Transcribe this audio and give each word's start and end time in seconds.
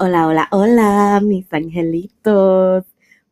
Hola, 0.00 0.26
hola, 0.26 0.48
hola, 0.50 1.20
mis 1.22 1.52
angelitos. 1.52 2.84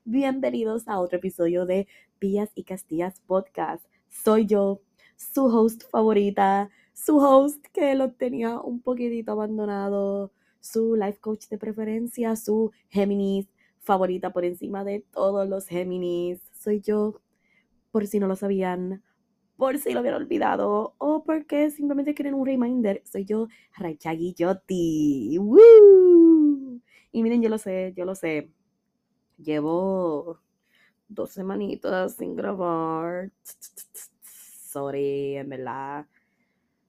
Bienvenidos 0.05 0.87
a 0.89 1.01
otro 1.01 1.19
episodio 1.19 1.65
de 1.65 1.89
Villas 2.21 2.51
y 2.55 2.65
Castillas 2.65 3.21
Podcast. 3.27 3.83
Soy 4.11 4.45
yo, 4.45 4.83
su 5.17 5.47
host 5.47 5.85
favorita, 5.91 6.69
su 6.93 7.17
host 7.17 7.65
que 7.73 7.95
lo 7.95 8.13
tenía 8.13 8.61
un 8.61 8.83
poquitito 8.83 9.33
abandonado, 9.33 10.33
su 10.61 10.97
life 10.97 11.19
coach 11.19 11.47
de 11.49 11.57
preferencia, 11.57 12.37
su 12.37 12.73
Géminis 12.91 13.49
favorita 13.81 14.31
por 14.31 14.45
encima 14.45 14.85
de 14.85 15.01
todos 15.13 15.49
los 15.49 15.67
Géminis. 15.67 16.41
Soy 16.53 16.81
yo, 16.83 17.23
por 17.91 18.07
si 18.07 18.21
no 18.21 18.27
lo 18.27 18.37
sabían, 18.37 19.03
por 19.57 19.79
si 19.79 19.93
lo 19.93 20.01
hubieran 20.01 20.23
olvidado 20.23 20.95
o 20.99 21.25
porque 21.25 21.71
simplemente 21.71 22.15
quieren 22.15 22.35
un 22.35 22.47
reminder. 22.47 23.03
Soy 23.05 23.25
yo, 23.25 23.49
Raicha 23.77 24.15
Guillotti. 26.57 26.83
Y 27.13 27.23
miren, 27.23 27.43
yo 27.43 27.49
lo 27.49 27.59
sé, 27.59 27.93
yo 27.97 28.05
lo 28.05 28.15
sé. 28.15 28.51
Llevo 29.39 30.41
dos 31.09 31.31
semanitas 31.33 32.15
sin 32.17 32.37
grabar. 32.37 33.33
Sorry, 34.23 35.37
en 35.37 35.49
verdad. 35.49 36.07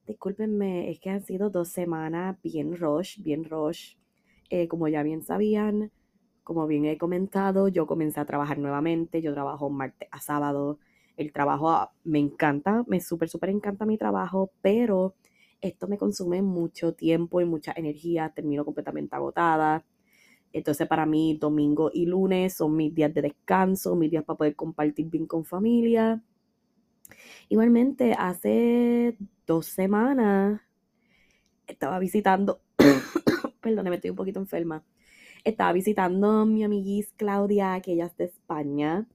Discúlpenme, 0.06 0.92
es 0.92 1.00
que 1.00 1.10
han 1.10 1.24
sido 1.24 1.50
dos 1.50 1.70
semanas 1.70 2.38
bien 2.44 2.78
rush, 2.78 3.20
bien 3.22 3.46
rush. 3.46 3.96
Eh, 4.50 4.68
como 4.68 4.88
ya 4.88 5.04
bien 5.04 5.24
sabían, 5.24 5.92
como 6.44 6.68
bien 6.68 6.86
he 6.86 6.98
comentado, 6.98 7.68
yo 7.70 7.88
comencé 7.88 8.20
a 8.20 8.26
trabajar 8.26 8.58
nuevamente. 8.60 9.22
Yo 9.22 9.34
trabajo 9.34 9.70
martes 9.70 10.10
a 10.12 10.20
sábado. 10.20 10.80
El 11.18 11.32
trabajo 11.34 11.70
ah, 11.70 11.92
me 12.04 12.20
encanta, 12.20 12.84
me 12.88 13.00
súper, 13.00 13.30
súper 13.30 13.50
encanta 13.50 13.86
mi 13.86 13.98
trabajo, 13.98 14.52
pero 14.62 15.16
esto 15.62 15.88
me 15.88 15.98
consume 15.98 16.42
mucho 16.42 16.94
tiempo 16.94 17.42
y 17.42 17.46
mucha 17.46 17.74
energía. 17.76 18.32
Termino 18.36 18.66
completamente 18.66 19.16
agotada. 19.16 19.86
Entonces 20.54 20.88
para 20.88 21.06
mí 21.06 21.38
domingo 21.40 21.92
y 21.94 22.06
lunes 22.06 22.56
son 22.56 22.76
mis 22.76 22.94
días 22.94 23.14
de 23.14 23.22
descanso, 23.22 23.96
mis 23.96 24.12
días 24.12 24.24
para 24.26 24.38
poder 24.38 24.56
compartir 24.56 25.10
bien 25.10 25.26
con 25.26 25.46
familia. 25.46 26.22
Igualmente, 27.50 28.14
hace 28.18 29.18
dos 29.46 29.66
semanas 29.66 30.62
estaba 31.68 32.00
visitando, 32.00 32.62
perdón, 33.62 33.90
me 33.90 33.96
estoy 33.96 34.10
un 34.10 34.16
poquito 34.16 34.40
enferma, 34.40 34.84
estaba 35.44 35.74
visitando 35.74 36.30
a 36.30 36.46
mi 36.46 36.64
amiguis 36.64 37.14
Claudia, 37.18 37.80
que 37.82 37.94
ella 37.94 38.06
es 38.06 38.18
de 38.18 38.26
España, 38.26 39.08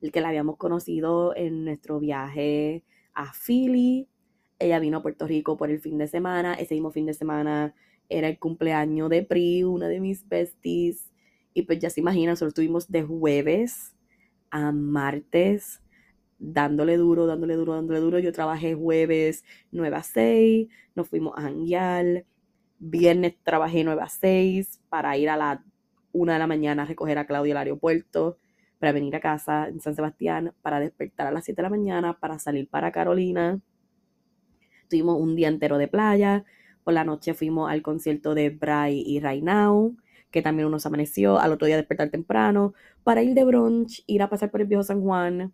el 0.00 0.12
que 0.12 0.20
la 0.20 0.28
habíamos 0.28 0.56
conocido 0.56 1.34
en 1.36 1.64
nuestro 1.64 1.98
viaje 1.98 2.84
a 3.14 3.32
Philly. 3.32 4.08
Ella 4.58 4.80
vino 4.80 4.98
a 4.98 5.02
Puerto 5.02 5.26
Rico 5.26 5.56
por 5.56 5.70
el 5.70 5.80
fin 5.80 5.98
de 5.98 6.08
semana, 6.08 6.54
ese 6.54 6.74
mismo 6.74 6.90
fin 6.90 7.06
de 7.06 7.14
semana 7.14 7.74
era 8.08 8.28
el 8.28 8.38
cumpleaños 8.38 9.08
de 9.10 9.22
Pri, 9.22 9.64
una 9.64 9.88
de 9.88 10.00
mis 10.00 10.28
besties. 10.28 11.10
Y 11.54 11.62
pues 11.62 11.78
ya 11.78 11.90
se 11.90 12.00
imaginan, 12.00 12.36
solo 12.36 12.48
estuvimos 12.48 12.90
de 12.90 13.02
jueves 13.02 13.94
a 14.50 14.72
martes, 14.72 15.80
dándole 16.38 16.96
duro, 16.96 17.26
dándole 17.26 17.54
duro, 17.54 17.74
dándole 17.74 18.00
duro. 18.00 18.18
Yo 18.18 18.32
trabajé 18.32 18.74
jueves 18.74 19.44
9 19.72 19.96
a 19.96 20.02
6, 20.02 20.68
nos 20.94 21.08
fuimos 21.08 21.34
a 21.36 21.42
janguear. 21.42 22.24
Viernes 22.78 23.36
trabajé 23.42 23.84
9 23.84 24.02
a 24.02 24.08
6 24.08 24.80
para 24.88 25.16
ir 25.16 25.30
a 25.30 25.36
la 25.36 25.64
1 26.12 26.32
de 26.32 26.38
la 26.38 26.46
mañana 26.46 26.82
a 26.82 26.86
recoger 26.86 27.18
a 27.18 27.26
Claudia 27.26 27.54
al 27.54 27.58
aeropuerto, 27.58 28.38
para 28.78 28.92
venir 28.92 29.14
a 29.16 29.20
casa 29.20 29.68
en 29.68 29.80
San 29.80 29.94
Sebastián, 29.94 30.54
para 30.62 30.80
despertar 30.80 31.26
a 31.26 31.32
las 31.32 31.44
7 31.44 31.56
de 31.60 31.62
la 31.64 31.70
mañana, 31.70 32.18
para 32.18 32.38
salir 32.38 32.68
para 32.68 32.92
Carolina. 32.92 33.60
Tuvimos 34.88 35.20
un 35.20 35.36
día 35.36 35.48
entero 35.48 35.78
de 35.78 35.88
playa, 35.88 36.44
por 36.84 36.94
la 36.94 37.04
noche 37.04 37.34
fuimos 37.34 37.70
al 37.70 37.82
concierto 37.82 38.34
de 38.34 38.50
Bray 38.50 39.02
y 39.06 39.20
Right 39.20 39.44
Now, 39.44 39.94
que 40.30 40.42
también 40.42 40.68
uno 40.68 40.78
se 40.78 40.88
amaneció. 40.88 41.38
Al 41.38 41.52
otro 41.52 41.66
día 41.66 41.76
despertar 41.76 42.10
temprano 42.10 42.72
para 43.04 43.22
ir 43.22 43.34
de 43.34 43.44
brunch, 43.44 44.02
ir 44.06 44.22
a 44.22 44.30
pasar 44.30 44.50
por 44.50 44.62
el 44.62 44.66
viejo 44.66 44.82
San 44.82 45.02
Juan. 45.02 45.52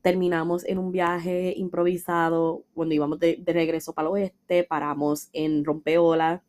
Terminamos 0.00 0.64
en 0.66 0.78
un 0.78 0.90
viaje 0.90 1.54
improvisado 1.56 2.64
cuando 2.74 2.94
íbamos 2.94 3.20
de, 3.20 3.40
regreso 3.46 3.92
para 3.92 4.08
el 4.08 4.14
oeste. 4.14 4.64
Paramos 4.64 5.28
en 5.32 5.64
Rompeola 5.64 6.42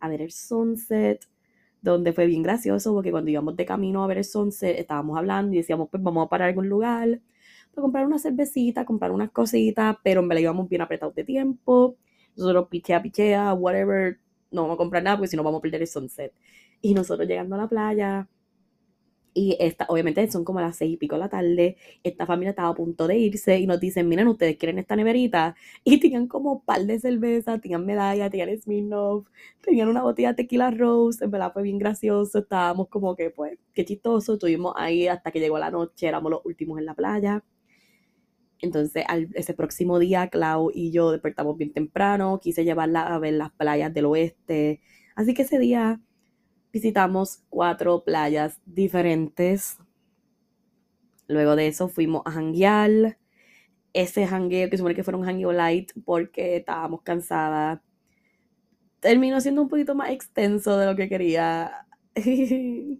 a 0.00 0.08
ver 0.08 0.20
el 0.20 0.32
sunset, 0.32 1.26
donde 1.80 2.12
fue 2.12 2.26
bien 2.26 2.42
gracioso 2.42 2.92
porque 2.92 3.10
cuando 3.10 3.30
íbamos 3.30 3.56
de 3.56 3.64
camino 3.64 4.04
a 4.04 4.06
ver 4.06 4.18
el 4.18 4.24
sunset 4.24 4.78
estábamos 4.78 5.16
hablando 5.16 5.54
y 5.54 5.58
decíamos, 5.58 5.88
pues 5.90 6.02
vamos 6.02 6.26
a 6.26 6.28
parar 6.28 6.48
en 6.48 6.52
algún 6.52 6.68
lugar 6.68 7.20
para 7.74 7.82
comprar 7.82 8.06
una 8.06 8.18
cervecita, 8.18 8.84
comprar 8.84 9.12
unas 9.12 9.30
cositas, 9.30 9.96
pero 10.02 10.20
en 10.20 10.28
verdad 10.28 10.42
íbamos 10.42 10.68
bien 10.68 10.82
apretados 10.82 11.14
de 11.14 11.24
tiempo 11.24 11.96
nosotros 12.38 12.68
pichea, 12.68 13.02
pichea, 13.02 13.52
whatever, 13.54 14.18
no 14.50 14.62
vamos 14.62 14.74
a 14.76 14.78
comprar 14.78 15.02
nada 15.02 15.16
porque 15.16 15.28
si 15.28 15.36
no 15.36 15.42
vamos 15.42 15.58
a 15.58 15.62
perder 15.62 15.82
el 15.82 15.88
sunset. 15.88 16.32
Y 16.80 16.94
nosotros 16.94 17.28
llegando 17.28 17.56
a 17.56 17.58
la 17.58 17.68
playa, 17.68 18.28
y 19.34 19.56
esta, 19.60 19.86
obviamente 19.88 20.28
son 20.30 20.44
como 20.44 20.60
las 20.60 20.76
seis 20.76 20.94
y 20.94 20.96
pico 20.96 21.14
de 21.14 21.20
la 21.20 21.28
tarde, 21.28 21.76
esta 22.02 22.26
familia 22.26 22.50
estaba 22.50 22.68
a 22.70 22.74
punto 22.74 23.06
de 23.06 23.18
irse 23.18 23.58
y 23.58 23.66
nos 23.66 23.78
dicen, 23.78 24.08
miren, 24.08 24.26
ustedes 24.28 24.56
quieren 24.56 24.78
esta 24.78 24.96
neverita. 24.96 25.54
Y 25.84 26.00
tenían 26.00 26.26
como 26.28 26.64
par 26.64 26.84
de 26.86 26.98
cerveza, 26.98 27.58
tenían 27.60 27.86
medalla, 27.86 28.30
tenían 28.30 28.58
Smirnoff, 28.60 29.28
tenían 29.60 29.88
una 29.88 30.02
botella 30.02 30.30
de 30.30 30.34
tequila 30.36 30.70
Rose, 30.70 31.24
en 31.24 31.30
verdad 31.30 31.52
fue 31.52 31.62
bien 31.62 31.78
gracioso, 31.78 32.38
estábamos 32.40 32.88
como 32.88 33.14
que, 33.16 33.30
pues, 33.30 33.58
qué 33.74 33.84
chistoso, 33.84 34.34
estuvimos 34.34 34.74
ahí 34.76 35.06
hasta 35.08 35.30
que 35.30 35.40
llegó 35.40 35.58
la 35.58 35.70
noche, 35.70 36.08
éramos 36.08 36.30
los 36.32 36.40
últimos 36.44 36.78
en 36.78 36.86
la 36.86 36.94
playa. 36.94 37.44
Entonces, 38.60 39.04
ese 39.34 39.54
próximo 39.54 39.98
día, 39.98 40.28
Clau 40.28 40.70
y 40.74 40.90
yo 40.90 41.12
despertamos 41.12 41.56
bien 41.56 41.72
temprano, 41.72 42.40
quise 42.42 42.64
llevarla 42.64 43.02
a 43.02 43.18
ver 43.18 43.34
las 43.34 43.52
playas 43.52 43.94
del 43.94 44.06
oeste. 44.06 44.80
Así 45.14 45.34
que 45.34 45.42
ese 45.42 45.58
día 45.58 46.00
visitamos 46.72 47.42
cuatro 47.48 48.04
playas 48.04 48.60
diferentes. 48.66 49.78
Luego 51.28 51.56
de 51.56 51.68
eso 51.68 51.88
fuimos 51.88 52.22
a 52.24 52.32
janguear. 52.32 53.18
Ese 53.92 54.26
jangueo, 54.26 54.68
que 54.70 54.76
supone 54.76 54.94
que 54.94 55.04
fue 55.04 55.14
un 55.14 55.24
jangueo 55.24 55.52
light 55.52 55.92
porque 56.04 56.56
estábamos 56.56 57.02
cansadas, 57.02 57.80
terminó 59.00 59.40
siendo 59.40 59.62
un 59.62 59.68
poquito 59.68 59.94
más 59.94 60.10
extenso 60.10 60.76
de 60.78 60.86
lo 60.86 60.96
que 60.96 61.08
quería. 61.08 61.86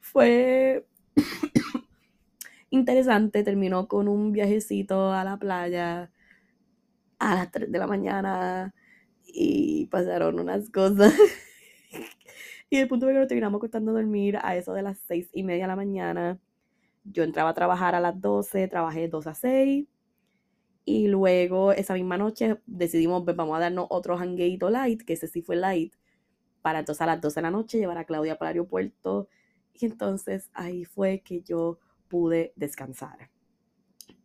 fue 0.00 0.86
interesante. 2.74 3.42
Terminó 3.42 3.88
con 3.88 4.08
un 4.08 4.32
viajecito 4.32 5.12
a 5.12 5.24
la 5.24 5.38
playa 5.38 6.10
a 7.18 7.34
las 7.36 7.50
3 7.50 7.70
de 7.70 7.78
la 7.78 7.86
mañana 7.86 8.74
y 9.26 9.86
pasaron 9.86 10.38
unas 10.40 10.70
cosas. 10.70 11.14
y 12.70 12.76
el 12.76 12.88
punto 12.88 13.06
de 13.06 13.12
que 13.12 13.18
nos 13.20 13.28
terminamos 13.28 13.60
costando 13.60 13.92
dormir 13.92 14.38
a 14.42 14.56
eso 14.56 14.74
de 14.74 14.82
las 14.82 14.98
6 15.06 15.30
y 15.32 15.42
media 15.42 15.64
de 15.64 15.68
la 15.68 15.76
mañana. 15.76 16.38
Yo 17.04 17.22
entraba 17.22 17.50
a 17.50 17.54
trabajar 17.54 17.94
a 17.94 18.00
las 18.00 18.20
12, 18.20 18.68
trabajé 18.68 19.08
2 19.08 19.26
a 19.26 19.34
6. 19.34 19.86
Y 20.86 21.08
luego 21.08 21.72
esa 21.72 21.94
misma 21.94 22.18
noche 22.18 22.58
decidimos, 22.66 23.24
pues, 23.24 23.36
vamos 23.36 23.56
a 23.56 23.60
darnos 23.60 23.86
otro 23.88 24.18
hangueito 24.18 24.68
light, 24.68 25.02
que 25.02 25.14
ese 25.14 25.28
sí 25.28 25.40
fue 25.40 25.56
light, 25.56 25.94
para 26.60 26.80
entonces 26.80 27.00
a 27.02 27.06
las 27.06 27.20
12 27.22 27.36
de 27.36 27.42
la 27.42 27.50
noche 27.50 27.78
llevar 27.78 27.98
a 27.98 28.04
Claudia 28.04 28.36
para 28.36 28.50
el 28.50 28.56
aeropuerto. 28.56 29.28
Y 29.74 29.86
entonces 29.86 30.50
ahí 30.54 30.84
fue 30.84 31.20
que 31.20 31.40
yo 31.42 31.78
pude 32.08 32.52
descansar. 32.56 33.30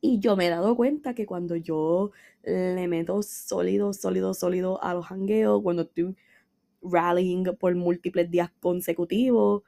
Y 0.02 0.20
yo 0.20 0.36
me 0.36 0.48
he 0.48 0.50
dado 0.50 0.76
cuenta 0.76 1.14
que 1.14 1.26
cuando 1.26 1.56
yo 1.56 2.12
le 2.44 2.88
meto 2.88 3.22
sólido, 3.22 3.94
sólido, 3.94 4.34
sólido 4.34 4.81
a 4.84 4.94
los 4.94 5.12
hangueos, 5.12 5.62
cuando 5.62 5.84
estoy 5.84 6.16
rallying 6.81 7.44
por 7.60 7.76
múltiples 7.76 8.31
días 8.31 8.52
consecutivos, 8.62 9.64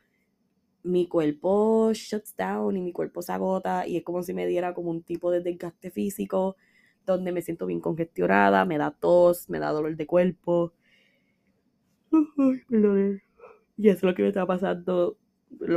mi 0.84 1.08
cuerpo 1.08 1.92
shuts 1.94 2.36
down 2.36 2.76
y 2.78 2.82
mi 2.82 2.92
cuerpo 2.92 3.22
se 3.22 3.34
agota 3.34 3.86
y 3.88 3.98
es 3.98 4.04
como 4.04 4.24
si 4.24 4.34
me 4.34 4.48
diera 4.48 4.74
como 4.74 4.90
un 4.90 5.04
tipo 5.04 5.30
de 5.32 5.42
desgaste 5.42 5.92
físico 5.92 6.56
donde 7.06 7.32
me 7.32 7.42
siento 7.42 7.66
bien 7.66 7.82
congestionada, 7.82 8.66
me 8.66 8.78
da 8.78 8.92
tos, 8.92 9.50
me 9.50 9.60
da 9.60 9.72
dolor 9.72 9.96
de 9.96 10.08
cuerpo. 10.08 10.74
Y 13.78 13.90
eso 13.90 13.98
es 13.98 14.04
lo 14.04 14.16
que 14.16 14.22
me 14.22 14.30
está 14.30 14.46
pasando, 14.46 15.18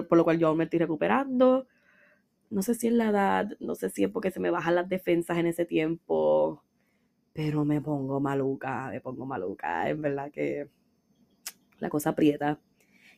por 0.09 0.17
lo 0.17 0.25
cual 0.25 0.39
yo 0.39 0.55
me 0.55 0.65
estoy 0.65 0.79
recuperando 0.79 1.67
no 2.51 2.63
sé 2.63 2.75
si 2.75 2.89
es 2.89 2.93
la 2.95 3.11
edad, 3.11 3.49
no 3.61 3.75
sé 3.75 3.91
si 3.91 4.05
es 4.05 4.11
porque 4.11 4.31
se 4.31 4.41
me 4.41 4.51
bajan 4.51 4.75
las 4.77 4.89
defensas 4.89 5.39
en 5.39 5.47
ese 5.47 5.65
tiempo, 5.67 6.63
pero 7.33 7.65
me 7.65 7.81
pongo 7.81 8.21
maluca, 8.21 8.89
me 8.91 9.01
pongo 9.01 9.27
maluca, 9.27 9.91
es 9.91 10.01
verdad 10.01 10.31
que 10.33 10.69
la 11.81 11.91
cosa 11.91 12.11
aprieta. 12.11 12.61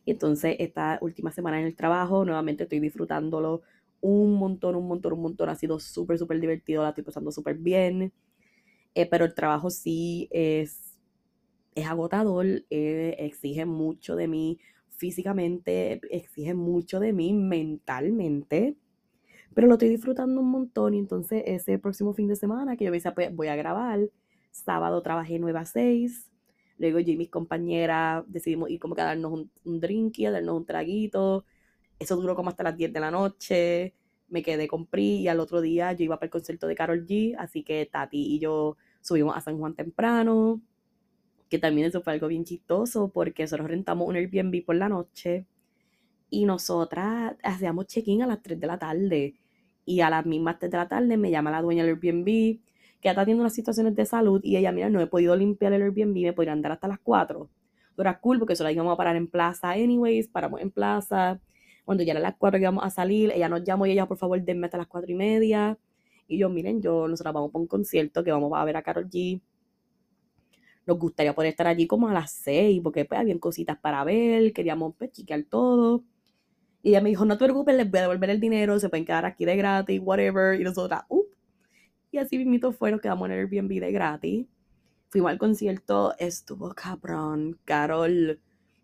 Y 0.05 0.13
entonces 0.13 0.57
esta 0.59 0.99
última 1.03 1.33
semana 1.33 1.61
en 1.61 1.67
el 1.67 1.77
trabajo, 1.77 2.25
nuevamente 2.25 2.65
estoy 2.65 2.81
disfrutándolo 2.81 3.63
un 4.01 4.35
montón, 4.35 4.77
un 4.77 4.87
montón, 4.89 5.15
un 5.15 5.23
montón. 5.23 5.49
Ha 5.49 5.57
sido 5.57 5.79
súper, 5.81 6.19
súper 6.19 6.41
divertido, 6.41 6.83
la 6.83 6.91
estoy 6.91 7.05
pasando 7.05 7.33
súper 7.33 7.57
bien. 7.57 8.13
Eh, 8.95 9.07
pero 9.07 9.25
el 9.25 9.35
trabajo 9.35 9.71
sí 9.71 10.29
es, 10.31 10.99
es 11.75 11.87
agotador, 11.87 12.47
eh, 12.71 13.17
exige 13.19 13.67
mucho 13.67 14.17
de 14.17 14.29
mí 14.29 14.59
físicamente, 14.91 16.01
exige 16.11 16.55
mucho 16.55 17.01
de 17.01 17.13
mí 17.13 17.33
mentalmente. 17.35 18.77
Pero 19.57 19.69
lo 19.69 19.77
estoy 19.77 19.89
disfrutando 19.89 20.43
un 20.43 20.51
montón 20.51 20.93
y 20.93 20.99
entonces 20.99 21.43
ese 21.47 21.79
próximo 21.79 22.13
fin 22.13 22.29
de 22.29 22.37
semana 22.37 22.77
que 22.77 22.85
yo 22.85 22.93
pues, 23.15 23.35
voy 23.35 23.49
a 23.49 23.57
grabar, 23.57 24.01
sábado 24.51 25.01
trabajé 25.01 25.39
9 25.39 25.59
a 25.59 25.65
6, 25.65 26.31
luego 26.77 27.01
yo 27.01 27.15
y 27.15 27.17
mis 27.17 27.31
compañeras 27.31 28.23
decidimos 28.27 28.69
ir 28.69 28.79
como 28.79 28.95
que 28.95 29.01
a 29.01 29.07
darnos 29.07 29.33
un, 29.33 29.51
un 29.65 29.81
drink 29.81 30.19
y 30.19 30.27
a 30.27 30.31
darnos 30.31 30.59
un 30.59 30.67
traguito, 30.67 31.47
eso 31.99 32.17
duró 32.17 32.37
como 32.37 32.51
hasta 32.51 32.65
las 32.65 32.77
10 32.77 32.93
de 32.93 33.01
la 33.01 33.11
noche, 33.11 33.95
me 34.29 34.43
quedé 34.43 34.69
con 34.69 34.85
Pri 34.85 35.21
y 35.21 35.29
al 35.29 35.41
otro 35.41 35.63
día 35.63 35.91
yo 35.95 36.05
iba 36.05 36.17
para 36.17 36.27
el 36.27 36.33
concierto 36.33 36.67
de 36.67 36.75
Carol 36.75 37.07
G, 37.07 37.35
así 37.39 37.63
que 37.63 37.89
Tati 37.91 38.35
y 38.35 38.39
yo 38.39 38.77
subimos 39.01 39.39
a 39.39 39.41
San 39.41 39.57
Juan 39.57 39.75
temprano, 39.75 40.61
que 41.49 41.59
también 41.59 41.87
eso 41.87 42.03
fue 42.03 42.13
algo 42.13 42.29
bien 42.29 42.45
chistoso 42.45 43.09
porque 43.09 43.45
nosotros 43.45 43.69
rentamos 43.69 44.07
un 44.07 44.17
Airbnb 44.17 44.67
por 44.67 44.77
la 44.77 44.91
noche 44.91 45.47
y 46.29 46.45
nosotras 46.45 47.37
hacíamos 47.43 47.87
check-in 47.87 48.21
a 48.23 48.27
las 48.27 48.43
3 48.43 48.61
de 48.61 48.67
la 48.67 48.79
tarde 48.79 49.35
y 49.87 50.01
a 50.01 50.11
las 50.11 50.27
mismas 50.27 50.59
3 50.59 50.71
de 50.71 50.77
la 50.77 50.89
tarde 50.89 51.17
me 51.17 51.31
llama 51.31 51.51
la 51.51 51.63
dueña 51.63 51.85
del 51.85 51.95
Airbnb 51.95 52.59
que 53.01 53.09
está 53.09 53.23
teniendo 53.23 53.43
unas 53.43 53.55
situaciones 53.55 53.95
de 53.95 54.05
salud 54.05 54.41
y 54.43 54.57
ella, 54.57 54.73
mira, 54.73 54.91
no 54.91 55.01
he 55.01 55.07
podido 55.07 55.37
limpiar 55.37 55.73
el 55.73 55.83
Airbnb, 55.83 56.15
me 56.23 56.33
podrían 56.33 56.61
dar 56.61 56.73
hasta 56.73 56.89
las 56.89 56.99
4. 56.99 57.49
Pero 57.95 58.09
era 58.09 58.19
cool 58.21 58.39
porque 58.39 58.57
solo 58.57 58.71
íbamos 58.71 58.93
a 58.93 58.97
parar 58.97 59.17
en 59.17 59.29
plaza 59.29 59.71
anyways, 59.71 60.29
paramos 60.29 60.61
en 60.61 60.71
plaza. 60.71 61.41
Cuando 61.85 62.03
ya 62.03 62.13
era 62.13 62.21
las 62.21 62.35
4 62.37 62.59
que 62.59 62.63
íbamos 62.63 62.85
a 62.85 62.91
salir, 62.91 63.31
ella 63.31 63.49
nos 63.49 63.63
llamó 63.65 63.87
y 63.87 63.93
ella, 63.93 64.07
por 64.07 64.19
favor, 64.19 64.43
denme 64.43 64.67
hasta 64.67 64.79
las 64.79 64.89
4 64.89 65.11
y 65.11 65.15
media. 65.15 65.79
Y 66.27 66.39
yo, 66.39 66.49
miren, 66.49 66.83
yo, 66.83 67.07
nosotros 67.07 67.33
vamos 67.33 67.53
para 67.53 67.63
un 67.63 67.69
concierto 67.69 68.25
que 68.25 68.33
vamos 68.33 68.53
a 68.55 68.65
ver 68.65 68.77
a 68.77 68.83
Carol 68.83 69.09
G. 69.09 69.41
Nos 70.87 70.99
gustaría 70.99 71.35
poder 71.35 71.51
estar 71.51 71.67
allí 71.69 71.87
como 71.87 72.09
a 72.09 72.13
las 72.13 72.33
6, 72.33 72.81
porque 72.83 73.05
pues 73.05 73.21
habían 73.21 73.39
cositas 73.39 73.79
para 73.79 74.03
ver, 74.05 74.53
queríamos 74.53 74.95
pues, 74.99 75.13
chiquear 75.13 75.45
todo. 75.45 76.03
Y 76.87 76.91
ella 76.91 77.01
me 77.01 77.09
dijo, 77.09 77.25
no 77.25 77.37
te 77.37 77.47
preocupes, 77.47 77.75
les 77.75 77.91
voy 77.91 77.99
a 77.99 78.03
devolver 78.03 78.31
el 78.31 78.39
dinero, 78.39 78.79
se 78.79 78.89
pueden 78.89 79.05
quedar 79.05 79.25
aquí 79.25 79.45
de 79.45 79.57
gratis, 79.57 80.01
whatever. 80.01 80.61
Y 80.61 80.63
nosotras, 80.63 81.03
up. 81.09 81.27
Y 82.13 82.19
así 82.19 82.39
mismito 82.39 82.71
fue, 82.71 82.93
nos 82.93 83.01
quedamos 83.01 83.29
en 83.29 83.33
Airbnb 83.33 83.81
de 83.81 83.91
gratis. 83.91 84.47
Fuimos 85.09 85.33
al 85.33 85.39
concierto, 85.39 86.15
estuvo 86.17 86.73
cabrón. 86.75 87.59
Carol, 87.65 88.39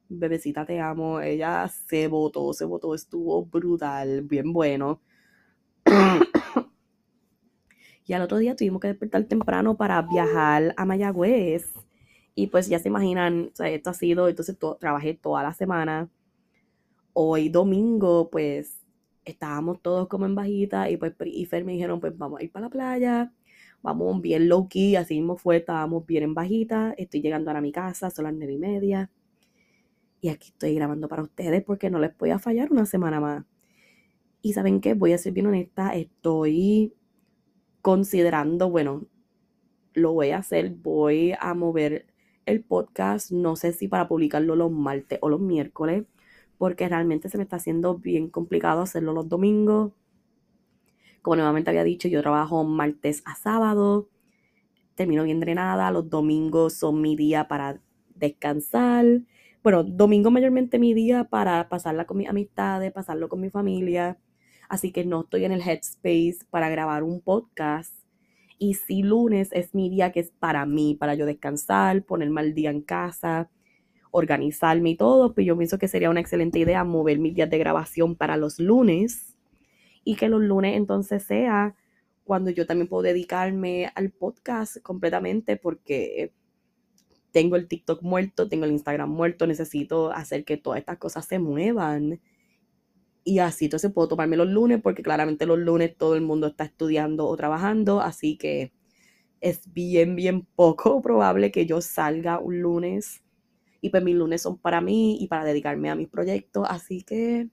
bebecita, 0.09 0.67
te 0.67 0.81
amo. 0.81 1.21
Ella 1.21 1.69
se 1.69 2.09
votó, 2.09 2.53
se 2.53 2.65
votó, 2.65 2.97
estuvo 2.97 3.45
brutal, 3.45 4.23
bien 4.23 4.53
bueno. 4.53 5.01
y 8.05 8.15
al 8.15 8.23
otro 8.23 8.39
día 8.39 8.57
tuvimos 8.57 8.81
que 8.81 8.89
despertar 8.89 9.23
temprano 9.27 9.77
para 9.77 10.03
viajar 10.03 10.75
a 10.77 10.85
Mayagüez. 10.85 11.73
Y 12.35 12.49
pues 12.49 12.69
ya 12.69 12.81
se 12.81 12.89
imaginan, 12.89 13.53
esto 13.57 13.91
ha 13.91 13.95
sido, 13.95 14.29
entonces 14.29 14.57
trabajé 14.81 15.15
toda 15.15 15.45
la 15.45 15.55
semana 15.55 16.11
hoy 17.13 17.49
domingo, 17.49 18.31
pues 18.31 18.81
estábamos 19.25 19.81
todos 19.83 20.09
como 20.09 20.27
en 20.27 20.35
bajita 20.35 20.91
y 20.91 20.97
pues 20.97 21.15
y 21.27 21.47
Fer 21.47 21.65
me 21.65 21.73
dijeron, 21.73 22.01
pues 22.01 22.17
vamos 22.17 22.41
a 22.41 22.45
ir 22.45 22.53
para 22.53 22.67
la 22.67 22.71
playa, 22.71 23.33
vamos 23.83 24.21
bien 24.21 24.49
low 24.49 24.69
key, 24.69 24.97
así 24.97 25.15
mismo 25.15 25.37
fue, 25.37 25.59
estábamos 25.59 26.07
bien 26.07 26.25
en 26.25 26.35
bajita, 26.35 26.95
estoy 26.97 27.23
llegando 27.23 27.51
a 27.51 27.61
mi 27.61 27.73
casa, 27.73 28.11
son 28.11 28.25
las 28.25 28.35
nueve 28.35 28.55
y 28.55 28.59
media 28.59 29.11
y 30.23 30.29
aquí 30.29 30.51
estoy 30.51 30.75
grabando 30.77 31.09
para 31.09 31.23
ustedes 31.25 31.63
porque 31.65 31.91
no 31.91 31.99
les 31.99 32.17
voy 32.17 32.31
a 32.31 32.39
fallar 32.39 32.71
una 32.71 32.87
semana 32.87 33.21
más. 33.21 33.45
Y 34.41 34.55
saben 34.55 34.81
qué, 34.81 34.95
voy 34.95 35.13
a 35.13 35.19
ser 35.19 35.33
bien 35.33 35.47
honesta, 35.47 35.95
estoy 35.95 36.95
considerando, 37.83 38.71
bueno, 38.71 39.07
lo 39.95 40.13
voy 40.13 40.31
a 40.31 40.39
hacer, 40.39 40.71
voy 40.71 41.35
a 41.39 41.55
mover 41.55 42.07
el 42.47 42.63
podcast, 42.63 43.33
no 43.33 43.57
sé 43.57 43.73
si 43.73 43.89
para 43.89 44.09
publicarlo 44.09 44.55
los 44.57 44.71
martes 44.71 45.19
o 45.23 45.29
los 45.29 45.41
miércoles, 45.41 46.05
porque 46.63 46.89
realmente 46.89 47.29
se 47.29 47.39
me 47.39 47.43
está 47.43 47.57
haciendo 47.57 47.99
bien 47.99 48.29
complicado 48.29 48.83
hacerlo 48.83 49.13
los 49.13 49.29
domingos. 49.29 49.91
Como 51.21 51.35
nuevamente 51.35 51.71
había 51.71 51.83
dicho, 51.83 52.07
yo 52.07 52.21
trabajo 52.21 52.63
martes 52.63 53.21
a 53.25 53.35
sábado, 53.35 54.09
termino 54.95 55.25
bien 55.25 55.41
drenada, 55.41 55.91
los 55.91 56.09
domingos 56.09 56.75
son 56.75 57.01
mi 57.01 57.17
día 57.17 57.49
para 57.49 57.81
descansar. 58.15 59.05
Bueno, 59.65 59.83
domingo 59.83 60.31
mayormente 60.31 60.79
mi 60.79 60.95
día 60.95 61.25
para 61.25 61.69
pasarla 61.69 62.05
con 62.05 62.19
mis 62.19 62.29
amistades, 62.29 62.93
pasarlo 62.93 63.29
con 63.29 63.41
mi 63.41 63.51
familia. 63.51 64.21
Así 64.69 64.93
que 64.93 65.05
no 65.05 65.23
estoy 65.23 65.45
en 65.45 65.51
el 65.51 65.63
headspace 65.63 66.47
para 66.49 66.71
grabar 66.71 67.03
un 67.03 67.21
podcast. 67.23 67.93
Y 68.61 68.75
si 68.75 69.03
lunes 69.03 69.49
es 69.51 69.75
mi 69.75 69.91
día 69.91 70.13
que 70.13 70.21
es 70.21 70.31
para 70.31 70.65
mí, 70.65 70.95
para 70.95 71.17
yo 71.17 71.27
descansar, 71.27 72.05
ponerme 72.05 72.41
al 72.41 72.55
día 72.55 72.71
en 72.71 72.83
casa, 72.83 73.51
organizarme 74.13 74.91
y 74.91 74.97
todo, 74.97 75.35
pues 75.35 75.47
yo 75.47 75.57
pienso 75.57 75.79
que 75.79 75.89
sería 75.89 76.11
una 76.11 76.21
excelente 76.21 76.59
idea 76.61 76.85
mover 76.85 77.19
mis 77.19 77.35
días 77.35 77.51
de 77.51 77.59
grabación 77.59 78.15
para 78.15 78.37
los 78.37 78.61
lunes 78.61 79.37
y 80.05 80.17
que 80.17 80.29
los 80.29 80.43
lunes 80.43 80.77
entonces 80.77 81.25
sea 81.25 81.75
cuando 82.23 82.51
yo 82.51 82.67
también 82.67 82.89
puedo 82.89 83.03
dedicarme 83.03 83.91
al 83.95 84.11
podcast 84.11 84.79
completamente 84.83 85.57
porque 85.57 86.33
tengo 87.33 87.57
el 87.57 87.67
TikTok 87.67 88.03
muerto, 88.03 88.49
tengo 88.49 88.67
el 88.67 88.73
Instagram 88.73 89.11
muerto, 89.11 89.47
necesito 89.47 90.13
hacer 90.13 90.45
que 90.45 90.59
todas 90.59 90.79
estas 90.79 90.99
cosas 90.99 91.25
se 91.25 91.39
muevan. 91.39 92.21
Y 93.25 93.39
así 93.39 93.67
entonces 93.67 93.93
puedo 93.93 94.09
tomarme 94.09 94.37
los 94.37 94.49
lunes 94.49 94.81
porque 94.83 95.03
claramente 95.03 95.47
los 95.47 95.59
lunes 95.59 95.97
todo 95.97 96.15
el 96.15 96.23
mundo 96.23 96.49
está 96.49 96.65
estudiando 96.65 97.27
o 97.27 97.37
trabajando, 97.37 98.01
así 98.01 98.37
que 98.37 98.73
es 99.41 99.73
bien, 99.73 100.17
bien 100.17 100.47
poco 100.55 101.01
probable 101.03 101.51
que 101.51 101.67
yo 101.67 101.81
salga 101.81 102.39
un 102.39 102.61
lunes 102.61 103.23
y 103.83 103.91
pues 103.91 104.03
mis 104.03 104.15
lunes 104.15 104.41
son 104.41 104.57
para 104.57 104.81
mí 104.81 105.19
y 105.21 105.27
para 105.27 105.45
dedicarme 105.45 105.91
a 105.91 105.95
mis 105.97 106.09
proyectos. 106.09 106.67
Así 106.71 107.03
que 107.03 107.49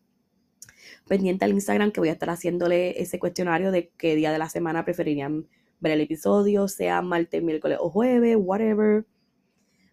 pendiente 1.08 1.44
al 1.44 1.52
Instagram 1.52 1.92
que 1.92 2.00
voy 2.00 2.10
a 2.10 2.14
estar 2.14 2.30
haciéndole 2.30 3.02
ese 3.02 3.20
cuestionario 3.20 3.72
de 3.72 3.90
qué 3.98 4.16
día 4.16 4.32
de 4.32 4.38
la 4.38 4.48
semana 4.48 4.86
preferirían 4.86 5.48
ver 5.80 5.94
el 5.94 6.02
episodio, 6.02 6.68
sea 6.68 7.02
martes, 7.02 7.42
miércoles 7.42 7.80
o 7.82 7.90
jueves, 7.90 8.38
whatever. 8.40 9.06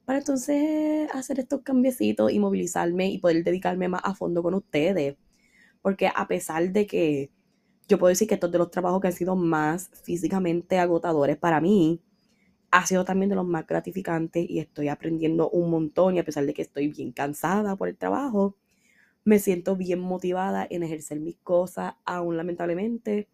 Para 0.04 0.18
entonces 0.18 1.08
hacer 1.12 1.40
estos 1.40 1.62
cambiecitos 1.62 2.30
y 2.30 2.38
movilizarme 2.38 3.08
y 3.08 3.18
poder 3.18 3.42
dedicarme 3.42 3.88
más 3.88 4.02
a 4.04 4.14
fondo 4.14 4.42
con 4.42 4.54
ustedes. 4.54 5.16
Porque 5.80 6.10
a 6.14 6.28
pesar 6.28 6.70
de 6.70 6.86
que 6.86 7.30
yo 7.88 7.98
puedo 7.98 8.10
decir 8.10 8.28
que 8.28 8.34
estos 8.34 8.52
de 8.52 8.58
los 8.58 8.70
trabajos 8.70 9.00
que 9.00 9.08
han 9.08 9.14
sido 9.14 9.36
más 9.36 9.90
físicamente 10.02 10.78
agotadores 10.78 11.38
para 11.38 11.62
mí, 11.62 12.02
ha 12.70 12.86
sido 12.86 13.04
también 13.04 13.30
de 13.30 13.36
los 13.36 13.46
más 13.46 13.66
gratificantes 13.66 14.48
y 14.48 14.58
estoy 14.58 14.88
aprendiendo 14.88 15.50
un 15.50 15.70
montón 15.70 16.16
y 16.16 16.18
a 16.18 16.24
pesar 16.24 16.46
de 16.46 16.54
que 16.54 16.62
estoy 16.62 16.88
bien 16.88 17.12
cansada 17.12 17.76
por 17.76 17.88
el 17.88 17.96
trabajo, 17.96 18.56
me 19.24 19.38
siento 19.38 19.76
bien 19.76 20.00
motivada 20.00 20.66
en 20.68 20.82
ejercer 20.82 21.20
mis 21.20 21.36
cosas, 21.38 21.94
aún 22.04 22.36
lamentablemente 22.36 23.28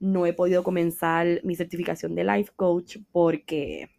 no 0.00 0.26
he 0.26 0.32
podido 0.32 0.62
comenzar 0.64 1.40
mi 1.44 1.56
certificación 1.56 2.14
de 2.14 2.24
life 2.24 2.52
coach 2.56 2.98
porque, 3.12 3.90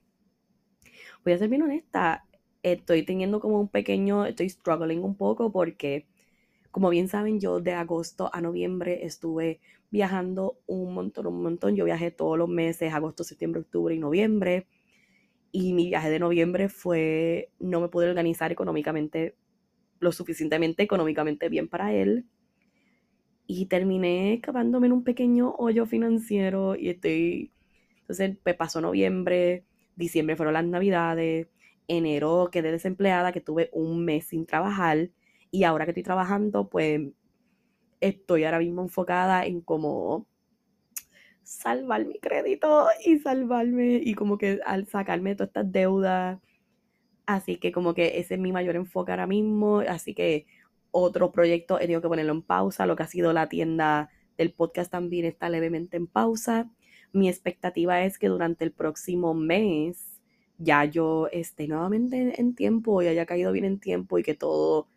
voy 1.24 1.34
a 1.34 1.38
ser 1.38 1.50
bien 1.50 1.64
honesta, 1.64 2.26
estoy 2.64 3.04
teniendo 3.04 3.40
como 3.40 3.60
un 3.60 3.70
pequeño, 3.70 4.26
estoy 4.26 4.50
struggling 4.50 5.04
un 5.04 5.16
poco 5.16 5.52
porque, 5.52 6.08
como 6.72 6.90
bien 6.90 7.08
saben, 7.08 7.40
yo 7.40 7.62
de 7.62 7.74
agosto 7.74 8.30
a 8.34 8.42
noviembre 8.42 9.06
estuve 9.06 9.62
viajando 9.92 10.60
un 10.68 10.94
montón, 10.94 11.28
un 11.28 11.42
montón. 11.42 11.76
Yo 11.76 11.86
viajé 11.86 12.12
todos 12.12 12.38
los 12.38 12.50
meses, 12.50 12.94
agosto, 12.94 13.24
septiembre, 13.24 13.62
octubre 13.62 13.96
y 13.96 14.00
noviembre 14.00 14.68
y 15.56 15.72
mi 15.72 15.88
viaje 15.88 16.10
de 16.10 16.20
noviembre 16.20 16.68
fue, 16.68 17.50
no 17.60 17.80
me 17.80 17.88
pude 17.88 18.10
organizar 18.10 18.52
económicamente, 18.52 19.38
lo 20.02 20.12
suficientemente 20.12 20.84
económicamente 20.84 21.48
bien 21.48 21.70
para 21.70 21.94
él. 21.94 22.26
Y 23.48 23.68
terminé 23.68 24.34
escapándome 24.34 24.88
en 24.88 24.94
un 24.94 25.06
pequeño 25.06 25.56
hoyo 25.58 25.86
financiero 25.86 26.76
y 26.76 26.90
estoy, 26.90 27.54
entonces 28.02 28.38
pasó 28.58 28.82
noviembre, 28.82 29.64
diciembre 29.96 30.36
fueron 30.36 30.56
las 30.56 30.66
navidades, 30.66 31.48
enero 31.88 32.50
quedé 32.52 32.74
desempleada, 32.74 33.32
que 33.32 33.40
tuve 33.40 33.70
un 33.72 34.04
mes 34.04 34.26
sin 34.26 34.46
trabajar 34.46 35.10
y 35.52 35.64
ahora 35.64 35.86
que 35.86 35.92
estoy 35.92 36.04
trabajando 36.04 36.70
pues 36.70 37.00
estoy 38.02 38.44
ahora 38.44 38.60
mismo 38.60 38.82
enfocada 38.82 39.46
en 39.46 39.62
cómo 39.62 40.28
salvar 41.46 42.06
mi 42.06 42.20
crédito 42.20 42.88
y 43.06 43.20
salvarme 43.20 44.02
y 44.04 44.16
como 44.16 44.38
que 44.38 44.60
al 44.66 44.88
sacarme 44.88 45.36
todas 45.36 45.50
estas 45.50 45.72
deudas. 45.72 46.40
Así 47.26 47.58
que 47.58 47.72
como 47.72 47.94
que 47.94 48.20
ese 48.20 48.36
es 48.36 48.40
mi 48.40 48.52
mayor 48.52 48.76
enfoque 48.76 49.12
ahora 49.12 49.28
mismo. 49.28 49.80
Así 49.80 50.14
que 50.14 50.48
otro 50.92 51.32
proyecto 51.32 51.78
he 51.78 51.82
tenido 51.82 52.02
que 52.02 52.08
ponerlo 52.08 52.34
en 52.34 52.42
pausa. 52.42 52.86
Lo 52.86 52.96
que 52.96 53.04
ha 53.04 53.08
sido 53.08 53.32
la 53.34 53.48
tienda 53.50 54.10
del 54.38 54.54
podcast 54.54 54.92
también 54.92 55.26
está 55.26 55.50
levemente 55.50 55.98
en 55.98 56.08
pausa. 56.08 56.70
mi 57.14 57.30
expectativa 57.30 58.04
es 58.04 58.20
que 58.20 58.28
durante 58.28 58.66
el 58.66 58.74
próximo 58.74 59.34
mes 59.34 60.20
ya 60.58 60.86
yo 60.86 61.28
esté 61.32 61.68
nuevamente 61.68 62.40
en 62.40 62.56
tiempo 62.56 63.02
y 63.02 63.08
haya 63.08 63.26
caído 63.26 63.52
bien 63.52 63.66
en 63.66 63.80
tiempo 63.80 64.18
y 64.20 64.24
que 64.24 64.34
todo 64.36 64.90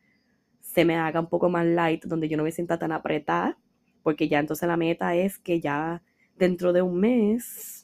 se 0.60 0.84
me 0.84 0.96
haga 0.96 1.20
un 1.20 1.28
poco 1.28 1.48
más 1.50 1.66
light, 1.66 2.04
donde 2.04 2.28
yo 2.28 2.36
no 2.36 2.44
me 2.44 2.52
sienta 2.52 2.78
tan 2.78 2.92
apretada, 2.92 3.58
porque 4.02 4.28
ya 4.28 4.38
entonces 4.40 4.68
la 4.68 4.76
meta 4.76 5.14
es 5.16 5.38
que 5.38 5.60
ya 5.60 6.02
dentro 6.38 6.72
de 6.72 6.82
un 6.82 7.00
mes 7.00 7.78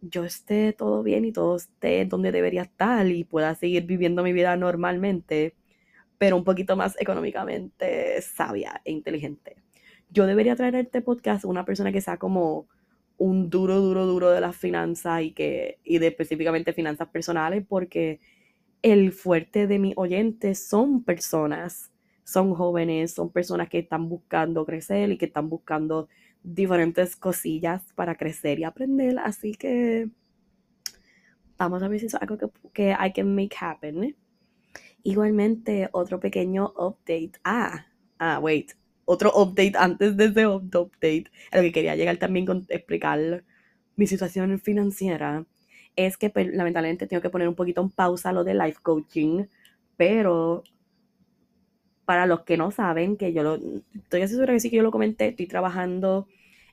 yo 0.00 0.24
esté 0.24 0.72
todo 0.72 1.02
bien 1.02 1.24
y 1.24 1.32
todo 1.32 1.56
esté 1.56 2.04
donde 2.06 2.32
debería 2.32 2.62
estar 2.62 3.06
y 3.06 3.24
pueda 3.24 3.54
seguir 3.54 3.84
viviendo 3.84 4.22
mi 4.22 4.32
vida 4.32 4.56
normalmente, 4.56 5.54
pero 6.18 6.36
un 6.36 6.44
poquito 6.44 6.76
más 6.76 6.96
económicamente 7.00 8.20
sabia 8.22 8.80
e 8.84 8.92
inteligente. 8.92 9.56
Yo 10.10 10.26
debería 10.26 10.56
traer 10.56 10.76
a 10.76 10.80
este 10.80 11.02
podcast 11.02 11.44
una 11.44 11.64
persona 11.64 11.92
que 11.92 12.00
sea 12.00 12.16
como 12.16 12.66
un 13.18 13.50
duro, 13.50 13.80
duro, 13.80 14.06
duro 14.06 14.30
de 14.30 14.40
las 14.40 14.56
finanzas 14.56 15.22
y, 15.22 15.32
que, 15.32 15.78
y 15.84 15.98
de 15.98 16.08
específicamente 16.08 16.72
finanzas 16.72 17.08
personales, 17.08 17.64
porque 17.68 18.20
el 18.82 19.12
fuerte 19.12 19.66
de 19.66 19.78
mis 19.78 19.94
oyentes 19.96 20.66
son 20.66 21.04
personas, 21.04 21.92
son 22.24 22.54
jóvenes, 22.54 23.12
son 23.12 23.30
personas 23.30 23.68
que 23.68 23.80
están 23.80 24.08
buscando 24.08 24.64
crecer 24.64 25.10
y 25.10 25.18
que 25.18 25.26
están 25.26 25.50
buscando 25.50 26.08
diferentes 26.42 27.16
cosillas 27.16 27.82
para 27.94 28.16
crecer 28.16 28.58
y 28.58 28.64
aprender. 28.64 29.18
Así 29.18 29.52
que 29.54 30.10
vamos 31.58 31.82
a 31.82 31.88
ver 31.88 32.00
si 32.00 32.06
es 32.06 32.14
algo 32.14 32.38
que, 32.38 32.48
que 32.72 32.90
I 32.92 33.12
can 33.12 33.34
make 33.34 33.56
happen. 33.58 34.16
Igualmente, 35.02 35.88
otro 35.92 36.20
pequeño 36.20 36.72
update. 36.76 37.32
Ah, 37.44 37.86
ah, 38.18 38.38
wait. 38.38 38.72
Otro 39.04 39.32
update 39.34 39.72
antes 39.76 40.16
de 40.16 40.26
ese 40.26 40.46
update. 40.46 41.24
A 41.50 41.56
lo 41.56 41.62
que 41.62 41.72
quería 41.72 41.96
llegar 41.96 42.16
también 42.18 42.46
con 42.46 42.66
explicar 42.68 43.44
mi 43.96 44.06
situación 44.06 44.58
financiera. 44.60 45.46
Es 45.96 46.16
que 46.16 46.30
pues, 46.30 46.48
lamentablemente 46.54 47.06
tengo 47.06 47.22
que 47.22 47.30
poner 47.30 47.48
un 47.48 47.54
poquito 47.54 47.80
en 47.80 47.90
pausa 47.90 48.32
lo 48.32 48.44
de 48.44 48.54
life 48.54 48.78
coaching. 48.82 49.46
Pero 49.96 50.64
para 52.10 52.26
los 52.26 52.40
que 52.40 52.56
no 52.56 52.72
saben, 52.72 53.16
que 53.16 53.32
yo 53.32 53.44
lo, 53.44 53.54
estoy 53.94 54.26
segura 54.26 54.52
que 54.52 54.58
sí 54.58 54.68
que 54.68 54.78
yo 54.78 54.82
lo 54.82 54.90
comenté, 54.90 55.28
estoy 55.28 55.46
trabajando 55.46 56.26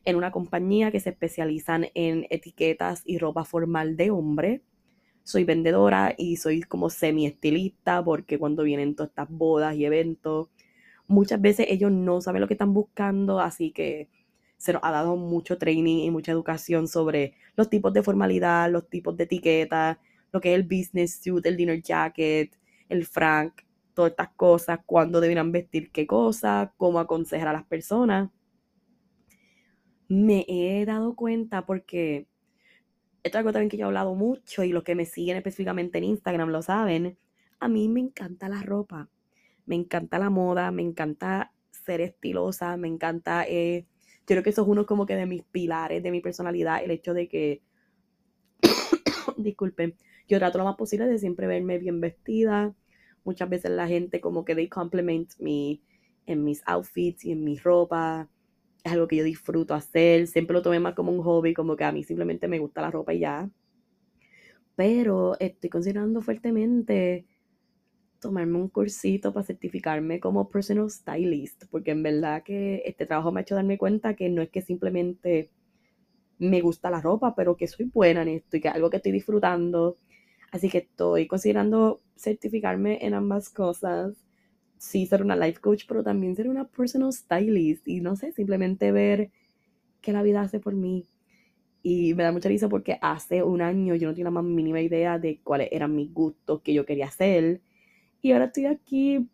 en 0.03 0.15
una 0.15 0.31
compañía 0.31 0.89
que 0.89 0.99
se 0.99 1.11
especializan 1.11 1.89
en 1.93 2.25
etiquetas 2.31 3.03
y 3.05 3.19
ropa 3.19 3.45
formal 3.45 3.97
de 3.97 4.09
hombre. 4.09 4.63
Soy 5.21 5.43
vendedora 5.43 6.15
y 6.17 6.37
soy 6.37 6.63
como 6.63 6.89
semi 6.89 7.27
estilista 7.27 8.03
porque 8.03 8.39
cuando 8.39 8.63
vienen 8.63 8.95
todas 8.95 9.11
estas 9.11 9.29
bodas 9.29 9.75
y 9.75 9.85
eventos, 9.85 10.49
muchas 11.05 11.39
veces 11.39 11.67
ellos 11.69 11.91
no 11.91 12.19
saben 12.19 12.41
lo 12.41 12.47
que 12.47 12.55
están 12.55 12.73
buscando, 12.73 13.39
así 13.39 13.69
que 13.69 14.09
se 14.57 14.73
nos 14.73 14.81
ha 14.83 14.89
dado 14.89 15.17
mucho 15.17 15.59
training 15.59 15.97
y 15.97 16.09
mucha 16.09 16.31
educación 16.31 16.87
sobre 16.87 17.35
los 17.55 17.69
tipos 17.69 17.93
de 17.93 18.01
formalidad, 18.01 18.71
los 18.71 18.89
tipos 18.89 19.15
de 19.15 19.25
etiquetas, 19.25 19.99
lo 20.31 20.41
que 20.41 20.55
es 20.55 20.55
el 20.55 20.63
business 20.63 21.21
suit, 21.23 21.45
el 21.45 21.57
dinner 21.57 21.79
jacket, 21.83 22.57
el 22.89 23.05
frank, 23.05 23.66
todas 23.97 24.11
estas 24.11 24.29
cosas, 24.35 24.79
cuándo 24.85 25.19
deberían 25.19 25.51
vestir 25.51 25.91
qué 25.91 26.05
cosas, 26.05 26.69
cómo 26.77 26.99
aconsejar 26.99 27.47
a 27.47 27.53
las 27.53 27.65
personas. 27.65 28.29
Me 30.07 30.45
he 30.47 30.85
dado 30.85 31.15
cuenta 31.15 31.65
porque 31.65 32.27
esto 33.23 33.37
es 33.37 33.39
algo 33.39 33.51
también 33.51 33.69
que 33.69 33.77
yo 33.77 33.85
he 33.85 33.87
hablado 33.87 34.13
mucho 34.13 34.63
y 34.63 34.71
los 34.71 34.83
que 34.83 34.93
me 34.93 35.05
siguen 35.05 35.35
específicamente 35.37 35.97
en 35.97 36.03
Instagram 36.03 36.49
lo 36.49 36.61
saben. 36.61 37.17
A 37.59 37.67
mí 37.67 37.89
me 37.89 37.99
encanta 37.99 38.47
la 38.49 38.61
ropa, 38.61 39.09
me 39.65 39.73
encanta 39.73 40.19
la 40.19 40.29
moda, 40.29 40.69
me 40.69 40.83
encanta 40.83 41.51
ser 41.71 42.01
estilosa, 42.01 42.77
me 42.77 42.87
encanta, 42.87 43.47
eh, 43.47 43.87
yo 44.21 44.25
creo 44.27 44.43
que 44.43 44.51
eso 44.51 44.61
es 44.61 44.67
uno 44.67 44.85
como 44.85 45.07
que 45.07 45.15
de 45.15 45.25
mis 45.25 45.41
pilares, 45.41 46.03
de 46.03 46.11
mi 46.11 46.21
personalidad, 46.21 46.83
el 46.83 46.91
hecho 46.91 47.15
de 47.15 47.27
que, 47.27 47.63
disculpen, 49.37 49.95
yo 50.27 50.37
trato 50.37 50.59
lo 50.59 50.65
más 50.65 50.75
posible 50.75 51.07
de 51.07 51.17
siempre 51.17 51.47
verme 51.47 51.79
bien 51.79 51.99
vestida, 51.99 52.75
Muchas 53.27 53.49
veces 53.49 53.71
la 53.71 53.89
gente 53.89 54.21
como 54.21 54.45
que 54.45 54.55
they 54.55 54.69
compliment 54.69 55.29
me 55.37 55.81
en 56.25 56.45
mis 56.45 56.63
outfits 56.65 57.25
y 57.25 57.33
en 57.33 57.43
mi 57.43 57.57
ropa. 57.57 58.29
Es 58.85 58.93
algo 58.93 59.05
que 59.05 59.17
yo 59.17 59.25
disfruto 59.25 59.73
hacer. 59.73 60.27
Siempre 60.27 60.53
lo 60.53 60.61
tomé 60.61 60.79
más 60.79 60.93
como 60.95 61.11
un 61.11 61.21
hobby, 61.21 61.53
como 61.53 61.75
que 61.75 61.83
a 61.83 61.91
mí 61.91 62.05
simplemente 62.05 62.47
me 62.47 62.57
gusta 62.57 62.81
la 62.81 62.89
ropa 62.89 63.13
y 63.13 63.19
ya. 63.19 63.49
Pero 64.77 65.37
estoy 65.41 65.69
considerando 65.69 66.21
fuertemente 66.21 67.25
tomarme 68.21 68.59
un 68.59 68.69
cursito 68.69 69.33
para 69.33 69.45
certificarme 69.45 70.21
como 70.21 70.49
personal 70.49 70.89
stylist, 70.89 71.65
porque 71.69 71.91
en 71.91 72.03
verdad 72.03 72.43
que 72.43 72.81
este 72.85 73.05
trabajo 73.05 73.33
me 73.33 73.41
ha 73.41 73.43
hecho 73.43 73.55
darme 73.55 73.77
cuenta 73.77 74.15
que 74.15 74.29
no 74.29 74.41
es 74.41 74.49
que 74.49 74.61
simplemente 74.61 75.51
me 76.39 76.61
gusta 76.61 76.89
la 76.89 77.01
ropa, 77.01 77.35
pero 77.35 77.57
que 77.57 77.67
soy 77.67 77.87
buena 77.87 78.21
en 78.21 78.29
esto 78.29 78.55
y 78.55 78.61
que 78.61 78.69
es 78.69 78.73
algo 78.73 78.89
que 78.89 78.97
estoy 78.97 79.11
disfrutando 79.11 79.97
Así 80.51 80.69
que 80.69 80.79
estoy 80.79 81.27
considerando 81.27 82.01
certificarme 82.17 83.05
en 83.05 83.13
ambas 83.13 83.49
cosas. 83.49 84.15
Sí, 84.77 85.05
ser 85.07 85.21
una 85.23 85.35
life 85.35 85.59
coach, 85.61 85.85
pero 85.87 86.03
también 86.03 86.35
ser 86.35 86.49
una 86.49 86.67
personal 86.67 87.11
stylist. 87.13 87.87
Y 87.87 88.01
no 88.01 88.15
sé, 88.15 88.31
simplemente 88.31 88.91
ver 88.91 89.31
qué 90.01 90.13
la 90.13 90.23
vida 90.23 90.41
hace 90.41 90.59
por 90.59 90.75
mí. 90.75 91.07
Y 91.83 92.13
me 92.15 92.23
da 92.23 92.31
mucha 92.31 92.49
risa 92.49 92.69
porque 92.69 92.99
hace 93.01 93.43
un 93.43 93.61
año 93.61 93.95
yo 93.95 94.07
no 94.09 94.13
tenía 94.13 94.25
la 94.25 94.31
más 94.31 94.43
mínima 94.45 94.81
idea 94.81 95.19
de 95.19 95.41
cuáles 95.43 95.69
eran 95.71 95.95
mis 95.95 96.13
gustos 96.13 96.61
que 96.61 96.73
yo 96.73 96.85
quería 96.85 97.07
hacer. 97.07 97.61
Y 98.21 98.33
ahora 98.33 98.45
estoy 98.45 98.65
aquí 98.67 99.27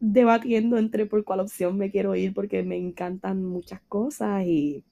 debatiendo 0.00 0.78
entre 0.78 1.06
por 1.06 1.24
cuál 1.24 1.40
opción 1.40 1.78
me 1.78 1.90
quiero 1.90 2.14
ir 2.16 2.34
porque 2.34 2.62
me 2.62 2.76
encantan 2.76 3.44
muchas 3.44 3.80
cosas 3.82 4.44
y 4.46 4.84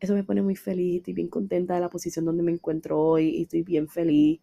eso 0.00 0.14
me 0.14 0.24
pone 0.24 0.42
muy 0.42 0.56
feliz. 0.56 0.98
Estoy 0.98 1.14
bien 1.14 1.28
contenta 1.28 1.74
de 1.74 1.80
la 1.80 1.90
posición 1.90 2.24
donde 2.26 2.42
me 2.42 2.52
encuentro 2.52 3.00
hoy 3.00 3.30
y 3.30 3.42
estoy 3.42 3.62
bien 3.62 3.88
feliz 3.88 4.40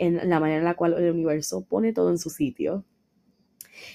en 0.00 0.30
la 0.30 0.40
manera 0.40 0.58
en 0.58 0.64
la 0.64 0.74
cual 0.74 0.94
el 0.94 1.10
universo 1.10 1.62
pone 1.62 1.92
todo 1.92 2.10
en 2.10 2.18
su 2.18 2.30
sitio. 2.30 2.84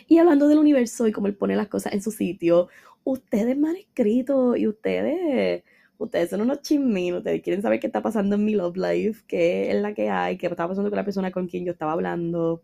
Y 0.07 0.19
hablando 0.19 0.47
del 0.47 0.59
universo 0.59 1.07
y 1.07 1.11
cómo 1.11 1.27
él 1.27 1.35
pone 1.35 1.55
las 1.55 1.67
cosas 1.67 1.93
en 1.93 2.01
su 2.01 2.11
sitio, 2.11 2.69
ustedes 3.03 3.57
me 3.57 3.69
han 3.69 3.75
escrito 3.77 4.55
y 4.55 4.67
ustedes, 4.67 5.63
ustedes 5.97 6.29
son 6.29 6.41
unos 6.41 6.61
chisminos, 6.61 7.19
ustedes 7.19 7.41
quieren 7.41 7.61
saber 7.63 7.79
qué 7.79 7.87
está 7.87 8.01
pasando 8.03 8.35
en 8.35 8.45
mi 8.45 8.53
love 8.53 8.77
life, 8.77 9.23
qué 9.27 9.71
es 9.71 9.81
la 9.81 9.93
que 9.95 10.09
hay, 10.09 10.37
qué 10.37 10.45
está 10.47 10.67
pasando 10.67 10.89
con 10.91 10.97
la 10.97 11.05
persona 11.05 11.31
con 11.31 11.47
quien 11.47 11.65
yo 11.65 11.71
estaba 11.71 11.93
hablando. 11.93 12.61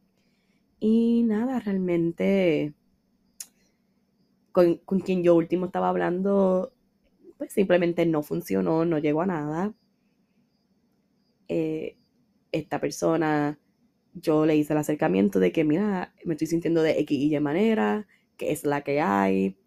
Y 0.80 1.24
nada, 1.24 1.60
realmente 1.60 2.76
con, 4.52 4.78
con 4.78 5.00
quien 5.00 5.24
yo 5.24 5.36
último 5.36 5.66
estaba 5.66 5.90
hablando, 5.90 6.74
pues 7.38 7.54
simplemente 7.54 8.06
no 8.06 8.22
funcionó, 8.22 8.86
no 8.86 9.00
llegó 9.00 9.22
a 9.24 9.26
nada. 9.26 9.74
Eh, 11.48 11.98
esta 12.52 12.80
persona, 12.80 13.60
yo 14.14 14.46
le 14.46 14.56
hice 14.56 14.74
el 14.74 14.80
acercamiento 14.80 15.40
de 15.40 15.52
que, 15.52 15.64
mira, 15.64 16.14
me 16.26 16.34
estoy 16.34 16.48
sintiendo 16.48 16.84
de 16.84 17.00
X 17.00 17.18
y 17.18 17.36
Y 17.36 17.40
manera, 17.40 18.08
que 18.38 18.52
es 18.52 18.66
la 18.66 18.82
que 18.82 19.02
hay. 19.02 19.58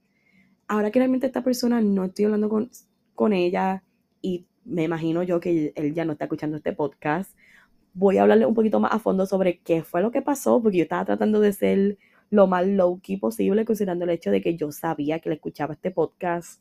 Ahora 0.68 0.90
que 0.90 0.98
realmente 0.98 1.26
esta 1.26 1.44
persona 1.44 1.80
no 1.80 2.04
estoy 2.04 2.26
hablando 2.26 2.48
con, 2.48 2.70
con 3.14 3.32
ella 3.32 3.82
y 4.22 4.46
me 4.64 4.84
imagino 4.84 5.22
yo 5.22 5.40
que 5.40 5.72
él 5.76 5.94
ya 5.94 6.04
no 6.04 6.12
está 6.12 6.24
escuchando 6.24 6.56
este 6.56 6.72
podcast, 6.72 7.36
voy 7.92 8.18
a 8.18 8.22
hablarle 8.22 8.46
un 8.46 8.54
poquito 8.54 8.80
más 8.80 8.92
a 8.92 8.98
fondo 8.98 9.26
sobre 9.26 9.60
qué 9.60 9.82
fue 9.82 10.02
lo 10.02 10.10
que 10.10 10.22
pasó, 10.22 10.60
porque 10.62 10.78
yo 10.78 10.82
estaba 10.82 11.04
tratando 11.04 11.40
de 11.40 11.52
ser 11.52 11.98
lo 12.30 12.46
más 12.46 12.66
low-key 12.66 13.18
posible, 13.18 13.64
considerando 13.64 14.04
el 14.04 14.10
hecho 14.10 14.30
de 14.30 14.40
que 14.42 14.56
yo 14.56 14.72
sabía 14.72 15.20
que 15.20 15.28
le 15.28 15.36
escuchaba 15.36 15.74
este 15.74 15.90
podcast. 15.90 16.60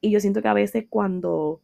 Y 0.00 0.10
yo 0.10 0.20
siento 0.20 0.42
que 0.42 0.48
a 0.48 0.54
veces 0.54 0.84
cuando 0.88 1.60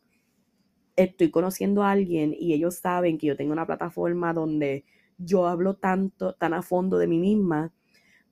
estoy 0.97 1.31
conociendo 1.31 1.83
a 1.83 1.91
alguien 1.91 2.35
y 2.39 2.55
ellos 2.55 2.77
saben 2.77 3.19
que 3.19 3.27
yo 3.27 3.37
tengo 3.37 3.53
una 3.53 3.67
plataforma 3.67 4.33
donde 4.33 4.85
yo 5.19 5.47
hablo 5.47 5.75
tanto, 5.75 6.35
tan 6.35 6.55
a 6.55 6.63
fondo 6.63 6.99
de 6.99 7.07
mí 7.07 7.19
misma, 7.19 7.73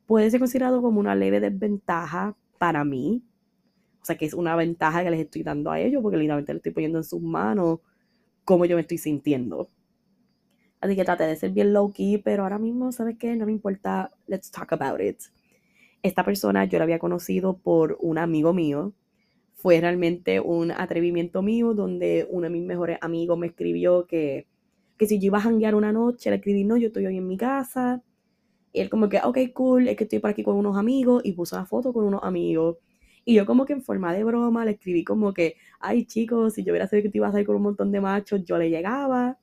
puede 0.06 0.30
ser 0.30 0.40
considerado 0.40 0.82
como 0.82 1.00
una 1.00 1.14
leve 1.14 1.40
desventaja 1.40 2.36
para 2.58 2.84
mí. 2.84 3.22
O 4.00 4.04
sea, 4.04 4.16
que 4.16 4.26
es 4.26 4.34
una 4.34 4.56
ventaja 4.56 5.04
que 5.04 5.10
les 5.10 5.20
estoy 5.20 5.42
dando 5.42 5.70
a 5.70 5.78
ellos 5.80 6.02
porque 6.02 6.16
literalmente 6.16 6.52
le 6.52 6.56
estoy 6.58 6.72
poniendo 6.72 6.98
en 6.98 7.04
sus 7.04 7.22
manos 7.22 7.80
cómo 8.44 8.64
yo 8.64 8.76
me 8.76 8.82
estoy 8.82 8.98
sintiendo. 8.98 9.68
Así 10.80 10.96
que 10.96 11.04
traté 11.04 11.24
de 11.24 11.36
ser 11.36 11.52
bien 11.52 11.72
low 11.72 11.92
key, 11.92 12.18
pero 12.18 12.42
ahora 12.42 12.58
mismo, 12.58 12.90
¿sabes 12.90 13.16
qué? 13.16 13.36
No 13.36 13.46
me 13.46 13.52
importa. 13.52 14.10
Let's 14.26 14.50
talk 14.50 14.72
about 14.72 15.00
it. 15.00 15.20
Esta 16.02 16.24
persona 16.24 16.64
yo 16.64 16.78
la 16.78 16.84
había 16.84 16.98
conocido 16.98 17.56
por 17.58 17.96
un 18.00 18.18
amigo 18.18 18.52
mío 18.52 18.92
fue 19.62 19.80
realmente 19.80 20.40
un 20.40 20.72
atrevimiento 20.72 21.40
mío 21.40 21.72
donde 21.72 22.26
uno 22.28 22.44
de 22.44 22.50
mis 22.50 22.64
mejores 22.64 22.98
amigos 23.00 23.38
me 23.38 23.46
escribió 23.46 24.06
que, 24.08 24.48
que 24.98 25.06
si 25.06 25.20
yo 25.20 25.26
iba 25.26 25.38
a 25.38 25.42
janguear 25.42 25.76
una 25.76 25.92
noche, 25.92 26.30
le 26.30 26.36
escribí, 26.36 26.64
no, 26.64 26.76
yo 26.76 26.88
estoy 26.88 27.06
hoy 27.06 27.16
en 27.16 27.28
mi 27.28 27.36
casa. 27.36 28.02
Y 28.72 28.80
él 28.80 28.90
como 28.90 29.08
que, 29.08 29.20
ok, 29.22 29.38
cool, 29.54 29.86
es 29.86 29.96
que 29.96 30.04
estoy 30.04 30.18
por 30.18 30.30
aquí 30.30 30.42
con 30.42 30.56
unos 30.56 30.76
amigos 30.76 31.22
y 31.24 31.32
puso 31.32 31.54
la 31.56 31.64
foto 31.64 31.92
con 31.92 32.04
unos 32.04 32.24
amigos. 32.24 32.78
Y 33.24 33.34
yo 33.34 33.46
como 33.46 33.64
que 33.64 33.72
en 33.72 33.82
forma 33.82 34.12
de 34.12 34.24
broma 34.24 34.64
le 34.64 34.72
escribí 34.72 35.04
como 35.04 35.32
que, 35.32 35.54
ay 35.78 36.06
chicos, 36.06 36.54
si 36.54 36.64
yo 36.64 36.72
hubiera 36.72 36.88
sabido 36.88 37.04
que 37.04 37.10
te 37.10 37.18
ibas 37.18 37.32
a 37.32 37.40
ir 37.40 37.46
con 37.46 37.54
un 37.54 37.62
montón 37.62 37.92
de 37.92 38.00
machos, 38.00 38.44
yo 38.44 38.58
le 38.58 38.68
llegaba. 38.68 39.38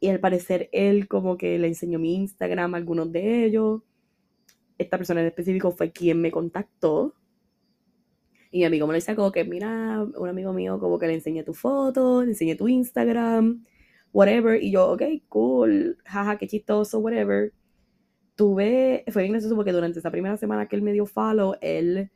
Y 0.00 0.08
al 0.08 0.18
parecer 0.18 0.70
él 0.72 1.08
como 1.08 1.36
que 1.36 1.58
le 1.58 1.68
enseñó 1.68 1.98
mi 1.98 2.14
Instagram 2.14 2.72
a 2.74 2.78
algunos 2.78 3.12
de 3.12 3.44
ellos. 3.44 3.82
Esta 4.78 4.96
persona 4.96 5.20
en 5.20 5.26
específico 5.26 5.72
fue 5.72 5.92
quien 5.92 6.22
me 6.22 6.30
contactó 6.30 7.14
Y 8.52 8.58
mi 8.58 8.64
amigo 8.66 8.86
me 8.86 8.92
lo 8.92 8.96
decía 8.96 9.16
como 9.16 9.32
que, 9.32 9.44
mira, 9.44 10.04
un 10.16 10.28
amigo 10.28 10.52
mío 10.52 10.78
como 10.78 10.98
que 10.98 11.06
le 11.06 11.14
enseñé 11.14 11.42
tu 11.42 11.54
foto, 11.54 12.22
le 12.22 12.32
enseñé 12.32 12.54
tu 12.54 12.68
Instagram, 12.68 13.64
whatever. 14.12 14.62
Y 14.62 14.70
yo, 14.70 14.92
ok, 14.92 15.02
cool, 15.28 15.98
jaja, 16.04 16.36
qué 16.36 16.46
chistoso, 16.46 16.98
whatever. 16.98 17.52
Tuve, 18.36 19.04
fue 19.10 19.22
bien 19.22 19.32
gracioso 19.32 19.56
porque 19.56 19.72
durante 19.72 20.00
esa 20.00 20.10
primera 20.10 20.36
semana 20.36 20.68
que 20.68 20.76
él 20.76 20.82
me 20.82 20.92
dio 20.92 21.06
follow, 21.06 21.54
él 21.62 22.10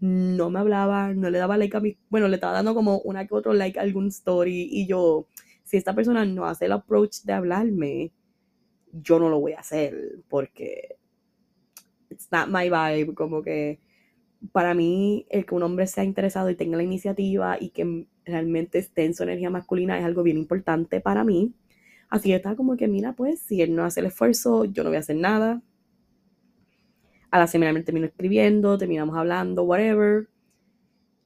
no 0.00 0.50
me 0.50 0.60
hablaba, 0.60 1.14
no 1.14 1.30
le 1.30 1.38
daba 1.38 1.56
like 1.56 1.76
a 1.76 1.80
mi, 1.80 1.98
bueno, 2.10 2.28
le 2.28 2.34
estaba 2.36 2.52
dando 2.52 2.74
como 2.74 3.00
una 3.00 3.26
que 3.26 3.34
otro 3.34 3.54
like 3.54 3.78
a 3.78 3.82
algún 3.82 4.08
story. 4.08 4.68
Y 4.70 4.86
yo, 4.86 5.26
si 5.64 5.78
esta 5.78 5.94
persona 5.94 6.26
no 6.26 6.44
hace 6.44 6.66
el 6.66 6.72
approach 6.72 7.22
de 7.24 7.32
hablarme, 7.32 8.12
yo 8.92 9.18
no 9.18 9.30
lo 9.30 9.40
voy 9.40 9.52
a 9.52 9.60
hacer 9.60 10.20
porque 10.28 10.96
it's 12.10 12.28
not 12.30 12.48
my 12.48 12.68
vibe, 12.68 13.14
como 13.14 13.42
que 13.42 13.80
para 14.52 14.74
mí 14.74 15.26
el 15.30 15.46
que 15.46 15.54
un 15.54 15.62
hombre 15.62 15.86
sea 15.86 16.04
interesado 16.04 16.50
y 16.50 16.54
tenga 16.54 16.76
la 16.76 16.82
iniciativa 16.82 17.56
y 17.60 17.70
que 17.70 18.06
realmente 18.24 18.78
esté 18.78 19.04
en 19.04 19.14
su 19.14 19.22
energía 19.22 19.50
masculina 19.50 19.98
es 19.98 20.04
algo 20.04 20.22
bien 20.22 20.38
importante 20.38 21.00
para 21.00 21.24
mí. 21.24 21.54
Así 22.08 22.30
que 22.30 22.36
estaba 22.36 22.56
como 22.56 22.76
que, 22.76 22.88
mira, 22.88 23.14
pues 23.14 23.40
si 23.40 23.60
él 23.62 23.74
no 23.74 23.84
hace 23.84 24.00
el 24.00 24.06
esfuerzo, 24.06 24.64
yo 24.64 24.82
no 24.82 24.90
voy 24.90 24.96
a 24.96 25.00
hacer 25.00 25.16
nada. 25.16 25.62
A 27.30 27.38
la 27.38 27.46
semana 27.46 27.72
me 27.72 27.82
termino 27.82 28.06
escribiendo, 28.06 28.78
terminamos 28.78 29.16
hablando, 29.16 29.64
whatever. 29.64 30.28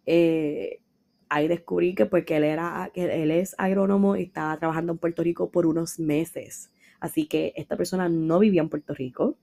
Eh, 0.06 0.80
ahí 1.28 1.46
descubrí 1.48 1.94
que 1.94 2.06
porque 2.06 2.36
él, 2.36 2.44
era, 2.44 2.90
que 2.92 3.22
él 3.22 3.30
es 3.30 3.54
agrónomo 3.58 4.16
y 4.16 4.24
estaba 4.24 4.58
trabajando 4.58 4.92
en 4.92 4.98
Puerto 4.98 5.22
Rico 5.22 5.50
por 5.50 5.66
unos 5.66 6.00
meses. 6.00 6.72
Así 6.98 7.26
que 7.26 7.52
esta 7.56 7.76
persona 7.76 8.08
no 8.08 8.38
vivía 8.38 8.62
en 8.62 8.68
Puerto 8.68 8.94
Rico. 8.94 9.36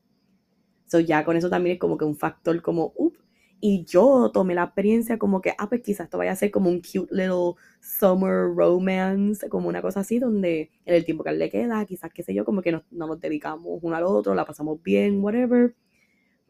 So 0.86 1.00
ya 1.00 1.24
con 1.24 1.38
eso 1.38 1.50
también 1.50 1.76
es 1.76 1.80
como 1.80 1.98
que 1.98 2.06
un 2.06 2.16
factor 2.18 2.62
como, 2.62 2.94
up. 2.96 3.18
Y 3.62 3.84
yo 3.84 4.32
tomé 4.32 4.56
la 4.56 4.64
experiencia 4.64 5.18
como 5.20 5.42
que, 5.42 5.54
ah, 5.58 5.68
pues 5.68 5.82
quizás 5.82 6.06
esto 6.06 6.18
vaya 6.18 6.32
a 6.32 6.36
ser 6.36 6.50
como 6.50 6.70
un 6.70 6.82
cute 6.82 7.14
little 7.14 7.56
summer 7.82 8.48
romance, 8.56 9.50
como 9.50 9.68
una 9.68 9.82
cosa 9.82 10.00
así, 10.02 10.18
donde 10.20 10.72
en 10.86 10.96
el 10.96 11.04
tiempo 11.04 11.24
que 11.26 11.32
él 11.32 11.40
le 11.40 11.50
queda, 11.50 11.86
quizás, 11.86 12.12
qué 12.14 12.24
sé 12.24 12.34
yo, 12.34 12.46
como 12.46 12.62
que 12.62 12.72
no 12.72 12.84
nos 12.92 13.20
dedicamos 13.20 13.80
uno 13.82 13.96
al 13.96 14.04
otro, 14.04 14.34
la 14.34 14.46
pasamos 14.46 14.82
bien, 14.82 15.22
whatever. 15.22 15.76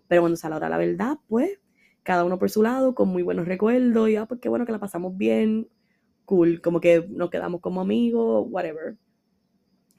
Pero 0.07 0.21
cuando 0.21 0.37
sale 0.37 0.53
ahora 0.53 0.69
la 0.69 0.77
verdad, 0.77 1.17
pues, 1.27 1.59
cada 2.03 2.25
uno 2.25 2.37
por 2.39 2.49
su 2.51 2.61
lado, 2.63 2.93
con 2.95 3.09
muy 3.09 3.23
buenos 3.23 3.47
recuerdos, 3.47 4.09
y 4.09 4.15
ah, 4.15 4.27
pues 4.27 4.39
qué 4.39 4.49
bueno 4.49 4.65
que 4.65 4.71
la 4.71 4.79
pasamos 4.79 5.17
bien, 5.17 5.67
cool, 6.25 6.61
como 6.61 6.79
que 6.79 7.07
nos 7.09 7.31
quedamos 7.31 7.61
como 7.61 7.81
amigos, 7.81 8.45
whatever. 8.49 8.97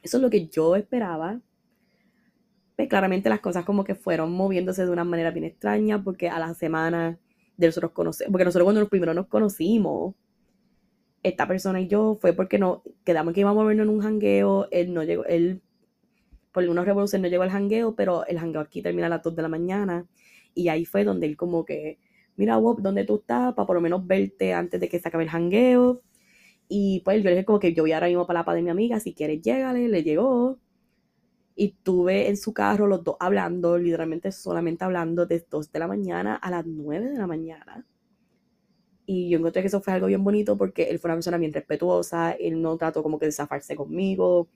Eso 0.03 0.17
es 0.19 0.23
lo 0.23 0.31
que 0.31 0.49
yo 0.49 0.77
esperaba. 0.77 1.41
Pues 2.81 2.89
claramente 2.89 3.29
las 3.29 3.41
cosas 3.41 3.67
como 3.67 3.85
que 3.85 3.95
fueron 3.95 4.33
moviéndose 4.33 4.87
de 4.87 4.91
una 4.91 5.05
manera 5.05 5.31
bien 5.33 5.45
extraña 5.45 6.03
porque 6.03 6.31
a 6.31 6.39
la 6.39 6.55
semana 6.55 7.19
de 7.59 7.67
nosotros 7.67 7.93
conocemos, 7.93 8.33
porque 8.33 8.47
nosotros 8.47 8.65
cuando 8.65 8.89
primero 8.89 9.13
nos 9.13 9.27
conocimos, 9.27 10.15
esta 11.23 11.47
persona 11.47 11.79
y 11.83 11.89
yo 11.89 12.17
fue 12.23 12.33
porque 12.33 12.59
no 12.59 12.83
quedamos 13.05 13.35
que 13.35 13.41
íbamos 13.41 13.63
a 13.63 13.67
vernos 13.67 13.85
en 13.85 13.91
un 13.91 14.01
jangueo, 14.01 14.67
él 14.71 14.95
no 14.95 15.05
llegó, 15.05 15.27
él 15.27 15.61
por 16.53 16.63
alguna 16.63 16.83
revolución 16.83 17.21
no 17.21 17.29
llegó 17.29 17.43
al 17.43 17.51
jangueo, 17.51 17.95
pero 17.95 18.25
el 18.25 18.39
jangueo 18.39 18.63
aquí 18.63 18.81
termina 18.81 19.09
a 19.09 19.11
las 19.11 19.23
2 19.23 19.37
de 19.37 19.43
la 19.43 19.49
mañana 19.49 20.07
y 20.55 20.69
ahí 20.69 20.87
fue 20.87 21.05
donde 21.05 21.27
él 21.27 21.37
como 21.37 21.67
que, 21.67 21.99
mira 22.37 22.57
Bob, 22.57 22.81
¿dónde 22.81 23.05
tú 23.05 23.17
estás? 23.17 23.53
Para 23.53 23.67
por 23.67 23.77
lo 23.77 23.83
menos 23.83 24.07
verte 24.07 24.55
antes 24.55 24.81
de 24.81 24.89
que 24.89 24.99
se 24.99 25.09
acabe 25.09 25.25
el 25.25 25.31
jangueo. 25.31 26.01
Y 26.67 27.03
pues 27.05 27.19
yo 27.19 27.25
le 27.25 27.33
dije 27.33 27.45
como 27.45 27.59
que 27.61 27.75
yo 27.75 27.83
voy 27.83 27.93
ahora 27.93 28.07
mismo 28.07 28.27
para 28.27 28.43
la 28.43 28.55
de 28.55 28.63
mi 28.63 28.71
amiga, 28.71 29.01
si 29.01 29.13
quieres 29.13 29.43
llégale, 29.43 29.87
le 29.87 30.03
llegó. 30.03 30.59
Y 31.61 31.73
tuve 31.83 32.31
en 32.31 32.39
su 32.39 32.55
carro 32.55 32.87
los 32.87 33.05
dos 33.05 33.17
hablando, 33.21 33.77
literalmente 33.77 34.33
solamente 34.33 34.83
hablando 34.83 35.27
de 35.27 35.45
2 35.51 35.71
de 35.71 35.79
la 35.79 35.87
mañana 35.87 36.37
a 36.37 36.51
las 36.51 36.65
9 36.65 37.11
de 37.11 37.19
la 37.19 37.27
mañana. 37.27 37.87
Y 39.05 39.29
yo 39.29 39.37
encontré 39.37 39.61
que 39.61 39.69
eso 39.69 39.83
fue 39.83 39.93
algo 39.93 40.07
bien 40.07 40.25
bonito 40.25 40.57
porque 40.57 40.85
él 40.85 40.99
fue 40.99 41.11
una 41.11 41.17
persona 41.17 41.37
bien 41.37 41.53
respetuosa, 41.53 42.33
él 42.33 42.63
no 42.63 42.79
trató 42.79 43.03
como 43.03 43.19
que 43.19 43.27
de 43.27 43.33
zafarse 43.33 43.77
conmigo, 43.77 44.49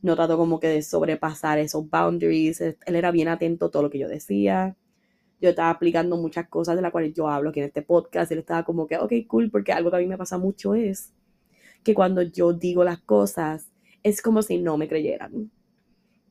no 0.00 0.14
trató 0.14 0.36
como 0.38 0.60
que 0.60 0.68
de 0.68 0.82
sobrepasar 0.82 1.58
esos 1.58 1.90
boundaries, 1.90 2.60
él 2.60 2.76
era 2.86 3.10
bien 3.10 3.26
atento 3.26 3.66
a 3.66 3.70
todo 3.72 3.82
lo 3.82 3.90
que 3.90 3.98
yo 3.98 4.08
decía. 4.08 4.76
Yo 5.40 5.50
estaba 5.50 5.70
aplicando 5.70 6.16
muchas 6.18 6.48
cosas 6.48 6.76
de 6.76 6.82
las 6.82 6.92
cuales 6.92 7.14
yo 7.14 7.28
hablo 7.28 7.50
aquí 7.50 7.58
en 7.58 7.66
este 7.66 7.82
podcast, 7.82 8.30
él 8.30 8.38
estaba 8.38 8.64
como 8.64 8.86
que, 8.86 8.96
ok, 8.96 9.12
cool, 9.26 9.50
porque 9.50 9.72
algo 9.72 9.90
que 9.90 9.96
a 9.96 10.00
mí 10.00 10.06
me 10.06 10.16
pasa 10.16 10.38
mucho 10.38 10.76
es 10.76 11.12
que 11.82 11.94
cuando 11.94 12.22
yo 12.22 12.52
digo 12.52 12.84
las 12.84 13.00
cosas, 13.00 13.72
es 14.04 14.22
como 14.22 14.42
si 14.42 14.58
no 14.58 14.78
me 14.78 14.86
creyeran. 14.86 15.50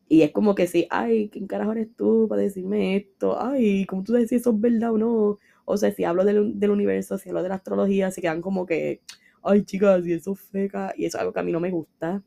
Y 0.10 0.22
es 0.22 0.32
como 0.32 0.56
que 0.56 0.67
si, 0.67 0.88
ay, 0.89 1.30
¿quién 1.30 1.48
carajo 1.48 1.74
eres 1.74 1.96
tú 1.96 2.28
para 2.30 2.41
decirme 2.41 2.96
esto? 2.96 3.41
Ay, 3.41 3.86
¿cómo 3.86 4.04
tú 4.04 4.13
decís 4.13 4.30
si 4.30 4.36
eso 4.36 4.52
es 4.52 4.60
verdad 4.62 4.93
o 4.93 4.98
no? 4.98 5.38
O 5.65 5.78
sea, 5.78 5.91
si 5.91 6.06
hablo 6.06 6.24
del, 6.24 6.58
del, 6.60 6.72
universo, 6.72 7.17
si 7.17 7.30
hablo 7.30 7.43
de 7.43 7.50
la 7.50 7.56
astrología, 7.56 8.10
se 8.12 8.22
quedan 8.22 8.41
como 8.41 8.65
que, 8.65 9.02
ay, 9.43 9.63
chicas, 9.65 10.06
y 10.08 10.13
eso 10.13 10.34
es 10.34 10.39
feca. 10.39 10.93
Y 10.98 11.06
eso 11.06 11.17
es 11.17 11.22
algo 11.22 11.34
que 11.34 11.39
a 11.41 11.43
mí 11.43 11.52
no 11.52 11.60
me 11.60 11.72
gusta. 11.72 12.24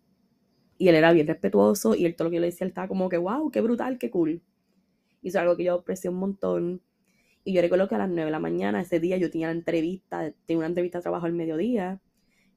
Y 0.79 0.89
él 0.89 0.95
era 0.95 1.13
bien 1.13 1.27
respetuoso 1.27 1.95
y 1.95 2.07
él 2.07 2.17
todo 2.17 2.27
lo 2.27 2.31
que 2.31 2.37
yo 2.37 2.41
le 2.41 2.49
decía, 2.49 2.65
él 2.65 2.71
estaba 2.71 2.89
como 2.89 3.09
que, 3.09 3.19
wow, 3.19 3.51
qué 3.51 3.61
brutal, 3.61 3.99
qué 3.99 4.11
cool. 4.11 4.43
Y 5.23 5.29
eso 5.29 5.39
es 5.39 5.43
algo 5.43 5.57
que 5.57 5.65
yo 5.65 5.75
aprecié 5.75 6.11
un 6.11 6.17
montón. 6.17 6.83
Y 7.45 7.55
yo 7.55 7.63
recuerdo 7.63 7.89
que 7.89 7.95
a 7.95 7.99
las 7.99 8.09
9 8.09 8.27
de 8.27 8.31
la 8.31 8.41
mañana, 8.41 8.81
ese 8.83 9.01
día, 9.01 9.17
yo 9.17 9.31
tenía 9.31 9.49
la 9.49 9.55
entrevista, 9.55 10.33
tenía 10.47 10.59
una 10.59 10.69
entrevista 10.69 10.99
de 10.99 11.03
trabajo 11.03 11.27
al 11.27 11.33
mediodía. 11.33 12.01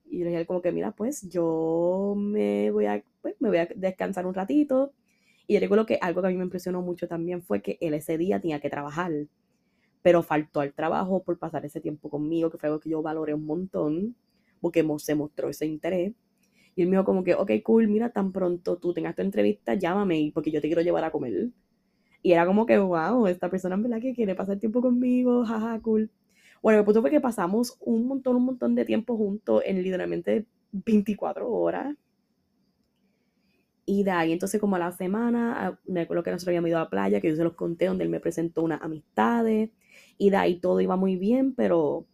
Y 0.05 0.19
yo 0.19 0.25
le 0.25 0.31
dije 0.31 0.45
como 0.45 0.61
que, 0.61 0.71
mira, 0.71 0.91
pues 0.91 1.29
yo 1.29 2.15
me 2.17 2.71
voy 2.71 2.85
a, 2.87 3.03
pues, 3.21 3.35
me 3.39 3.49
voy 3.49 3.59
a 3.59 3.67
descansar 3.75 4.25
un 4.25 4.33
ratito. 4.33 4.93
Y 5.47 5.55
yo 5.55 5.59
recuerdo 5.59 5.85
que 5.85 5.99
algo 6.01 6.21
que 6.21 6.27
a 6.27 6.31
mí 6.31 6.37
me 6.37 6.43
impresionó 6.43 6.81
mucho 6.81 7.07
también 7.07 7.41
fue 7.43 7.61
que 7.61 7.77
él 7.81 7.93
ese 7.93 8.17
día 8.17 8.39
tenía 8.39 8.59
que 8.59 8.69
trabajar, 8.69 9.11
pero 10.01 10.23
faltó 10.23 10.61
al 10.61 10.73
trabajo 10.73 11.23
por 11.23 11.37
pasar 11.39 11.65
ese 11.65 11.81
tiempo 11.81 12.09
conmigo, 12.09 12.49
que 12.49 12.57
fue 12.57 12.67
algo 12.69 12.79
que 12.79 12.89
yo 12.89 13.01
valoré 13.01 13.33
un 13.33 13.45
montón, 13.45 14.15
porque 14.61 14.85
se 14.99 15.15
mostró 15.15 15.49
ese 15.49 15.65
interés. 15.65 16.13
Y 16.75 16.81
él 16.81 16.89
me 16.89 16.97
dijo 16.97 17.05
como 17.05 17.23
que, 17.23 17.35
ok, 17.35 17.51
cool, 17.63 17.87
mira, 17.87 18.09
tan 18.11 18.31
pronto 18.31 18.77
tú 18.77 18.93
tengas 18.93 19.15
tu 19.15 19.21
entrevista, 19.21 19.75
llámame 19.75 20.31
porque 20.33 20.51
yo 20.51 20.61
te 20.61 20.67
quiero 20.67 20.81
llevar 20.81 21.03
a 21.03 21.11
comer. 21.11 21.49
Y 22.23 22.31
era 22.33 22.45
como 22.45 22.65
que, 22.65 22.77
wow, 22.79 23.27
esta 23.27 23.49
persona 23.49 23.75
en 23.75 23.83
verdad 23.83 24.01
que 24.01 24.13
quiere 24.13 24.35
pasar 24.35 24.57
tiempo 24.59 24.81
conmigo, 24.81 25.45
jaja, 25.45 25.79
cool. 25.81 26.09
Bueno, 26.61 26.79
el 26.79 26.85
punto 26.85 27.01
fue 27.01 27.11
que 27.11 27.21
pasamos 27.21 27.77
un 27.81 28.07
montón, 28.07 28.37
un 28.37 28.45
montón 28.45 28.75
de 28.75 28.85
tiempo 28.85 29.17
juntos 29.17 29.61
en 29.65 29.83
literalmente 29.83 30.45
24 30.71 31.51
horas. 31.51 31.95
Y 33.85 34.03
de 34.03 34.11
ahí 34.11 34.31
entonces 34.31 34.61
como 34.61 34.75
a 34.77 34.79
la 34.79 34.91
semana, 34.91 35.67
ah, 35.67 35.79
me 35.85 36.01
acuerdo 36.01 36.23
que 36.23 36.31
nosotros 36.31 36.49
habíamos 36.49 36.69
ido 36.69 36.77
a 36.77 36.83
la 36.83 36.89
playa, 36.89 37.21
que 37.21 37.29
yo 37.29 37.35
se 37.35 37.43
los 37.43 37.53
conté, 37.55 37.85
donde 37.87 38.03
él 38.05 38.09
me 38.09 38.19
presentó 38.19 38.63
unas 38.63 38.81
amistades. 38.81 39.71
Y 40.17 40.29
de 40.29 40.37
ahí 40.37 40.59
todo 40.59 40.79
iba 40.81 40.95
muy 40.95 41.15
bien, 41.17 41.53
pero 41.55 42.07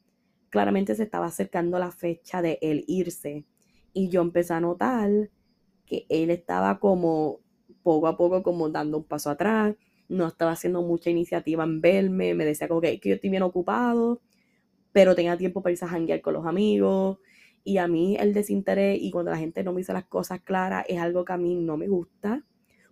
claramente 0.49 0.95
se 0.95 1.03
estaba 1.03 1.27
acercando 1.27 1.79
la 1.79 1.91
fecha 1.91 2.41
de 2.41 2.59
él 2.61 2.83
irse. 2.87 3.45
Y 3.93 4.09
yo 4.09 4.21
empecé 4.21 4.53
a 4.53 4.61
notar 4.61 5.29
que 5.85 6.05
él 6.09 6.29
estaba 6.31 6.79
como 6.79 7.39
poco 7.83 8.07
a 8.07 8.17
poco 8.17 8.43
como 8.43 8.69
dando 8.69 8.97
un 8.99 9.03
paso 9.05 9.29
atrás, 9.29 9.75
no 10.09 10.27
estaba 10.27 10.51
haciendo 10.51 10.81
mucha 10.81 11.09
iniciativa 11.09 11.63
en 11.63 11.81
verme, 11.81 12.33
me 12.35 12.45
decía 12.45 12.67
como 12.67 12.81
que, 12.81 12.99
que 12.99 13.09
yo 13.09 13.15
estoy 13.15 13.29
bien 13.29 13.43
ocupado 13.43 14.21
pero 14.91 15.15
tenga 15.15 15.37
tiempo 15.37 15.61
para 15.61 15.71
irse 15.71 15.85
a 15.85 15.89
janguear 15.89 16.21
con 16.21 16.33
los 16.33 16.45
amigos. 16.45 17.19
Y 17.63 17.77
a 17.77 17.87
mí 17.87 18.15
el 18.17 18.33
desinterés 18.33 18.99
y 19.01 19.11
cuando 19.11 19.31
la 19.31 19.37
gente 19.37 19.63
no 19.63 19.73
me 19.73 19.79
dice 19.79 19.93
las 19.93 20.05
cosas 20.05 20.41
claras 20.41 20.85
es 20.87 20.99
algo 20.99 21.25
que 21.25 21.33
a 21.33 21.37
mí 21.37 21.55
no 21.55 21.77
me 21.77 21.87
gusta, 21.87 22.45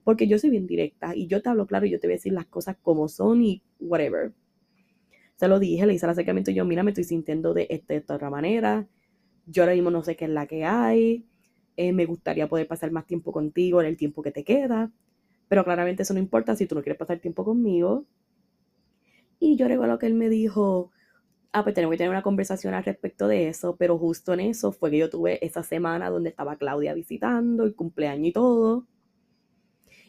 porque 0.03 0.27
yo 0.27 0.39
soy 0.39 0.49
bien 0.49 0.67
directa 0.67 1.15
y 1.15 1.27
yo 1.27 1.41
te 1.41 1.49
hablo 1.49 1.67
claro 1.67 1.85
y 1.85 1.91
yo 1.91 1.99
te 1.99 2.07
voy 2.07 2.13
a 2.13 2.17
decir 2.17 2.33
las 2.33 2.45
cosas 2.45 2.77
como 2.81 3.07
son 3.07 3.43
y 3.43 3.61
whatever. 3.79 4.33
Se 5.35 5.47
lo 5.47 5.59
dije, 5.59 5.85
le 5.85 5.93
hice 5.93 6.05
el 6.05 6.11
acercamiento 6.11 6.51
y 6.51 6.55
yo, 6.55 6.65
mira, 6.65 6.83
me 6.83 6.91
estoy 6.91 7.03
sintiendo 7.03 7.53
de, 7.53 7.67
esta, 7.69 7.93
de 7.93 7.99
esta 7.99 8.15
otra 8.15 8.29
manera, 8.29 8.87
yo 9.45 9.63
ahora 9.63 9.73
mismo 9.73 9.91
no 9.91 10.03
sé 10.03 10.15
qué 10.15 10.25
es 10.25 10.31
la 10.31 10.47
que 10.47 10.65
hay, 10.65 11.25
eh, 11.77 11.93
me 11.93 12.05
gustaría 12.05 12.47
poder 12.47 12.67
pasar 12.67 12.91
más 12.91 13.05
tiempo 13.05 13.31
contigo 13.31 13.79
en 13.81 13.87
el 13.87 13.97
tiempo 13.97 14.21
que 14.23 14.31
te 14.31 14.43
queda, 14.43 14.91
pero 15.47 15.63
claramente 15.63 16.03
eso 16.03 16.13
no 16.13 16.19
importa 16.19 16.55
si 16.55 16.65
tú 16.65 16.75
no 16.75 16.81
quieres 16.81 16.97
pasar 16.97 17.19
tiempo 17.19 17.45
conmigo. 17.45 18.05
Y 19.39 19.55
yo 19.55 19.67
recuerdo 19.67 19.99
que 19.99 20.07
él 20.07 20.15
me 20.15 20.29
dijo, 20.29 20.91
ah, 21.53 21.63
pues 21.63 21.75
tenemos 21.75 21.93
que 21.93 21.97
tener 21.97 22.11
una 22.11 22.23
conversación 22.23 22.73
al 22.73 22.83
respecto 22.83 23.27
de 23.27 23.47
eso, 23.47 23.75
pero 23.77 23.97
justo 23.97 24.33
en 24.33 24.41
eso 24.41 24.71
fue 24.71 24.91
que 24.91 24.97
yo 24.97 25.09
tuve 25.09 25.43
esa 25.45 25.63
semana 25.63 26.09
donde 26.09 26.29
estaba 26.29 26.57
Claudia 26.57 26.93
visitando, 26.93 27.63
el 27.63 27.75
cumpleaños 27.75 28.27
y 28.27 28.31
todo. 28.33 28.85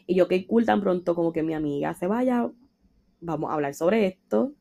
Y 0.07 0.15
yo, 0.15 0.27
qué 0.27 0.45
cool, 0.47 0.65
tan 0.65 0.81
pronto 0.81 1.15
como 1.15 1.33
que 1.33 1.43
mi 1.43 1.53
amiga 1.53 1.93
se 1.93 2.07
vaya, 2.07 2.51
vamos 3.21 3.51
a 3.51 3.53
hablar 3.53 3.73
sobre 3.75 4.07
esto. 4.07 4.53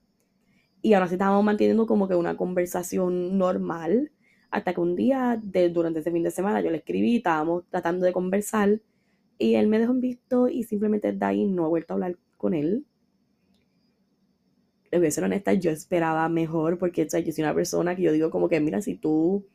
Y 0.82 0.94
ahora 0.94 1.08
sí 1.08 1.14
estábamos 1.14 1.44
manteniendo 1.44 1.86
como 1.86 2.08
que 2.08 2.14
una 2.14 2.36
conversación 2.36 3.38
normal, 3.38 4.12
hasta 4.50 4.74
que 4.74 4.80
un 4.80 4.96
día, 4.96 5.40
durante 5.72 6.00
ese 6.00 6.12
fin 6.12 6.22
de 6.22 6.30
semana, 6.30 6.60
yo 6.60 6.70
le 6.70 6.78
escribí, 6.78 7.16
estábamos 7.16 7.64
tratando 7.70 8.06
de 8.06 8.12
conversar, 8.12 8.80
y 9.38 9.54
él 9.54 9.68
me 9.68 9.78
dejó 9.78 9.92
en 9.92 10.00
visto 10.00 10.48
y 10.48 10.64
simplemente 10.64 11.12
de 11.12 11.24
ahí 11.24 11.46
no 11.46 11.66
he 11.66 11.68
vuelto 11.68 11.92
a 11.92 11.96
hablar 11.96 12.18
con 12.36 12.54
él 12.54 12.84
le 14.90 14.98
voy 14.98 15.08
a 15.08 15.10
ser 15.10 15.24
honesta, 15.24 15.52
yo 15.54 15.70
esperaba 15.70 16.28
mejor 16.28 16.78
porque 16.78 17.02
o 17.02 17.18
yo 17.18 17.32
soy 17.32 17.44
una 17.44 17.54
persona 17.54 17.94
que 17.96 18.02
yo 18.02 18.12
digo 18.12 18.30
como 18.30 18.48
que, 18.48 18.60
mira, 18.60 18.80
si 18.82 18.94
tú... 18.94 19.46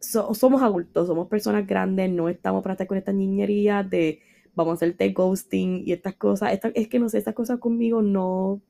somos 0.00 0.62
adultos, 0.62 1.06
somos 1.06 1.28
personas 1.28 1.66
grandes, 1.66 2.10
no 2.10 2.28
estamos 2.28 2.62
para 2.62 2.74
estar 2.74 2.86
con 2.86 2.98
esta 2.98 3.12
niñería 3.12 3.82
de 3.82 4.20
vamos 4.54 4.72
a 4.72 4.74
hacerte 4.74 5.10
ghosting 5.10 5.82
y 5.86 5.92
estas 5.92 6.16
cosas. 6.16 6.58
es 6.74 6.88
que 6.88 6.98
no 6.98 7.08
sé, 7.08 7.18
estas 7.18 7.34
cosas 7.34 7.58
conmigo 7.58 8.02
no... 8.02 8.60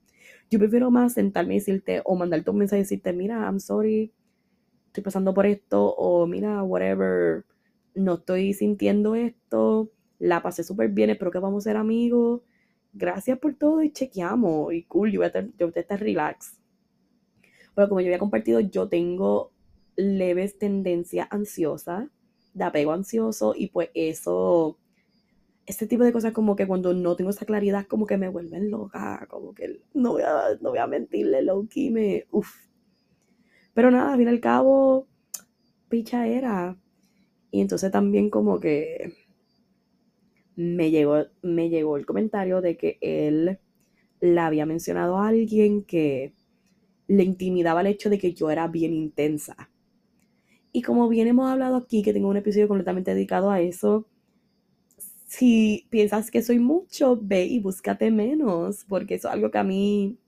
yo 0.51 0.59
prefiero 0.59 0.90
más 0.90 1.14
sentarme 1.14 1.55
y 1.55 1.59
decirte 1.59 2.03
o 2.05 2.16
mandarte 2.16 2.51
un 2.51 2.59
mensaje 2.59 2.81
y 2.81 2.83
decirte, 2.83 3.12
mira, 3.12 3.44
I'm 3.44 3.61
sorry, 3.61 4.12
estoy 4.88 5.05
pasando 5.05 5.33
por 5.35 5.46
esto, 5.46 5.94
o 5.94 6.27
mira, 6.27 6.62
whatever, 6.62 7.44
no 7.94 8.14
estoy 8.14 8.55
sintiendo 8.55 9.14
esto, 9.14 9.90
la 10.18 10.42
pasé 10.42 10.64
súper 10.64 10.90
bien, 10.90 11.11
espero 11.11 11.31
que 11.31 11.38
vamos 11.38 11.64
a 11.64 11.70
ser 11.70 11.77
amigos, 11.77 12.42
gracias 12.92 13.38
por 13.38 13.55
todo 13.55 13.83
y 13.83 13.92
chequeamos, 13.92 14.72
y 14.72 14.85
cool, 14.85 15.12
yo 15.12 15.20
voy 15.20 15.24
a 15.24 15.29
estar, 15.29 15.48
yo 15.59 15.70
voy 15.70 15.85
a 15.88 15.96
relax. 15.96 16.59
Pero 17.74 17.88
como 17.88 18.00
yo 18.00 18.09
había 18.09 18.18
compartido, 18.18 18.61
yo 18.61 18.88
tengo 18.88 19.53
leves 19.96 20.59
tendencias 20.59 21.29
ansiosas, 21.31 22.09
de 22.55 22.64
apego 22.64 22.92
ansioso, 22.92 23.55
y 23.57 23.68
pues 23.68 23.90
eso 23.94 24.79
este 25.70 25.87
tipo 25.87 26.03
de 26.03 26.12
cosas 26.12 26.33
como 26.33 26.57
que 26.57 26.66
cuando 26.66 26.92
no 26.94 27.14
tengo 27.14 27.31
esa 27.31 27.46
claridad 27.46 27.87
como 27.87 28.05
que 28.07 28.16
me 28.16 28.29
vuelven 28.29 28.70
loca, 28.70 29.26
como 29.31 29.55
que 29.55 29.81
no 29.94 30.12
voy 30.12 30.22
a, 30.22 30.59
no 30.61 30.70
voy 30.70 30.79
a 30.79 30.87
mentirle, 30.88 31.42
Loki 31.42 31.90
me, 31.90 32.26
uff. 32.33 32.66
Pero 33.72 33.90
nada, 33.92 34.12
al 34.12 34.18
fin 34.18 34.26
y 34.26 34.31
al 34.31 34.40
cabo, 34.40 35.07
picha 35.88 36.26
era. 36.26 36.76
Y 37.53 37.61
entonces 37.61 37.92
también 37.92 38.31
como 38.31 38.59
que 38.59 39.14
me 40.56 40.90
llegó, 40.90 41.24
me 41.42 41.68
llegó 41.68 41.96
el 41.96 42.06
comentario 42.06 42.60
de 42.60 42.76
que 42.76 42.98
él 43.00 43.58
le 44.20 44.40
había 44.40 44.66
mencionado 44.66 45.16
a 45.16 45.28
alguien 45.28 45.84
que 45.84 46.34
le 47.08 47.24
intimidaba 47.24 47.80
el 47.80 47.88
hecho 47.88 48.10
de 48.10 48.18
que 48.18 48.34
yo 48.34 48.50
era 48.50 48.68
bien 48.68 48.92
intensa. 48.92 49.70
Y 50.72 50.82
como 50.82 51.08
bien 51.08 51.26
hemos 51.26 51.50
hablado 51.50 51.76
aquí, 51.76 52.02
que 52.02 52.12
tengo 52.12 52.28
un 52.28 52.36
episodio 52.36 52.68
completamente 52.68 53.12
dedicado 53.12 53.50
a 53.50 53.60
eso, 53.60 54.06
si 55.26 55.86
piensas 55.90 56.30
que 56.30 56.42
soy 56.42 56.58
mucho, 56.58 57.18
ve 57.20 57.44
y 57.44 57.60
búscate 57.60 58.10
menos, 58.10 58.84
porque 58.88 59.14
eso 59.14 59.28
es 59.28 59.34
algo 59.34 59.50
que 59.50 59.58
a 59.58 59.64
mí, 59.64 60.18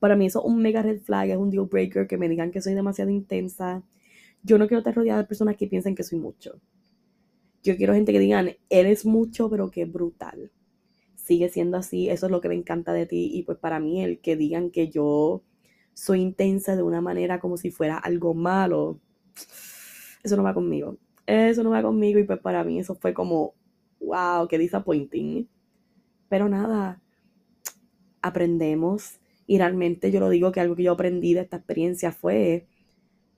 para 0.00 0.16
mí 0.16 0.26
eso 0.26 0.40
es 0.40 0.46
un 0.46 0.62
mega 0.62 0.82
red 0.82 1.00
flag, 1.00 1.30
es 1.30 1.36
un 1.36 1.50
deal 1.50 1.66
breaker, 1.66 2.06
que 2.06 2.16
me 2.16 2.28
digan 2.28 2.50
que 2.50 2.60
soy 2.60 2.74
demasiado 2.74 3.10
intensa. 3.10 3.82
Yo 4.42 4.58
no 4.58 4.66
quiero 4.66 4.78
estar 4.78 4.94
rodeada 4.94 5.22
de 5.22 5.28
personas 5.28 5.56
que 5.56 5.66
piensen 5.66 5.94
que 5.94 6.04
soy 6.04 6.18
mucho. 6.18 6.60
Yo 7.62 7.76
quiero 7.76 7.94
gente 7.94 8.12
que 8.12 8.18
digan, 8.18 8.56
eres 8.70 9.04
mucho, 9.06 9.50
pero 9.50 9.70
que 9.70 9.84
brutal. 9.84 10.52
Sigue 11.16 11.48
siendo 11.50 11.76
así, 11.78 12.08
eso 12.10 12.26
es 12.26 12.32
lo 12.32 12.40
que 12.40 12.48
me 12.48 12.54
encanta 12.54 12.92
de 12.92 13.06
ti. 13.06 13.30
Y 13.32 13.42
pues 13.44 13.58
para 13.58 13.80
mí 13.80 14.02
el 14.02 14.20
que 14.20 14.36
digan 14.36 14.70
que 14.70 14.88
yo 14.88 15.42
soy 15.94 16.20
intensa 16.20 16.76
de 16.76 16.82
una 16.82 17.00
manera 17.00 17.40
como 17.40 17.56
si 17.56 17.70
fuera 17.70 17.98
algo 17.98 18.34
malo, 18.34 19.00
eso 20.22 20.36
no 20.36 20.42
va 20.42 20.54
conmigo 20.54 20.98
eso 21.28 21.62
no 21.62 21.70
va 21.70 21.82
conmigo 21.82 22.18
y 22.18 22.24
pues 22.24 22.40
para 22.40 22.64
mí 22.64 22.78
eso 22.78 22.94
fue 22.94 23.12
como, 23.12 23.54
wow, 24.00 24.48
qué 24.48 24.58
disappointing. 24.58 25.46
Pero 26.28 26.48
nada, 26.48 27.02
aprendemos 28.22 29.20
y 29.46 29.58
realmente 29.58 30.10
yo 30.10 30.20
lo 30.20 30.30
digo 30.30 30.52
que 30.52 30.60
algo 30.60 30.74
que 30.76 30.84
yo 30.84 30.92
aprendí 30.92 31.34
de 31.34 31.40
esta 31.40 31.58
experiencia 31.58 32.12
fue 32.12 32.66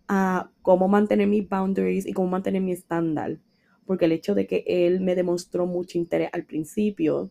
a 0.08 0.50
cómo 0.62 0.88
mantener 0.88 1.28
mis 1.28 1.48
boundaries 1.48 2.06
y 2.06 2.12
cómo 2.12 2.28
mantener 2.28 2.62
mi 2.62 2.72
estándar. 2.72 3.38
Porque 3.86 4.04
el 4.04 4.12
hecho 4.12 4.34
de 4.34 4.46
que 4.46 4.64
él 4.66 5.00
me 5.00 5.14
demostró 5.14 5.66
mucho 5.66 5.98
interés 5.98 6.30
al 6.32 6.44
principio 6.44 7.30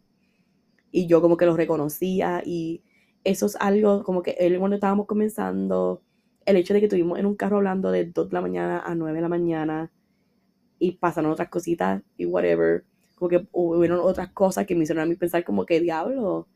y 0.91 1.07
yo 1.07 1.21
como 1.21 1.37
que 1.37 1.45
lo 1.45 1.55
reconocía 1.55 2.41
y 2.45 2.83
eso 3.23 3.45
es 3.45 3.55
algo 3.57 4.03
como 4.03 4.23
que 4.23 4.31
él 4.39 4.57
cuando 4.59 4.75
estábamos 4.75 5.05
comenzando, 5.05 6.01
el 6.45 6.57
hecho 6.57 6.73
de 6.73 6.79
que 6.79 6.87
estuvimos 6.87 7.19
en 7.19 7.25
un 7.25 7.35
carro 7.35 7.57
hablando 7.57 7.91
de 7.91 8.05
2 8.05 8.29
de 8.29 8.33
la 8.33 8.41
mañana 8.41 8.81
a 8.85 8.95
9 8.95 9.15
de 9.15 9.21
la 9.21 9.29
mañana, 9.29 9.91
y 10.79 10.93
pasaron 10.93 11.31
otras 11.31 11.49
cositas 11.49 12.01
y 12.17 12.25
whatever. 12.25 12.85
Como 13.15 13.29
que 13.29 13.45
hubieron 13.51 13.99
otras 13.99 14.29
cosas 14.31 14.65
que 14.65 14.75
me 14.75 14.83
hicieron 14.83 15.03
a 15.03 15.05
mí 15.05 15.15
pensar 15.15 15.43
como 15.43 15.65
que 15.65 15.81
diablo, 15.81 16.47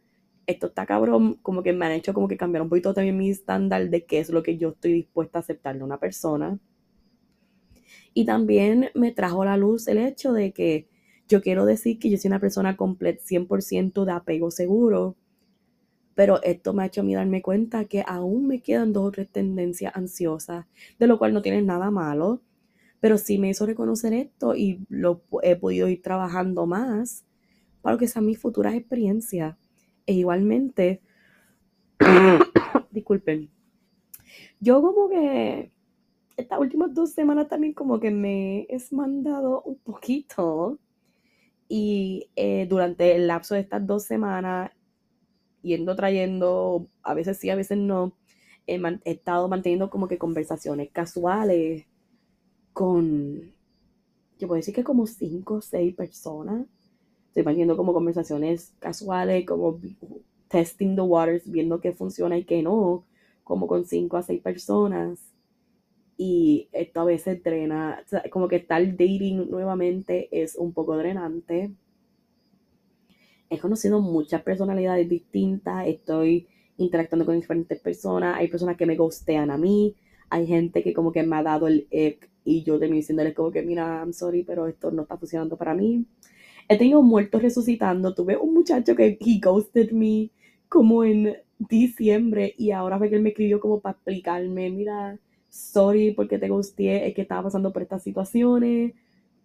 esto 0.47 0.67
está 0.67 0.85
cabrón, 0.85 1.35
como 1.41 1.61
que 1.61 1.73
me 1.73 1.85
han 1.85 1.91
hecho 1.91 2.13
como 2.13 2.27
que 2.27 2.37
cambiar 2.37 2.63
un 2.63 2.69
poquito 2.69 2.93
también 2.93 3.17
mi 3.17 3.29
estándar 3.29 3.89
de 3.89 4.05
qué 4.05 4.19
es 4.19 4.29
lo 4.29 4.43
que 4.43 4.57
yo 4.57 4.69
estoy 4.69 4.93
dispuesta 4.93 5.39
a 5.39 5.41
aceptar 5.41 5.77
de 5.77 5.83
una 5.83 5.99
persona. 5.99 6.57
Y 8.13 8.25
también 8.25 8.89
me 8.93 9.11
trajo 9.11 9.41
a 9.41 9.45
la 9.45 9.57
luz 9.57 9.87
el 9.87 9.97
hecho 9.97 10.33
de 10.33 10.51
que 10.53 10.87
yo 11.27 11.41
quiero 11.41 11.65
decir 11.65 11.99
que 11.99 12.09
yo 12.09 12.17
soy 12.17 12.29
una 12.29 12.39
persona 12.39 12.77
completa 12.77 13.23
100% 13.23 14.05
de 14.05 14.11
apego 14.11 14.51
seguro, 14.51 15.15
pero 16.15 16.41
esto 16.43 16.73
me 16.73 16.83
ha 16.83 16.85
hecho 16.87 17.01
a 17.01 17.03
mí 17.03 17.15
darme 17.15 17.41
cuenta 17.41 17.85
que 17.85 18.03
aún 18.05 18.47
me 18.47 18.61
quedan 18.61 18.93
dos 18.93 19.07
o 19.07 19.11
tres 19.11 19.29
tendencias 19.29 19.95
ansiosas, 19.95 20.65
de 20.99 21.07
lo 21.07 21.17
cual 21.17 21.33
no 21.33 21.41
tiene 21.41 21.61
nada 21.61 21.89
malo 21.91 22.41
pero 23.03 23.17
sí 23.17 23.37
me 23.37 23.49
hizo 23.49 23.65
reconocer 23.65 24.13
esto 24.13 24.55
y 24.55 24.85
lo 24.87 25.23
he 25.41 25.57
podido 25.57 25.89
ir 25.89 26.01
trabajando 26.01 26.65
más 26.65 27.25
para 27.81 27.97
que 27.97 28.07
sean 28.07 28.25
mis 28.25 28.39
futuras 28.39 28.75
experiencias. 28.75 29.57
E 30.05 30.13
igualmente, 30.13 31.01
disculpen, 32.91 33.49
yo 34.61 34.81
como 34.81 35.09
que 35.09 35.72
estas 36.37 36.59
últimas 36.59 36.93
dos 36.93 37.11
semanas 37.11 37.47
también 37.47 37.73
como 37.73 37.99
que 37.99 38.11
me 38.11 38.61
he 38.69 38.77
mandado 38.91 39.61
un 39.63 39.77
poquito 39.77 40.79
y 41.67 42.29
eh, 42.35 42.67
durante 42.69 43.15
el 43.15 43.27
lapso 43.27 43.55
de 43.55 43.61
estas 43.61 43.85
dos 43.85 44.03
semanas, 44.03 44.71
yendo 45.61 45.95
trayendo, 45.95 46.87
a 47.01 47.13
veces 47.13 47.37
sí, 47.37 47.49
a 47.49 47.55
veces 47.55 47.77
no, 47.77 48.15
he 48.67 48.79
estado 49.05 49.47
manteniendo 49.47 49.89
como 49.89 50.07
que 50.07 50.17
conversaciones 50.17 50.91
casuales 50.91 51.85
con, 52.73 53.53
yo 54.39 54.47
puedo 54.47 54.57
decir 54.57 54.73
que 54.73 54.83
como 54.83 55.07
cinco 55.07 55.55
o 55.55 55.61
seis 55.61 55.95
personas. 55.95 56.67
Estoy 57.27 57.43
manteniendo 57.43 57.75
como 57.77 57.93
conversaciones 57.93 58.75
casuales, 58.79 59.45
como 59.45 59.79
testing 60.49 60.95
the 60.95 61.01
waters, 61.01 61.49
viendo 61.49 61.81
qué 61.81 61.91
funciona 61.93 62.37
y 62.37 62.43
qué 62.45 62.61
no, 62.61 63.05
como 63.43 63.65
con 63.67 63.85
cinco 63.85 64.17
a 64.17 64.21
seis 64.23 64.41
personas. 64.41 65.32
Y 66.25 66.69
esto 66.71 67.01
a 67.01 67.03
veces 67.03 67.43
drena, 67.43 68.01
como 68.31 68.47
que 68.47 68.55
estar 68.55 68.81
dating 68.81 69.49
nuevamente 69.49 70.29
es 70.31 70.55
un 70.55 70.71
poco 70.71 70.95
drenante. 70.95 71.73
He 73.49 73.59
conocido 73.59 73.99
muchas 73.99 74.41
personalidades 74.41 75.09
distintas, 75.09 75.85
estoy 75.85 76.47
interactuando 76.77 77.25
con 77.25 77.35
diferentes 77.35 77.77
personas, 77.81 78.37
hay 78.37 78.47
personas 78.47 78.77
que 78.77 78.85
me 78.85 78.95
gustean 78.95 79.51
a 79.51 79.57
mí, 79.57 79.97
hay 80.29 80.47
gente 80.47 80.81
que 80.81 80.93
como 80.93 81.11
que 81.11 81.23
me 81.23 81.35
ha 81.35 81.43
dado 81.43 81.67
el 81.67 81.87
y 82.45 82.63
yo 82.63 82.79
terminé 82.79 83.01
diciéndole 83.01 83.33
como 83.33 83.51
que, 83.51 83.61
mira, 83.61 83.99
I'm 83.99 84.13
sorry, 84.13 84.43
pero 84.43 84.65
esto 84.67 84.91
no 84.91 85.01
está 85.01 85.17
funcionando 85.17 85.57
para 85.57 85.73
mí. 85.75 86.05
He 86.69 86.77
tenido 86.77 87.01
muertos 87.01 87.41
resucitando. 87.41 88.15
Tuve 88.15 88.37
un 88.37 88.53
muchacho 88.53 88.95
que 88.95 89.17
he 89.19 89.39
ghosted 89.41 89.91
me 89.91 90.29
como 90.69 91.03
en 91.03 91.35
diciembre 91.59 92.55
y 92.57 92.71
ahora 92.71 92.97
ve 92.97 93.09
que 93.09 93.17
él 93.17 93.23
me 93.23 93.29
escribió 93.31 93.59
como 93.59 93.81
para 93.81 93.95
explicarme, 93.95 94.69
mira, 94.69 95.19
sorry 95.53 96.11
porque 96.11 96.39
te 96.39 96.49
gusté, 96.49 97.07
es 97.07 97.13
que 97.13 97.21
estaba 97.21 97.43
pasando 97.43 97.71
por 97.71 97.83
estas 97.83 98.03
situaciones, 98.03 98.93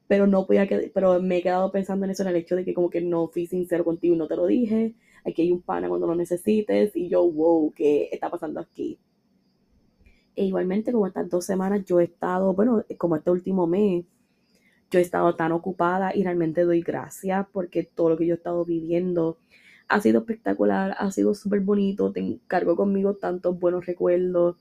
pero 0.06 0.26
no 0.26 0.46
podía 0.46 0.66
que, 0.66 0.90
pero 0.94 1.20
me 1.20 1.38
he 1.38 1.42
quedado 1.42 1.70
pensando 1.70 2.06
en 2.06 2.12
eso, 2.12 2.22
en 2.22 2.30
el 2.30 2.36
hecho 2.36 2.56
de 2.56 2.64
que 2.64 2.74
como 2.74 2.88
que 2.90 3.02
no 3.02 3.28
fui 3.28 3.46
sincero 3.46 3.84
contigo 3.84 4.14
y 4.14 4.18
no 4.18 4.26
te 4.26 4.36
lo 4.36 4.46
dije, 4.46 4.94
aquí 5.26 5.42
hay 5.42 5.52
un 5.52 5.60
pana 5.60 5.88
cuando 5.88 6.06
lo 6.06 6.14
necesites 6.14 6.96
y 6.96 7.08
yo, 7.08 7.30
wow, 7.30 7.72
¿qué 7.74 8.08
está 8.10 8.30
pasando 8.30 8.60
aquí? 8.60 8.98
E 10.34 10.44
igualmente, 10.46 10.92
como 10.92 11.06
estas 11.06 11.28
dos 11.28 11.44
semanas, 11.44 11.84
yo 11.84 12.00
he 12.00 12.04
estado, 12.04 12.54
bueno, 12.54 12.84
como 12.96 13.16
este 13.16 13.30
último 13.30 13.66
mes, 13.66 14.06
yo 14.90 14.98
he 15.00 15.02
estado 15.02 15.34
tan 15.36 15.52
ocupada 15.52 16.14
y 16.14 16.22
realmente 16.22 16.64
doy 16.64 16.80
gracias 16.80 17.46
porque 17.52 17.82
todo 17.82 18.10
lo 18.10 18.16
que 18.16 18.26
yo 18.26 18.34
he 18.34 18.38
estado 18.38 18.64
viviendo 18.64 19.38
ha 19.88 20.00
sido 20.00 20.20
espectacular, 20.20 20.94
ha 20.98 21.10
sido 21.10 21.34
súper 21.34 21.60
bonito, 21.60 22.12
te 22.12 22.38
cargo 22.46 22.76
conmigo 22.76 23.16
tantos 23.16 23.58
buenos 23.58 23.84
recuerdos 23.84 24.56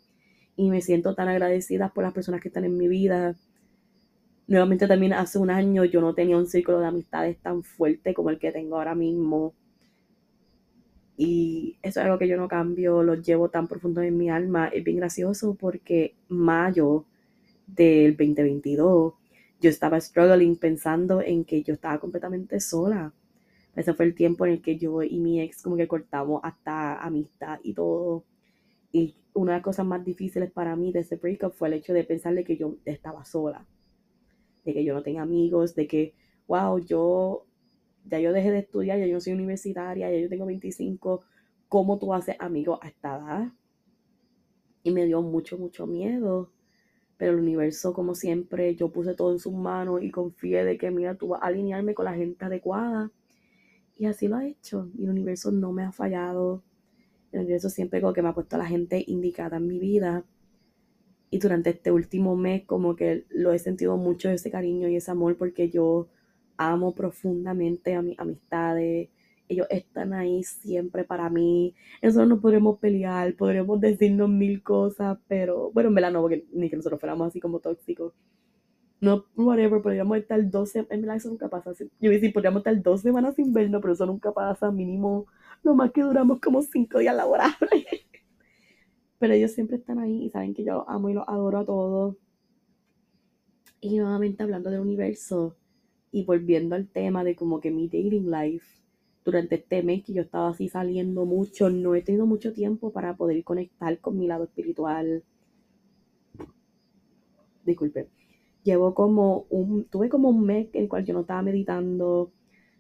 y 0.58 0.70
me 0.70 0.82
siento 0.82 1.16
tan 1.16 1.30
agradecida 1.30 1.90
por 1.94 2.04
las 2.04 2.14
personas 2.14 2.42
que 2.42 2.50
están 2.50 2.66
en 2.66 2.78
mi 2.78 2.88
vida. 2.88 3.36
Nuevamente 4.48 4.88
también 4.88 5.14
hace 5.14 5.38
un 5.38 5.52
año 5.52 5.86
yo 5.86 6.02
no 6.02 6.14
tenía 6.16 6.36
un 6.36 6.48
círculo 6.48 6.80
de 6.80 6.88
amistades 6.88 7.38
tan 7.38 7.64
fuerte 7.64 8.14
como 8.14 8.32
el 8.32 8.40
que 8.40 8.52
tengo 8.52 8.78
ahora 8.78 8.96
mismo. 8.96 9.54
Y 11.16 11.78
eso 11.84 12.00
es 12.00 12.06
algo 12.06 12.18
que 12.18 12.28
yo 12.28 12.38
no 12.38 12.48
cambio, 12.48 13.04
lo 13.04 13.16
llevo 13.16 13.50
tan 13.50 13.68
profundo 13.68 14.02
en 14.02 14.18
mi 14.18 14.30
alma. 14.30 14.68
Es 14.68 14.84
bien 14.84 14.98
gracioso 14.98 15.56
porque 15.56 16.16
mayo 16.28 17.06
del 17.68 18.18
2022 18.18 19.14
yo 19.62 19.70
estaba 19.70 20.00
struggling 20.02 20.56
pensando 20.58 21.22
en 21.22 21.44
que 21.46 21.62
yo 21.64 21.74
estaba 21.74 22.00
completamente 22.00 22.60
sola. 22.60 23.14
Ese 23.76 23.94
fue 23.94 24.06
el 24.06 24.16
tiempo 24.16 24.46
en 24.46 24.54
el 24.54 24.62
que 24.62 24.78
yo 24.78 25.04
y 25.04 25.20
mi 25.20 25.40
ex 25.42 25.62
como 25.62 25.78
que 25.78 25.88
cortamos 25.88 26.42
hasta 26.44 26.96
amistad 27.04 27.60
y 27.64 27.74
todo. 27.74 28.24
Y 28.92 29.18
una 29.34 29.54
de 29.54 29.58
las 29.58 29.64
cosas 29.64 29.86
más 29.86 30.04
difíciles 30.04 30.52
para 30.52 30.76
mí 30.76 30.92
de 30.92 31.00
ese 31.02 31.18
breakup 31.18 31.54
fue 31.54 31.68
el 31.68 31.76
hecho 31.76 31.94
de 31.94 32.04
pensarle 32.04 32.44
que 32.44 32.58
yo 32.58 32.78
estaba 32.86 33.26
sola. 33.26 33.68
De 34.66 34.74
que 34.74 34.84
yo 34.84 34.94
no 34.94 35.04
tenía 35.04 35.22
amigos, 35.22 35.76
de 35.76 35.88
que, 35.88 36.16
wow, 36.48 36.80
yo 36.80 37.48
ya 38.10 38.20
yo 38.20 38.34
dejé 38.34 38.52
de 38.52 38.60
estudiar, 38.60 39.00
ya 39.00 39.06
yo 39.06 39.20
soy 39.20 39.34
universitaria, 39.34 40.10
ya 40.10 40.18
yo 40.18 40.30
tengo 40.30 40.46
25, 40.46 41.22
¿cómo 41.68 42.00
tú 42.00 42.14
haces 42.14 42.36
amigos 42.40 42.80
a 42.82 42.88
esta 42.88 43.18
edad? 43.18 43.54
Y 44.84 44.92
me 44.92 45.06
dio 45.06 45.22
mucho, 45.22 45.58
mucho 45.58 45.86
miedo. 45.86 46.52
Pero 47.18 47.34
el 47.34 47.40
universo, 47.40 47.94
como 47.94 48.16
siempre, 48.16 48.76
yo 48.76 48.92
puse 48.92 49.16
todo 49.16 49.32
en 49.32 49.40
sus 49.40 49.54
manos 49.54 50.04
y 50.04 50.12
confié 50.12 50.64
de 50.64 50.78
que, 50.78 50.92
mira, 50.92 51.16
tú 51.16 51.30
vas 51.30 51.42
a 51.42 51.48
alinearme 51.48 51.94
con 51.96 52.06
la 52.06 52.14
gente 52.14 52.46
adecuada. 52.46 53.12
Y 53.98 54.06
así 54.06 54.28
lo 54.28 54.38
ha 54.38 54.48
hecho. 54.48 54.90
Y 54.98 55.06
el 55.06 55.10
universo 55.10 55.52
no 55.52 55.72
me 55.74 55.84
ha 55.84 55.92
fallado. 55.92 56.64
Universo 57.40 57.70
siempre 57.70 58.02
como 58.02 58.14
que 58.14 58.22
me 58.22 58.30
ha 58.30 58.34
puesto 58.34 58.56
a 58.56 58.60
la 58.60 58.66
gente 58.66 59.04
indicada 59.08 59.58
en 59.58 59.68
mi 59.68 59.80
vida. 59.80 60.26
Y 61.30 61.40
durante 61.40 61.72
este 61.72 61.92
último 61.92 62.36
mes 62.36 62.64
como 62.66 62.96
que 62.96 63.26
lo 63.30 63.52
he 63.52 63.60
sentido 63.60 63.98
mucho 63.98 64.30
ese 64.30 64.52
cariño 64.52 64.88
y 64.88 64.96
ese 64.96 65.12
amor 65.12 65.38
porque 65.38 65.70
yo 65.70 66.08
amo 66.58 66.94
profundamente 66.94 67.96
a 67.96 68.02
mis 68.02 68.20
amistades. 68.20 69.10
Ellos 69.50 69.68
están 69.70 70.14
ahí 70.14 70.44
siempre 70.44 71.04
para 71.04 71.30
mí. 71.30 71.76
Nosotros 72.02 72.28
no 72.28 72.42
podremos 72.42 72.80
pelear, 72.80 73.34
podremos 73.36 73.80
decirnos 73.80 74.30
mil 74.30 74.62
cosas, 74.64 75.18
pero 75.28 75.72
bueno, 75.72 75.90
en 75.90 75.96
verdad 75.96 76.12
no, 76.12 76.22
porque 76.22 76.46
ni 76.54 76.70
que 76.70 76.76
nosotros 76.76 77.00
fuéramos 77.00 77.28
así 77.28 77.40
como 77.40 77.60
tóxicos 77.60 78.14
no, 79.00 79.26
whatever, 79.36 79.82
podríamos 79.82 80.18
estar 80.18 80.50
12, 80.50 80.88
en 80.90 81.02
verdad 81.02 81.18
eso 81.18 81.30
nunca 81.30 81.50
pasa. 81.50 81.72
Yo 81.74 81.86
iba 82.00 82.12
a 82.12 82.16
decir, 82.16 82.34
podríamos 82.34 82.62
estar 82.62 82.82
dos 82.82 83.02
semanas 83.02 83.36
sin 83.36 83.54
vernos, 83.54 83.82
pero 83.82 83.94
eso 83.94 84.06
nunca 84.06 84.32
pasa, 84.32 84.72
mínimo, 84.72 85.28
lo 85.64 85.76
más 85.76 85.92
que 85.92 86.02
duramos 86.02 86.40
como 86.40 86.62
cinco 86.64 87.00
días 87.00 87.16
laborables. 87.16 87.58
pero 89.20 89.34
ellos 89.34 89.52
siempre 89.52 89.78
están 89.78 90.00
ahí 90.00 90.26
y 90.26 90.30
saben 90.30 90.54
que 90.54 90.64
yo 90.64 90.74
los 90.76 90.84
amo 90.88 91.10
y 91.10 91.14
los 91.14 91.28
adoro 91.28 91.60
a 91.60 91.66
todos. 91.66 92.16
Y 93.82 93.98
nuevamente 93.98 94.44
hablando 94.44 94.72
del 94.72 94.80
universo 94.80 95.56
y 96.12 96.26
volviendo 96.26 96.76
al 96.76 96.88
tema 96.88 97.24
de 97.24 97.36
como 97.36 97.60
que 97.60 97.70
mi 97.72 97.88
dating 97.88 98.32
life, 98.32 98.66
durante 99.24 99.56
este 99.56 99.84
mes 99.84 100.04
que 100.04 100.14
yo 100.14 100.22
estaba 100.24 100.50
así 100.50 100.70
saliendo 100.70 101.26
mucho, 101.26 101.70
no 101.70 101.94
he 101.96 102.02
tenido 102.02 102.26
mucho 102.26 102.54
tiempo 102.54 102.92
para 102.92 103.16
poder 103.16 103.44
conectar 103.44 104.00
con 104.00 104.18
mi 104.18 104.26
lado 104.26 104.46
espiritual. 104.46 105.24
Disculpe 107.66 108.08
llevo 108.68 108.94
como 108.94 109.46
un, 109.50 109.86
tuve 109.86 110.10
como 110.10 110.30
un 110.30 110.46
mes 110.46 110.68
en 110.74 110.84
el 110.84 110.90
cual 110.90 111.06
yo 111.06 111.14
no 111.14 111.22
estaba 111.22 111.42
meditando, 111.42 112.34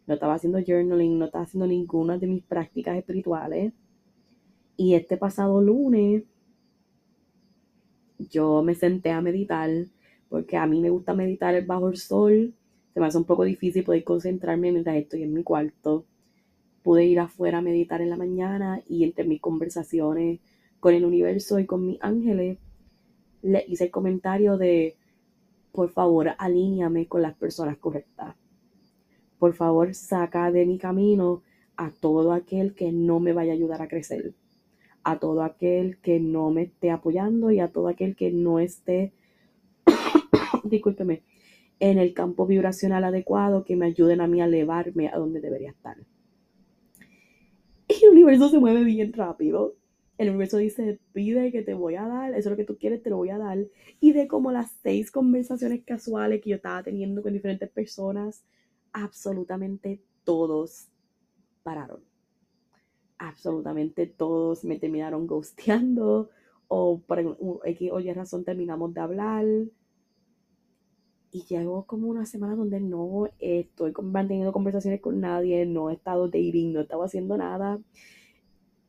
no 0.06 0.14
estaba 0.14 0.34
haciendo 0.34 0.60
journaling, 0.60 1.18
no 1.18 1.26
estaba 1.26 1.46
haciendo 1.46 1.66
ninguna 1.66 2.18
de 2.18 2.28
mis 2.28 2.44
prácticas 2.44 2.98
espirituales. 2.98 3.72
Y 4.76 4.96
este 4.96 5.16
pasado 5.16 5.62
lunes 5.62 6.24
yo 8.20 8.64
me 8.64 8.76
senté 8.76 9.12
a 9.12 9.22
meditar 9.22 9.70
porque 10.28 10.58
a 10.58 10.68
mí 10.68 10.82
me 10.82 10.90
gusta 10.90 11.14
meditar 11.14 11.66
bajo 11.66 11.88
el 11.88 11.98
sol. 11.98 12.54
Se 12.94 13.00
me 13.00 13.06
hace 13.06 13.18
un 13.18 13.24
poco 13.24 13.46
difícil 13.46 13.86
poder 13.86 14.04
concentrarme 14.04 14.72
mientras 14.72 14.98
estoy 14.98 15.24
en 15.24 15.34
mi 15.34 15.44
cuarto. 15.44 16.06
Pude 16.84 17.06
ir 17.06 17.20
afuera 17.20 17.60
a 17.60 17.62
meditar 17.62 18.02
en 18.02 18.10
la 18.10 18.18
mañana 18.18 18.82
y 18.90 19.06
entre 19.06 19.24
mis 19.24 19.40
conversaciones 19.40 20.42
con 20.82 20.94
el 20.94 21.06
universo 21.06 21.60
y 21.60 21.66
con 21.66 21.86
mis 21.86 21.98
ángeles 22.02 22.58
le 23.42 23.64
hice 23.68 23.86
el 23.86 23.92
comentario 23.92 24.58
de 24.58 24.98
por 25.78 25.92
favor, 25.92 26.32
alíñame 26.40 27.06
con 27.06 27.22
las 27.22 27.36
personas 27.36 27.78
correctas. 27.78 28.36
Por 29.38 29.54
favor, 29.54 29.94
saca 29.94 30.52
de 30.52 30.66
mi 30.66 30.80
camino 30.80 31.44
a 31.76 31.92
todo 31.92 32.34
aquel 32.34 32.74
que 32.74 32.92
no 32.92 33.20
me 33.20 33.32
vaya 33.32 33.52
a 33.52 33.54
ayudar 33.54 33.84
a 33.84 33.88
crecer, 33.88 34.34
a 35.04 35.20
todo 35.20 35.44
aquel 35.44 36.00
que 36.00 36.20
no 36.20 36.50
me 36.50 36.64
esté 36.64 36.90
apoyando 36.90 37.52
y 37.52 37.60
a 37.60 37.72
todo 37.72 37.90
aquel 37.90 38.16
que 38.16 38.32
no 38.32 38.58
esté, 38.58 39.14
discúlpeme, 40.64 41.22
en 41.80 42.00
el 42.00 42.16
campo 42.16 42.48
vibracional 42.48 43.04
adecuado 43.04 43.64
que 43.64 43.76
me 43.76 43.86
ayuden 43.86 44.20
a 44.20 44.28
mí 44.28 44.42
a 44.42 44.46
elevarme 44.46 45.10
a 45.10 45.18
donde 45.20 45.42
debería 45.42 45.70
estar. 45.70 45.98
Y 47.88 48.04
el 48.04 48.14
universo 48.14 48.50
se 48.50 48.58
mueve 48.58 48.84
bien 48.84 49.14
rápido 49.14 49.76
el 50.18 50.30
universo 50.30 50.58
dice, 50.58 51.00
pide 51.14 51.52
que 51.52 51.62
te 51.62 51.74
voy 51.74 51.96
a 51.96 52.08
dar, 52.08 52.32
eso 52.32 52.40
es 52.40 52.52
lo 52.52 52.58
que 52.58 52.64
tú 52.64 52.78
quieres, 52.78 53.04
te 53.04 53.10
lo 53.10 53.18
voy 53.18 53.30
a 53.30 53.38
dar. 53.38 53.58
Y 54.00 54.14
de 54.14 54.28
como 54.28 54.52
las 54.52 54.72
seis 54.82 55.12
conversaciones 55.12 55.84
casuales 55.86 56.42
que 56.42 56.52
yo 56.52 56.56
estaba 56.56 56.84
teniendo 56.84 57.22
con 57.22 57.34
diferentes 57.34 57.70
personas, 57.70 58.44
absolutamente 58.94 60.02
todos 60.24 60.88
pararon. 61.64 62.02
Absolutamente 63.20 64.08
todos 64.08 64.64
me 64.64 64.80
terminaron 64.80 65.28
ghosteando 65.28 66.30
o 66.68 67.00
por 67.00 67.38
X 67.66 67.92
o 67.92 68.00
Y 68.00 68.12
razón 68.14 68.44
terminamos 68.44 68.94
de 68.94 69.02
hablar. 69.02 69.46
Y 71.32 71.44
llevo 71.44 71.86
como 71.86 72.08
una 72.08 72.26
semana 72.26 72.56
donde 72.56 72.80
no 72.80 73.30
estoy 73.38 73.94
manteniendo 74.02 74.52
conversaciones 74.52 75.02
con 75.02 75.20
nadie, 75.20 75.66
no 75.66 75.90
he 75.90 75.94
estado 75.94 76.28
dating, 76.28 76.74
no 76.74 76.80
he 76.80 76.84
estado 76.84 77.04
haciendo 77.04 77.38
nada. 77.38 77.80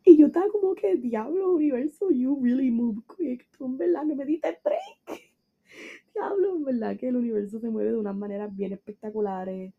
Y 0.09 0.17
yo 0.17 0.29
estaba 0.29 0.49
como 0.49 0.75
que, 0.75 0.97
diablo, 0.97 1.53
universo, 1.53 2.11
you 2.11 2.39
really 2.41 2.71
move 2.71 3.03
quick. 3.15 3.47
Tú 3.51 3.67
en 3.67 3.77
verdad 3.77 4.05
no 4.05 4.15
me 4.15 4.25
diste 4.25 4.59
break. 4.65 5.21
Diablo, 6.15 6.57
en 6.57 6.65
verdad 6.65 6.97
que 6.97 7.09
el 7.09 7.17
universo 7.17 7.61
se 7.61 7.69
mueve 7.69 7.91
de 7.91 7.99
unas 7.99 8.17
maneras 8.17 8.57
bien 8.57 8.73
espectaculares. 8.73 9.75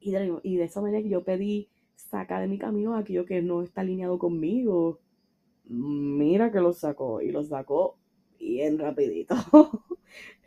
Y 0.00 0.12
de, 0.12 0.64
esa 0.64 0.80
manera 0.80 1.02
que 1.02 1.10
yo 1.10 1.24
pedí, 1.24 1.68
saca 1.94 2.40
de 2.40 2.48
mi 2.48 2.56
camino 2.56 2.96
aquello 2.96 3.26
que 3.26 3.42
no 3.42 3.60
está 3.60 3.82
alineado 3.82 4.18
conmigo. 4.18 4.98
Mira 5.66 6.50
que 6.50 6.60
lo 6.60 6.72
sacó. 6.72 7.20
Y 7.20 7.32
lo 7.32 7.44
sacó 7.44 7.98
bien 8.38 8.78
rapidito. 8.78 9.34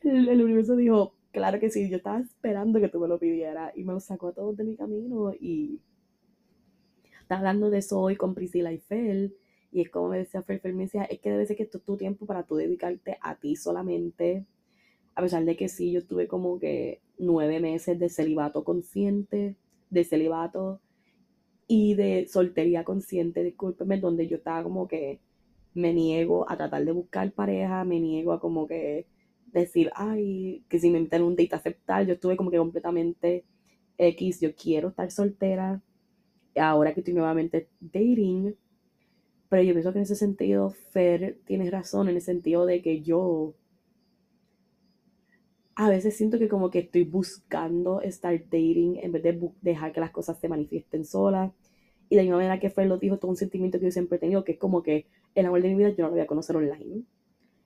el, 0.04 0.28
el 0.28 0.44
universo 0.44 0.76
dijo, 0.76 1.14
claro 1.32 1.60
que 1.60 1.70
sí, 1.70 1.88
yo 1.88 1.98
estaba 1.98 2.20
esperando 2.20 2.80
que 2.80 2.90
tú 2.90 3.00
me 3.00 3.08
lo 3.08 3.20
pidieras. 3.20 3.78
Y 3.78 3.84
me 3.84 3.94
lo 3.94 4.00
sacó 4.00 4.30
a 4.30 4.34
todos 4.34 4.58
de 4.58 4.64
mi 4.64 4.76
camino. 4.76 5.34
Y 5.40 5.82
Estás 7.26 7.40
hablando 7.40 7.72
de 7.72 7.80
eso 7.80 8.00
hoy 8.00 8.16
con 8.18 8.36
Priscila 8.36 8.72
y 8.72 8.78
Fel. 8.78 9.36
Y 9.72 9.82
es 9.82 9.90
como 9.90 10.10
me 10.10 10.20
decía 10.20 10.44
Fel, 10.44 10.60
Fel 10.60 10.76
me 10.76 10.84
decía, 10.84 11.06
es 11.06 11.20
que 11.20 11.32
debe 11.32 11.48
ser 11.48 11.58
que 11.58 11.64
esto 11.64 11.80
es 11.80 11.84
tu 11.84 11.98
tiempo 11.98 12.28
para 12.28 12.44
tú 12.44 12.56
dedicarte 12.56 13.18
a 13.20 13.34
ti 13.34 13.56
solamente. 13.56 14.46
A 15.16 15.24
pesar 15.24 15.44
de 15.44 15.56
que 15.58 15.68
sí, 15.68 15.92
yo 15.92 16.06
tuve 16.06 16.28
como 16.28 16.60
que 16.60 17.02
nueve 17.18 17.60
meses 17.60 17.98
de 17.98 18.10
celibato 18.10 18.64
consciente, 18.64 19.56
de 19.90 20.04
celibato 20.04 20.82
y 21.68 21.96
de 21.96 22.28
soltería 22.28 22.84
consciente, 22.84 23.44
discúlpeme, 23.44 24.00
donde 24.00 24.28
yo 24.28 24.38
estaba 24.38 24.62
como 24.62 24.88
que 24.88 25.20
me 25.74 25.94
niego 25.94 26.48
a 26.48 26.58
tratar 26.58 26.86
de 26.86 26.92
buscar 26.92 27.32
pareja, 27.32 27.84
me 27.86 28.00
niego 28.00 28.34
a 28.34 28.40
como 28.40 28.68
que 28.68 29.08
decir, 29.48 29.90
ay, 29.96 30.64
que 30.70 30.78
si 30.78 30.92
me 30.92 31.00
invitan 31.00 31.24
un 31.24 31.36
date 31.36 31.56
aceptar, 31.56 32.06
yo 32.06 32.14
estuve 32.14 32.38
como 32.38 32.52
que 32.52 32.58
completamente 32.60 33.46
X, 33.98 34.42
yo 34.42 34.54
quiero 34.54 34.90
estar 34.90 35.10
soltera, 35.10 35.82
ahora 36.60 36.94
que 36.94 37.02
estoy 37.02 37.14
nuevamente 37.14 37.70
dating. 37.80 38.56
Pero 39.50 39.64
yo 39.64 39.74
pienso 39.74 39.92
que 39.92 40.00
en 40.00 40.04
ese 40.04 40.16
sentido, 40.16 40.72
Fer, 40.92 41.40
tienes 41.46 41.72
razón, 41.72 42.10
en 42.10 42.16
el 42.16 42.22
sentido 42.22 42.66
de 42.66 42.82
que 42.82 43.02
yo 43.02 43.56
a 45.76 45.90
veces 45.90 46.16
siento 46.16 46.40
que 46.40 46.48
como 46.48 46.72
que 46.72 46.80
estoy 46.80 47.04
buscando 47.04 48.02
estar 48.02 48.34
dating 48.34 48.98
en 49.02 49.12
vez 49.12 49.24
de 49.24 49.52
dejar 49.62 49.92
que 49.92 50.00
las 50.00 50.12
cosas 50.12 50.40
se 50.40 50.48
manifiesten 50.48 51.06
solas. 51.06 51.52
Y 52.10 52.16
de 52.16 52.22
la 52.22 52.24
misma 52.24 52.38
manera 52.38 52.60
que 52.60 52.70
Fer 52.70 52.88
lo 52.88 52.98
dijo, 52.98 53.18
todo 53.18 53.32
un 53.32 53.38
sentimiento 53.38 53.80
que 53.80 53.86
yo 53.86 53.92
siempre 53.92 54.18
he 54.18 54.20
tenido, 54.20 54.44
que 54.44 54.54
es 54.54 54.58
como 54.58 54.84
que 54.84 55.08
el 55.34 55.46
amor 55.46 55.62
de 55.62 55.70
mi 55.70 55.76
vida 55.76 55.90
yo 55.90 56.04
no 56.04 56.08
lo 56.08 56.12
voy 56.12 56.22
a 56.22 56.28
conocer 56.28 56.56
online. 56.56 57.04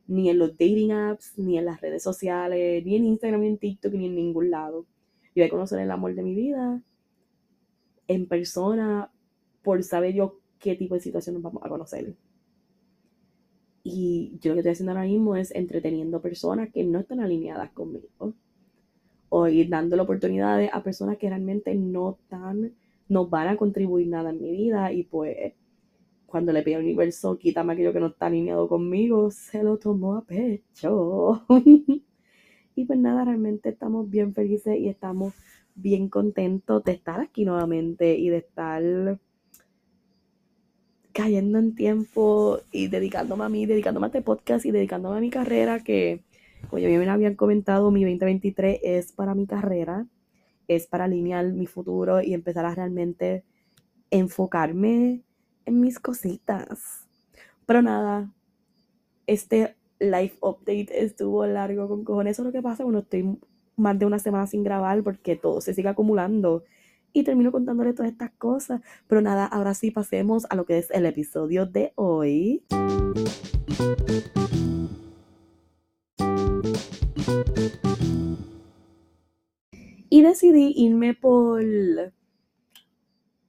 Ni 0.08 0.30
en 0.30 0.40
los 0.40 0.52
dating 0.54 0.92
apps, 0.92 1.38
ni 1.38 1.58
en 1.60 1.66
las 1.66 1.82
redes 1.82 2.02
sociales, 2.02 2.84
ni 2.84 2.96
en 2.96 3.06
Instagram, 3.06 3.42
ni 3.42 3.48
en 3.48 3.58
TikTok, 3.60 3.94
ni 3.94 4.08
en 4.08 4.16
ningún 4.16 4.50
lado. 4.50 4.88
Yo 5.36 5.44
voy 5.44 5.44
a 5.44 5.50
conocer 5.50 5.80
el 5.80 5.92
amor 5.92 6.16
de 6.16 6.24
mi 6.24 6.34
vida 6.34 6.82
en 8.10 8.26
persona 8.26 9.10
por 9.62 9.82
saber 9.84 10.14
yo 10.16 10.40
qué 10.60 10.76
tipo 10.76 10.96
de 10.96 11.00
situación 11.00 11.42
vamos 11.42 11.64
a 11.64 11.70
conocer. 11.70 12.16
Y 13.84 14.34
yo 14.42 14.50
lo 14.50 14.56
que 14.56 14.60
estoy 14.60 14.72
haciendo 14.74 14.92
ahora 14.92 15.06
mismo 15.06 15.36
es 15.36 15.52
entreteniendo 15.52 16.22
personas 16.22 16.70
que 16.72 16.84
no 16.84 17.00
están 17.00 17.22
alineadas 17.22 17.72
conmigo. 17.72 18.34
O 19.30 19.48
ir 19.48 19.70
dándole 19.70 20.02
oportunidades 20.02 20.70
a 20.74 20.84
personas 20.84 21.18
que 21.18 21.30
realmente 21.30 21.74
no 21.76 22.18
están, 22.20 22.74
no 23.08 23.28
van 23.28 23.48
a 23.48 23.58
contribuir 23.58 24.08
nada 24.08 24.32
en 24.32 24.42
mi 24.42 24.52
vida. 24.52 24.92
Y 24.92 25.04
pues 25.04 25.54
cuando 26.26 26.52
le 26.52 26.64
pido 26.64 26.78
al 26.78 26.84
universo, 26.84 27.38
quítame 27.38 27.74
aquello 27.74 27.94
que 27.94 28.00
no 28.00 28.08
está 28.08 28.26
alineado 28.26 28.68
conmigo, 28.68 29.30
se 29.30 29.62
lo 29.64 29.78
tomó 29.78 30.16
a 30.16 30.26
pecho. 30.26 31.46
y 32.76 32.86
pues 32.86 33.00
nada, 33.00 33.24
realmente 33.24 33.70
estamos 33.70 34.10
bien 34.10 34.34
felices 34.34 34.78
y 34.80 34.90
estamos 34.90 35.36
bien 35.82 36.10
contento 36.10 36.80
de 36.80 36.94
estar 36.94 37.20
aquí 37.20 37.46
nuevamente 37.46 38.16
y 38.18 38.30
de 38.30 38.38
estar 38.38 39.20
cayendo 41.12 41.60
en 41.60 41.76
tiempo 41.76 42.60
y 42.72 42.88
dedicándome 42.88 43.44
a 43.46 43.50
mí, 43.50 43.66
dedicándome 43.66 44.06
a 44.06 44.10
este 44.10 44.22
podcast 44.22 44.66
y 44.66 44.72
dedicándome 44.72 45.18
a 45.18 45.22
mi 45.22 45.30
carrera, 45.30 45.84
que 45.84 46.24
como 46.70 46.80
ya 46.80 46.88
me 46.90 47.10
habían 47.10 47.36
comentado, 47.36 47.92
mi 47.92 48.04
2023 48.04 48.80
es 48.84 49.12
para 49.12 49.34
mi 49.36 49.48
carrera, 49.48 50.08
es 50.68 50.88
para 50.88 51.06
alinear 51.06 51.46
mi 51.54 51.66
futuro 51.66 52.22
y 52.22 52.34
empezar 52.34 52.66
a 52.66 52.76
realmente 52.76 53.44
enfocarme 54.12 55.24
en 55.66 55.80
mis 55.80 56.00
cositas. 56.00 57.08
Pero 57.66 57.82
nada, 57.82 58.32
este 59.28 59.76
life 60.00 60.38
update 60.42 61.04
estuvo 61.04 61.46
largo 61.46 62.04
con. 62.04 62.28
Eso 62.28 62.42
es 62.42 62.46
lo 62.46 62.52
que 62.52 62.62
pasa 62.62 62.84
cuando 62.84 63.00
estoy 63.00 63.38
más 63.80 63.98
de 63.98 64.06
una 64.06 64.20
semana 64.20 64.48
sin 64.48 64.64
grabar 64.64 65.04
porque 65.04 65.36
todo 65.36 65.62
se 65.62 65.74
sigue 65.74 65.90
acumulando. 65.90 66.64
Y 67.12 67.24
termino 67.24 67.52
contándole 67.52 67.94
todas 67.94 68.12
estas 68.12 68.32
cosas. 68.32 68.82
Pero 69.08 69.22
nada, 69.22 69.46
ahora 69.46 69.74
sí 69.74 69.90
pasemos 69.92 70.46
a 70.50 70.56
lo 70.56 70.66
que 70.66 70.78
es 70.78 70.92
el 70.92 71.06
episodio 71.06 71.66
de 71.66 71.92
hoy. 71.96 72.64
Y 80.10 80.22
decidí 80.22 80.74
irme 80.76 81.14
por 81.14 81.64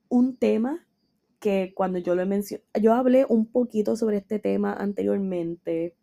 un 0.09 0.37
tema 0.37 0.87
que 1.41 1.73
cuando 1.75 1.99
yo 1.99 2.15
lo 2.15 2.27
mencioné, 2.27 2.63
yo 2.81 2.93
hablé 2.93 3.25
un 3.29 3.47
poquito 3.47 3.97
sobre 3.97 4.19
este 4.19 4.39
tema 4.39 4.75
anteriormente, 4.75 5.97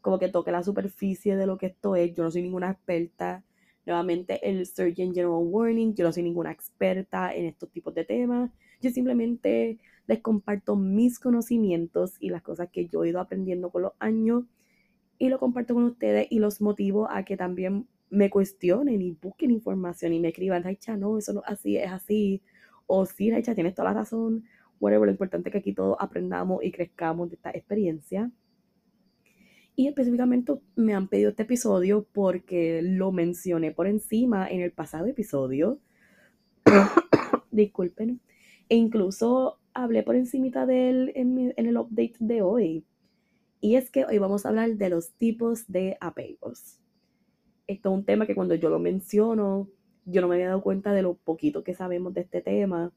como 0.00 0.18
que 0.18 0.28
toqué 0.28 0.50
la 0.50 0.64
superficie 0.64 1.36
de 1.36 1.46
lo 1.46 1.56
que 1.56 1.66
esto 1.66 1.94
es, 1.94 2.12
yo 2.14 2.24
no 2.24 2.30
soy 2.32 2.42
ninguna 2.42 2.72
experta, 2.72 3.44
nuevamente 3.86 4.48
el 4.48 4.66
Surgeon 4.66 5.14
General 5.14 5.40
Warning, 5.40 5.94
yo 5.94 6.04
no 6.04 6.12
soy 6.12 6.22
ninguna 6.22 6.52
experta 6.52 7.34
en 7.34 7.46
estos 7.46 7.70
tipos 7.70 7.94
de 7.94 8.04
temas, 8.04 8.50
yo 8.80 8.90
simplemente 8.90 9.78
les 10.06 10.20
comparto 10.20 10.76
mis 10.76 11.18
conocimientos 11.18 12.16
y 12.20 12.30
las 12.30 12.42
cosas 12.42 12.68
que 12.72 12.86
yo 12.86 13.04
he 13.04 13.10
ido 13.10 13.20
aprendiendo 13.20 13.70
con 13.70 13.82
los 13.82 13.92
años 13.98 14.44
y 15.18 15.28
lo 15.28 15.38
comparto 15.38 15.74
con 15.74 15.84
ustedes 15.84 16.26
y 16.30 16.38
los 16.38 16.60
motivo 16.60 17.08
a 17.10 17.24
que 17.24 17.36
también 17.36 17.86
me 18.10 18.28
cuestionen 18.28 19.00
y 19.00 19.12
busquen 19.12 19.50
información 19.50 20.12
y 20.12 20.20
me 20.20 20.28
escriban, 20.28 20.62
Raicha, 20.62 20.96
no, 20.96 21.16
eso 21.18 21.32
no 21.32 21.42
así, 21.46 21.76
es 21.78 21.90
así, 21.90 22.42
o 22.86 23.06
sí, 23.06 23.30
Raicha, 23.30 23.54
tienes 23.54 23.74
toda 23.74 23.90
la 23.90 24.00
razón, 24.00 24.44
whatever, 24.80 25.06
lo 25.06 25.12
importante 25.12 25.48
es 25.48 25.52
que 25.52 25.58
aquí 25.58 25.72
todos 25.72 25.96
aprendamos 25.98 26.62
y 26.62 26.72
crezcamos 26.72 27.30
de 27.30 27.36
esta 27.36 27.50
experiencia. 27.50 28.30
Y 29.74 29.88
específicamente 29.88 30.54
me 30.76 30.94
han 30.94 31.08
pedido 31.08 31.30
este 31.30 31.44
episodio 31.44 32.06
porque 32.12 32.82
lo 32.82 33.10
mencioné 33.10 33.72
por 33.72 33.86
encima 33.86 34.48
en 34.48 34.60
el 34.60 34.72
pasado 34.72 35.06
episodio. 35.06 35.78
Disculpen. 37.50 38.20
E 38.68 38.76
incluso 38.76 39.58
hablé 39.74 40.02
por 40.02 40.16
encimita 40.16 40.66
de 40.66 40.90
él 40.90 41.12
en, 41.14 41.54
en 41.56 41.66
el 41.66 41.76
update 41.78 42.16
de 42.18 42.42
hoy. 42.42 42.84
Y 43.60 43.76
es 43.76 43.90
que 43.90 44.04
hoy 44.04 44.18
vamos 44.18 44.44
a 44.44 44.50
hablar 44.50 44.76
de 44.76 44.88
los 44.90 45.12
tipos 45.12 45.66
de 45.68 45.96
apegos. 46.00 46.78
Esto 47.66 47.90
es 47.90 47.94
un 47.94 48.04
tema 48.04 48.26
que 48.26 48.34
cuando 48.34 48.54
yo 48.54 48.68
lo 48.68 48.78
menciono, 48.78 49.68
yo 50.04 50.20
no 50.20 50.28
me 50.28 50.34
había 50.34 50.48
dado 50.48 50.62
cuenta 50.62 50.92
de 50.92 51.02
lo 51.02 51.14
poquito 51.14 51.62
que 51.62 51.74
sabemos 51.74 52.12
de 52.12 52.22
este 52.22 52.42
tema. 52.42 52.92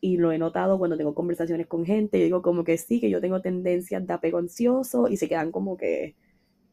Y 0.00 0.16
lo 0.18 0.32
he 0.32 0.38
notado 0.38 0.78
cuando 0.78 0.96
tengo 0.96 1.14
conversaciones 1.14 1.66
con 1.66 1.84
gente. 1.84 2.18
Yo 2.18 2.24
digo 2.24 2.42
como 2.42 2.64
que 2.64 2.78
sí, 2.78 3.00
que 3.00 3.10
yo 3.10 3.20
tengo 3.20 3.40
tendencias 3.42 4.06
de 4.06 4.14
apego 4.14 4.38
ansioso 4.38 5.08
y 5.08 5.16
se 5.16 5.28
quedan 5.28 5.52
como 5.52 5.76
que, 5.76 6.16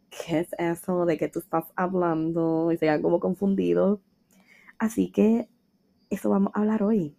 ¿qué 0.09 0.39
es 0.41 0.49
eso 0.57 1.05
de 1.05 1.17
que 1.17 1.29
tú 1.29 1.39
estás 1.39 1.65
hablando? 1.75 2.71
Y 2.71 2.77
se 2.77 2.85
quedan 2.87 3.01
como 3.01 3.19
confundidos. 3.19 3.99
Así 4.79 5.11
que 5.11 5.49
eso 6.09 6.29
vamos 6.29 6.51
a 6.55 6.59
hablar 6.61 6.83
hoy 6.83 7.15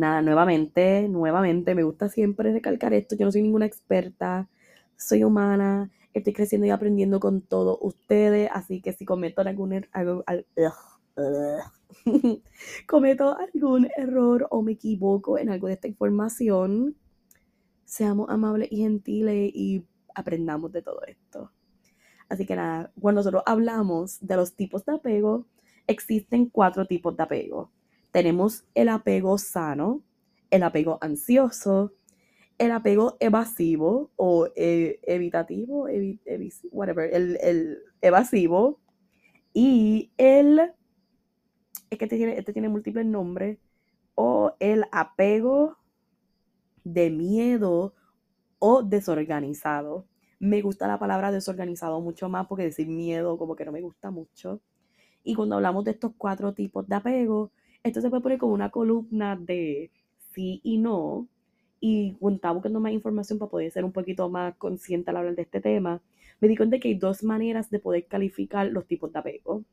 nada, 0.00 0.22
nuevamente, 0.22 1.08
nuevamente, 1.08 1.74
me 1.74 1.84
gusta 1.84 2.08
siempre 2.08 2.52
recalcar 2.52 2.92
esto, 2.94 3.14
yo 3.16 3.26
no 3.26 3.32
soy 3.32 3.42
ninguna 3.42 3.66
experta, 3.66 4.48
soy 4.96 5.22
humana, 5.22 5.90
estoy 6.14 6.32
creciendo 6.32 6.66
y 6.66 6.70
aprendiendo 6.70 7.20
con 7.20 7.42
todos 7.42 7.78
ustedes, 7.80 8.50
así 8.52 8.80
que 8.80 8.92
si 8.92 9.04
cometo 9.04 9.42
algún, 9.42 9.74
er, 9.74 9.88
cometo 12.86 13.36
algún 13.36 13.88
error 13.96 14.46
o 14.50 14.62
me 14.62 14.72
equivoco 14.72 15.38
en 15.38 15.50
algo 15.50 15.66
de 15.66 15.74
esta 15.74 15.88
información, 15.88 16.96
seamos 17.84 18.28
amables 18.30 18.68
y 18.70 18.78
gentiles 18.78 19.50
y 19.54 19.84
aprendamos 20.14 20.72
de 20.72 20.82
todo 20.82 21.02
esto. 21.06 21.50
Así 22.28 22.46
que 22.46 22.56
nada, 22.56 22.92
cuando 23.00 23.20
nosotros 23.20 23.42
hablamos 23.46 24.18
de 24.20 24.36
los 24.36 24.54
tipos 24.54 24.84
de 24.84 24.94
apego, 24.94 25.46
existen 25.86 26.46
cuatro 26.46 26.86
tipos 26.86 27.16
de 27.16 27.22
apego 27.22 27.70
tenemos 28.10 28.64
el 28.74 28.88
apego 28.88 29.38
sano, 29.38 30.02
el 30.50 30.62
apego 30.62 30.98
ansioso, 31.00 31.94
el 32.58 32.72
apego 32.72 33.16
evasivo 33.20 34.10
o 34.16 34.48
eh, 34.56 34.98
evitativo, 35.02 35.86
whatever, 36.72 37.14
el, 37.14 37.78
evasivo 38.02 38.80
y 39.52 40.10
el, 40.18 40.72
es 41.90 41.98
que 41.98 42.04
este 42.04 42.52
tiene, 42.52 42.68
múltiples 42.68 43.04
nombres, 43.04 43.58
o 44.14 44.54
el 44.60 44.84
apego 44.92 45.76
de 46.84 47.10
miedo 47.10 47.94
o 48.58 48.82
desorganizado. 48.82 50.06
Me 50.38 50.62
gusta 50.62 50.86
la 50.88 50.98
palabra 50.98 51.32
desorganizado 51.32 52.00
mucho 52.00 52.28
más 52.28 52.46
porque 52.46 52.64
decir 52.64 52.88
miedo 52.88 53.36
como 53.38 53.56
que 53.56 53.64
no 53.64 53.72
me 53.72 53.80
gusta 53.82 54.10
mucho. 54.10 54.60
Y 55.24 55.34
cuando 55.34 55.56
hablamos 55.56 55.84
de 55.84 55.92
estos 55.92 56.12
cuatro 56.16 56.54
tipos 56.54 56.88
de 56.88 56.94
apego, 56.96 57.50
esto 57.82 58.00
se 58.00 58.10
puede 58.10 58.22
poner 58.22 58.38
como 58.38 58.54
una 58.54 58.70
columna 58.70 59.36
de 59.36 59.90
sí 60.32 60.60
y 60.62 60.78
no. 60.78 61.28
Y 61.80 62.14
cuando 62.14 62.36
estaba 62.36 62.54
buscando 62.54 62.80
más 62.80 62.92
información 62.92 63.38
para 63.38 63.50
poder 63.50 63.70
ser 63.72 63.84
un 63.84 63.92
poquito 63.92 64.28
más 64.30 64.54
consciente 64.56 65.10
al 65.10 65.18
hablar 65.18 65.34
de 65.34 65.42
este 65.42 65.60
tema, 65.60 66.00
me 66.40 66.48
di 66.48 66.56
cuenta 66.56 66.78
que 66.78 66.88
hay 66.88 66.94
dos 66.94 67.22
maneras 67.22 67.70
de 67.70 67.80
poder 67.80 68.06
calificar 68.06 68.66
los 68.68 68.86
tipos 68.86 69.12
de 69.12 69.18
apego. 69.18 69.64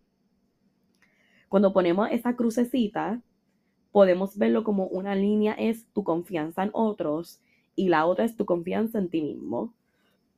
Cuando 1.50 1.74
ponemos 1.74 2.10
esa 2.12 2.36
crucecita, 2.36 3.22
podemos 3.92 4.38
verlo 4.38 4.64
como 4.64 4.88
una 4.88 5.16
línea 5.16 5.54
es 5.54 5.86
tu 5.94 6.04
confianza 6.04 6.64
en 6.64 6.72
otros 6.74 7.40
y 7.76 7.90
la 7.90 8.06
otra 8.06 8.26
es 8.26 8.36
tu 8.36 8.46
confianza 8.46 9.00
en 9.00 9.10
ti 9.10 9.22
mismo. 9.22 9.74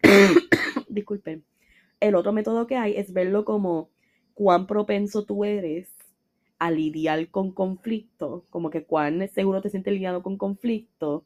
Disculpen. 0.89 1.43
El 1.99 2.15
otro 2.15 2.31
método 2.31 2.67
que 2.67 2.77
hay 2.77 2.95
es 2.95 3.11
verlo 3.11 3.43
como 3.43 3.89
cuán 4.33 4.67
propenso 4.67 5.25
tú 5.25 5.43
eres 5.43 5.93
a 6.59 6.71
lidiar 6.71 7.29
con 7.29 7.51
conflicto, 7.51 8.45
como 8.49 8.69
que 8.69 8.85
cuán 8.85 9.27
seguro 9.29 9.61
te 9.61 9.69
sientes 9.69 9.93
lidiando 9.93 10.21
con 10.21 10.37
conflicto 10.37 11.25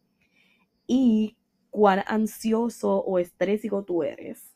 y 0.87 1.35
cuán 1.71 2.03
ansioso 2.07 2.99
o 2.99 3.19
estrésico 3.19 3.83
tú 3.83 4.03
eres. 4.03 4.53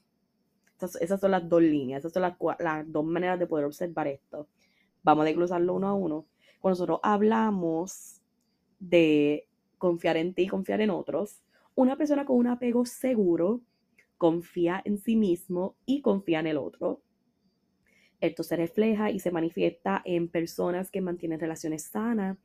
Esas, 0.79 1.19
son 1.19 1.31
las 1.31 1.49
dos 1.49 1.63
líneas, 1.63 1.99
esas 1.99 2.13
son 2.13 2.21
las, 2.21 2.35
las, 2.59 2.91
dos 2.91 3.03
maneras 3.03 3.39
de 3.39 3.47
poder 3.47 3.65
observar 3.65 4.07
esto. 4.07 4.47
Vamos 5.07 5.23
a 5.23 5.27
desglosarlo 5.27 5.73
uno 5.73 5.87
a 5.87 5.93
uno. 5.93 6.25
Cuando 6.59 6.73
nosotros 6.73 6.99
hablamos 7.01 8.21
de 8.77 9.47
confiar 9.77 10.17
en 10.17 10.33
ti 10.33 10.41
y 10.41 10.47
confiar 10.49 10.81
en 10.81 10.89
otros, 10.89 11.41
una 11.75 11.95
persona 11.95 12.25
con 12.25 12.35
un 12.35 12.47
apego 12.47 12.85
seguro 12.85 13.61
confía 14.17 14.81
en 14.83 14.97
sí 14.97 15.15
mismo 15.15 15.77
y 15.85 16.01
confía 16.01 16.41
en 16.41 16.47
el 16.47 16.57
otro. 16.57 16.99
Esto 18.19 18.43
se 18.43 18.57
refleja 18.57 19.09
y 19.09 19.19
se 19.19 19.31
manifiesta 19.31 20.01
en 20.03 20.27
personas 20.27 20.91
que 20.91 20.99
mantienen 20.99 21.39
relaciones 21.39 21.83
sanas, 21.83 22.37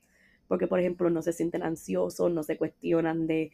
porque 0.47 0.69
por 0.69 0.79
ejemplo 0.79 1.11
no 1.11 1.21
se 1.21 1.33
sienten 1.33 1.65
ansiosos, 1.65 2.31
no 2.31 2.45
se 2.45 2.59
cuestionan 2.59 3.27
de 3.27 3.51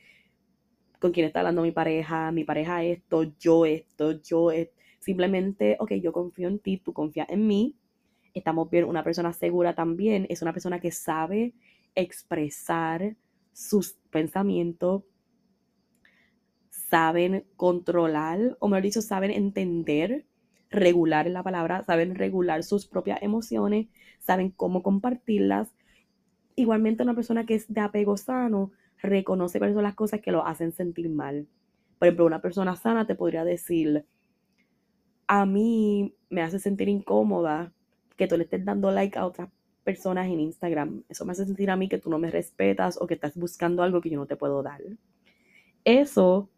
con 1.00 1.12
quién 1.12 1.24
está 1.24 1.38
hablando 1.40 1.62
mi 1.62 1.72
pareja, 1.72 2.30
mi 2.30 2.44
pareja 2.44 2.84
esto, 2.84 3.22
yo 3.38 3.64
esto, 3.64 4.20
yo 4.20 4.50
esto. 4.50 4.76
Simplemente, 4.98 5.78
ok, 5.80 5.92
yo 5.94 6.12
confío 6.12 6.48
en 6.48 6.58
ti, 6.58 6.76
tú 6.76 6.92
confías 6.92 7.30
en 7.30 7.46
mí. 7.46 7.74
Estamos 8.34 8.70
bien, 8.70 8.84
una 8.84 9.04
persona 9.04 9.32
segura 9.32 9.74
también 9.74 10.26
es 10.28 10.42
una 10.42 10.52
persona 10.52 10.80
que 10.80 10.90
sabe 10.90 11.54
expresar 11.94 13.16
sus 13.52 13.94
pensamientos, 14.10 15.02
saben 16.70 17.44
controlar, 17.56 18.56
o 18.60 18.68
mejor 18.68 18.82
dicho, 18.82 19.02
saben 19.02 19.30
entender 19.30 20.24
regular 20.70 21.26
la 21.28 21.42
palabra, 21.42 21.82
saben 21.84 22.14
regular 22.14 22.62
sus 22.62 22.86
propias 22.86 23.22
emociones, 23.22 23.88
saben 24.20 24.50
cómo 24.50 24.82
compartirlas. 24.82 25.74
Igualmente 26.54 27.02
una 27.02 27.14
persona 27.14 27.46
que 27.46 27.54
es 27.54 27.72
de 27.72 27.80
apego 27.80 28.16
sano 28.16 28.72
reconoce 28.98 29.58
cuáles 29.58 29.74
son 29.74 29.84
las 29.84 29.94
cosas 29.94 30.20
que 30.20 30.32
lo 30.32 30.46
hacen 30.46 30.72
sentir 30.72 31.08
mal. 31.08 31.46
Por 31.98 32.08
ejemplo, 32.08 32.26
una 32.26 32.42
persona 32.42 32.76
sana 32.76 33.06
te 33.06 33.14
podría 33.14 33.44
decir, 33.44 34.04
a 35.26 35.46
mí 35.46 36.14
me 36.30 36.42
hace 36.42 36.58
sentir 36.58 36.88
incómoda 36.88 37.72
que 38.18 38.26
tú 38.26 38.36
le 38.36 38.44
estés 38.44 38.64
dando 38.64 38.90
like 38.90 39.18
a 39.18 39.24
otras 39.24 39.48
personas 39.84 40.26
en 40.26 40.40
Instagram. 40.40 41.04
Eso 41.08 41.24
me 41.24 41.32
hace 41.32 41.46
sentir 41.46 41.70
a 41.70 41.76
mí 41.76 41.88
que 41.88 41.98
tú 41.98 42.10
no 42.10 42.18
me 42.18 42.30
respetas 42.30 43.00
o 43.00 43.06
que 43.06 43.14
estás 43.14 43.34
buscando 43.36 43.82
algo 43.82 44.02
que 44.02 44.10
yo 44.10 44.18
no 44.18 44.26
te 44.26 44.36
puedo 44.36 44.62
dar. 44.62 44.82
Eso 45.84 46.50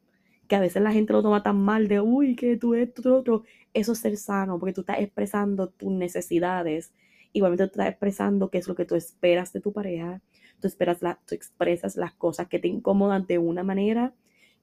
que 0.49 0.57
a 0.57 0.61
veces 0.61 0.83
la 0.83 0.91
gente 0.91 1.13
lo 1.13 1.23
toma 1.23 1.45
tan 1.45 1.63
mal 1.63 1.87
de, 1.87 2.01
uy, 2.01 2.35
que 2.35 2.57
tú 2.57 2.75
esto, 2.75 3.03
tú 3.03 3.15
otro, 3.15 3.45
eso 3.73 3.93
es 3.93 4.01
ser 4.01 4.17
sano, 4.17 4.59
porque 4.59 4.73
tú 4.73 4.81
estás 4.81 4.99
expresando 4.99 5.69
tus 5.69 5.93
necesidades, 5.93 6.93
igualmente 7.33 7.69
tú 7.69 7.75
estás 7.75 7.89
expresando 7.89 8.51
qué 8.51 8.59
es 8.59 8.67
lo 8.67 8.75
que 8.75 8.85
tú 8.85 8.97
esperas 8.97 9.53
de 9.53 9.61
tu 9.61 9.73
pareja, 9.73 10.21
tú, 10.59 10.67
esperas 10.67 11.03
la, 11.03 11.21
tú 11.25 11.37
expresas 11.37 11.95
las 11.95 12.15
cosas 12.15 12.49
que 12.49 12.59
te 12.59 12.67
incomodan 12.67 13.27
de 13.29 13.39
una 13.39 13.63
manera 13.63 14.13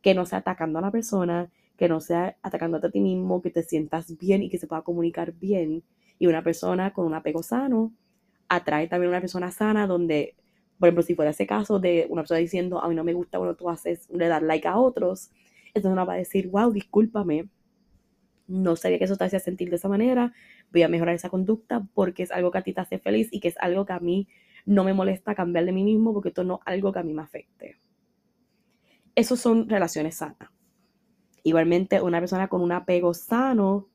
que 0.02 0.14
no 0.14 0.26
sea 0.26 0.40
atacando 0.40 0.80
a 0.80 0.82
la 0.82 0.92
persona, 0.92 1.50
que 1.78 1.88
no 1.88 2.02
sea 2.02 2.38
atacando 2.42 2.78
a 2.78 2.90
ti 2.92 3.00
mismo, 3.00 3.42
que 3.42 3.52
te 3.52 3.64
sientas 3.64 4.18
bien 4.18 4.44
y 4.44 4.50
que 4.50 4.58
se 4.58 4.68
pueda 4.68 4.82
comunicar 4.82 5.32
bien. 5.32 5.84
Y 6.20 6.28
una 6.28 6.44
persona 6.44 6.94
con 6.94 7.06
un 7.06 7.14
apego 7.14 7.44
sano 7.44 7.94
atrae 8.50 8.88
también 8.88 9.10
a 9.10 9.16
una 9.16 9.22
persona 9.22 9.52
sana 9.52 9.88
donde, 9.88 10.36
por 10.80 10.88
ejemplo, 10.88 11.04
si 11.04 11.16
fuera 11.16 11.32
ese 11.32 11.48
caso 11.48 11.80
de 11.80 12.08
una 12.10 12.22
persona 12.22 12.40
diciendo, 12.40 12.82
a 12.82 12.88
mí 12.88 12.96
no 12.96 13.04
me 13.04 13.14
gusta 13.14 13.38
cuando 13.38 13.56
tú 13.56 13.70
haces 13.70 14.08
de 14.10 14.28
dar 14.28 14.44
like 14.44 14.68
a 14.68 14.78
otros, 14.78 15.32
entonces 15.68 15.92
uno 15.92 16.06
va 16.06 16.14
a 16.14 16.18
decir, 16.18 16.50
wow, 16.50 16.72
discúlpame, 16.72 17.50
no 18.48 18.76
sabía 18.76 18.98
que 18.98 19.04
eso 19.04 19.18
te 19.18 19.26
hacía 19.26 19.40
sentir 19.40 19.70
de 19.70 19.76
esa 19.76 19.90
manera, 19.90 20.34
voy 20.72 20.84
a 20.84 20.88
mejorar 20.88 21.16
esa 21.16 21.30
conducta 21.30 21.86
porque 21.94 22.24
es 22.24 22.32
algo 22.32 22.52
que 22.52 22.58
a 22.58 22.64
ti 22.64 22.74
te 22.74 22.82
hace 22.82 22.98
feliz 22.98 23.28
y 23.32 23.40
que 23.40 23.50
es 23.50 23.58
algo 23.60 23.86
que 23.86 23.94
a 23.94 24.00
mí 24.00 24.28
no 24.66 24.84
me 24.84 24.94
molesta 24.94 25.36
cambiar 25.36 25.66
de 25.66 25.72
mí 25.72 25.84
mismo 25.84 26.14
porque 26.14 26.30
esto 26.30 26.44
no 26.44 26.56
es 26.56 26.62
algo 26.66 26.92
que 26.92 27.00
a 27.00 27.04
mí 27.04 27.14
me 27.14 27.22
afecte. 27.22 27.80
Esas 29.16 29.40
son 29.40 29.68
relaciones 29.68 30.16
sanas. 30.16 30.50
Igualmente, 31.44 32.02
una 32.02 32.20
persona 32.20 32.48
con 32.48 32.62
un 32.62 32.72
apego 32.72 33.14
sano, 33.14 33.88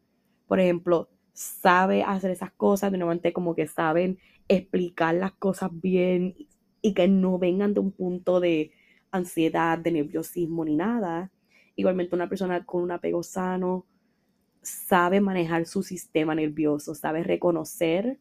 por 0.47 0.61
ejemplo, 0.61 1.11
sabe 1.33 2.03
hacer 2.03 2.31
esas 2.31 2.53
cosas, 2.53 2.93
de 2.93 2.99
nuevamente 2.99 3.33
como 3.33 3.55
que 3.55 3.67
saben 3.67 4.19
explicar 4.49 5.15
las 5.15 5.33
cosas 5.33 5.71
bien, 5.73 6.35
y 6.83 6.95
que 6.95 7.09
no 7.09 7.39
vengan 7.39 7.73
de 7.73 7.81
un 7.81 7.93
punto 7.93 8.41
de 8.41 8.73
ansiedad, 9.13 9.79
de 9.79 9.93
nerviosismo 9.93 10.65
ni 10.65 10.75
nada. 10.75 11.31
Igualmente 11.77 12.15
una 12.15 12.29
persona 12.29 12.67
con 12.67 12.83
un 12.83 12.91
apego 12.91 13.23
sano 13.23 13.87
sabe 14.61 15.21
manejar 15.21 15.67
su 15.67 15.83
sistema 15.83 16.35
nervioso, 16.35 16.95
sabe 16.95 17.23
reconocer, 17.23 18.19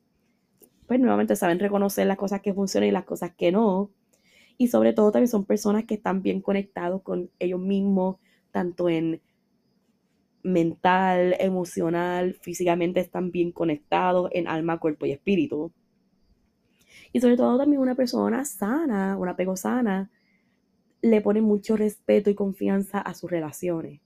pues 0.88 1.00
nuevamente 1.00 1.36
saben 1.36 1.60
reconocer 1.60 2.08
las 2.08 2.18
cosas 2.18 2.42
que 2.42 2.54
funcionan 2.54 2.90
y 2.90 2.92
las 2.92 3.06
cosas 3.06 3.34
que 3.36 3.52
no. 3.52 3.92
Y 4.58 4.68
sobre 4.68 4.94
todo 4.94 5.12
también 5.12 5.30
son 5.30 5.46
personas 5.46 5.86
que 5.86 5.96
están 5.96 6.22
bien 6.22 6.42
conectados 6.42 7.02
con 7.02 7.32
ellos 7.40 7.60
mismos, 7.60 8.18
tanto 8.52 8.90
en 8.90 9.22
mental, 10.44 11.36
emocional, 11.40 12.36
físicamente 12.36 13.00
están 13.00 13.32
bien 13.32 13.52
conectados 13.52 14.30
en 14.34 14.48
alma, 14.48 14.80
cuerpo 14.80 15.06
y 15.06 15.12
espíritu. 15.12 15.72
Y 17.14 17.20
sobre 17.20 17.38
todo 17.38 17.58
también 17.58 17.82
una 17.82 17.96
persona 17.96 18.46
sana, 18.46 19.18
un 19.18 19.28
apego 19.28 19.56
sana, 19.56 20.10
le 21.02 21.22
pone 21.22 21.42
mucho 21.42 21.76
respeto 21.76 22.30
y 22.30 22.36
confianza 22.36 23.00
a 23.00 23.14
sus 23.14 23.30
relaciones, 23.30 24.02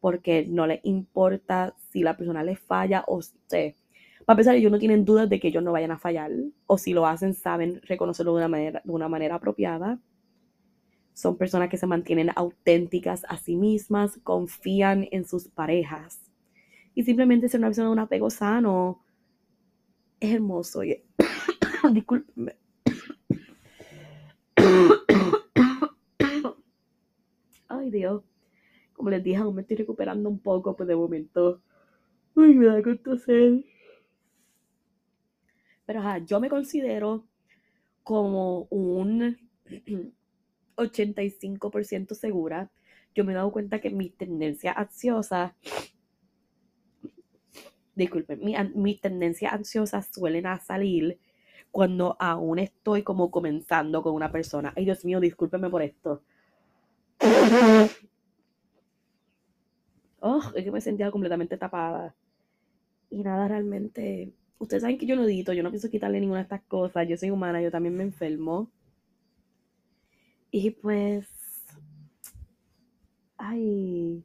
porque 0.00 0.46
no 0.48 0.66
le 0.66 0.80
importa 0.84 1.74
si 1.90 2.02
la 2.02 2.16
persona 2.16 2.42
le 2.42 2.56
falla 2.56 3.04
o 3.06 3.20
se... 3.22 3.76
Para 4.24 4.36
empezar, 4.36 4.54
ellos 4.54 4.70
no 4.70 4.78
tienen 4.78 5.04
dudas 5.04 5.28
de 5.28 5.40
que 5.40 5.48
ellos 5.48 5.62
no 5.64 5.72
vayan 5.72 5.90
a 5.90 5.98
fallar, 5.98 6.30
o 6.66 6.78
si 6.78 6.92
lo 6.92 7.06
hacen, 7.06 7.34
saben 7.34 7.80
reconocerlo 7.82 8.32
de 8.32 8.38
una 8.38 8.48
manera, 8.48 8.80
de 8.84 8.92
una 8.92 9.08
manera 9.08 9.34
apropiada. 9.34 9.98
Son 11.14 11.36
personas 11.36 11.68
que 11.68 11.76
se 11.76 11.86
mantienen 11.86 12.30
auténticas 12.34 13.24
a 13.28 13.36
sí 13.36 13.56
mismas, 13.56 14.18
confían 14.22 15.08
en 15.10 15.26
sus 15.26 15.48
parejas. 15.48 16.20
Y 16.94 17.04
simplemente 17.04 17.48
ser 17.48 17.60
una 17.60 17.68
persona 17.68 17.88
de 17.88 17.92
un 17.92 17.98
apego 17.98 18.30
sano 18.30 19.02
es 20.20 20.34
hermoso. 20.34 20.80
Disculpenme. 21.92 22.56
Ay, 27.68 27.90
Dios. 27.90 28.22
Como 28.94 29.10
les 29.10 29.24
dije, 29.24 29.36
aún 29.36 29.54
me 29.54 29.62
estoy 29.62 29.78
recuperando 29.78 30.28
un 30.28 30.38
poco, 30.38 30.76
pues 30.76 30.88
de 30.88 30.96
momento. 30.96 31.60
Uy, 32.34 32.54
me 32.54 32.66
da 32.66 32.80
gusto 32.80 33.16
ser. 33.18 33.64
Pero 35.84 36.00
ajá, 36.00 36.18
yo 36.18 36.40
me 36.40 36.48
considero 36.48 37.26
como 38.02 38.66
un 38.70 39.36
85% 40.76 42.14
segura. 42.14 42.70
Yo 43.14 43.24
me 43.24 43.32
he 43.32 43.34
dado 43.34 43.52
cuenta 43.52 43.80
que 43.80 43.90
mis 43.90 44.14
tendencias 44.16 44.76
ansiosas, 44.76 45.52
disculpen, 47.94 48.40
mis 48.74 49.00
tendencias 49.00 49.52
ansiosas 49.52 50.08
suelen 50.12 50.46
a 50.46 50.58
salir 50.58 51.18
cuando 51.70 52.16
aún 52.20 52.58
estoy 52.58 53.02
como 53.02 53.30
comenzando 53.30 54.02
con 54.02 54.14
una 54.14 54.30
persona. 54.30 54.72
Ay, 54.76 54.84
Dios 54.84 55.04
mío, 55.04 55.20
discúlpeme 55.20 55.68
por 55.70 55.82
esto. 55.82 56.22
Oh, 60.20 60.40
es 60.54 60.64
que 60.64 60.70
me 60.70 60.80
sentía 60.80 61.10
completamente 61.10 61.56
tapada. 61.56 62.14
Y 63.10 63.22
nada, 63.22 63.48
realmente. 63.48 64.32
Ustedes 64.58 64.82
saben 64.82 64.96
que 64.96 65.06
yo 65.06 65.16
no 65.16 65.24
edito, 65.24 65.52
yo 65.52 65.62
no 65.62 65.70
pienso 65.70 65.90
quitarle 65.90 66.20
ninguna 66.20 66.38
de 66.38 66.44
estas 66.44 66.62
cosas. 66.62 67.08
Yo 67.08 67.16
soy 67.16 67.30
humana, 67.30 67.60
yo 67.60 67.70
también 67.70 67.96
me 67.96 68.04
enfermo. 68.04 68.70
Y 70.52 70.70
pues. 70.70 71.26
Ay. 73.38 74.24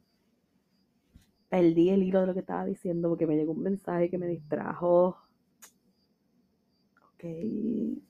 Perdí 1.48 1.88
el 1.88 2.02
hilo 2.02 2.20
de 2.20 2.26
lo 2.26 2.34
que 2.34 2.40
estaba 2.40 2.66
diciendo 2.66 3.08
porque 3.08 3.26
me 3.26 3.34
llegó 3.34 3.52
un 3.52 3.62
mensaje 3.62 4.10
que 4.10 4.18
me 4.18 4.28
distrajo. 4.28 5.16
Ok, 7.14 7.24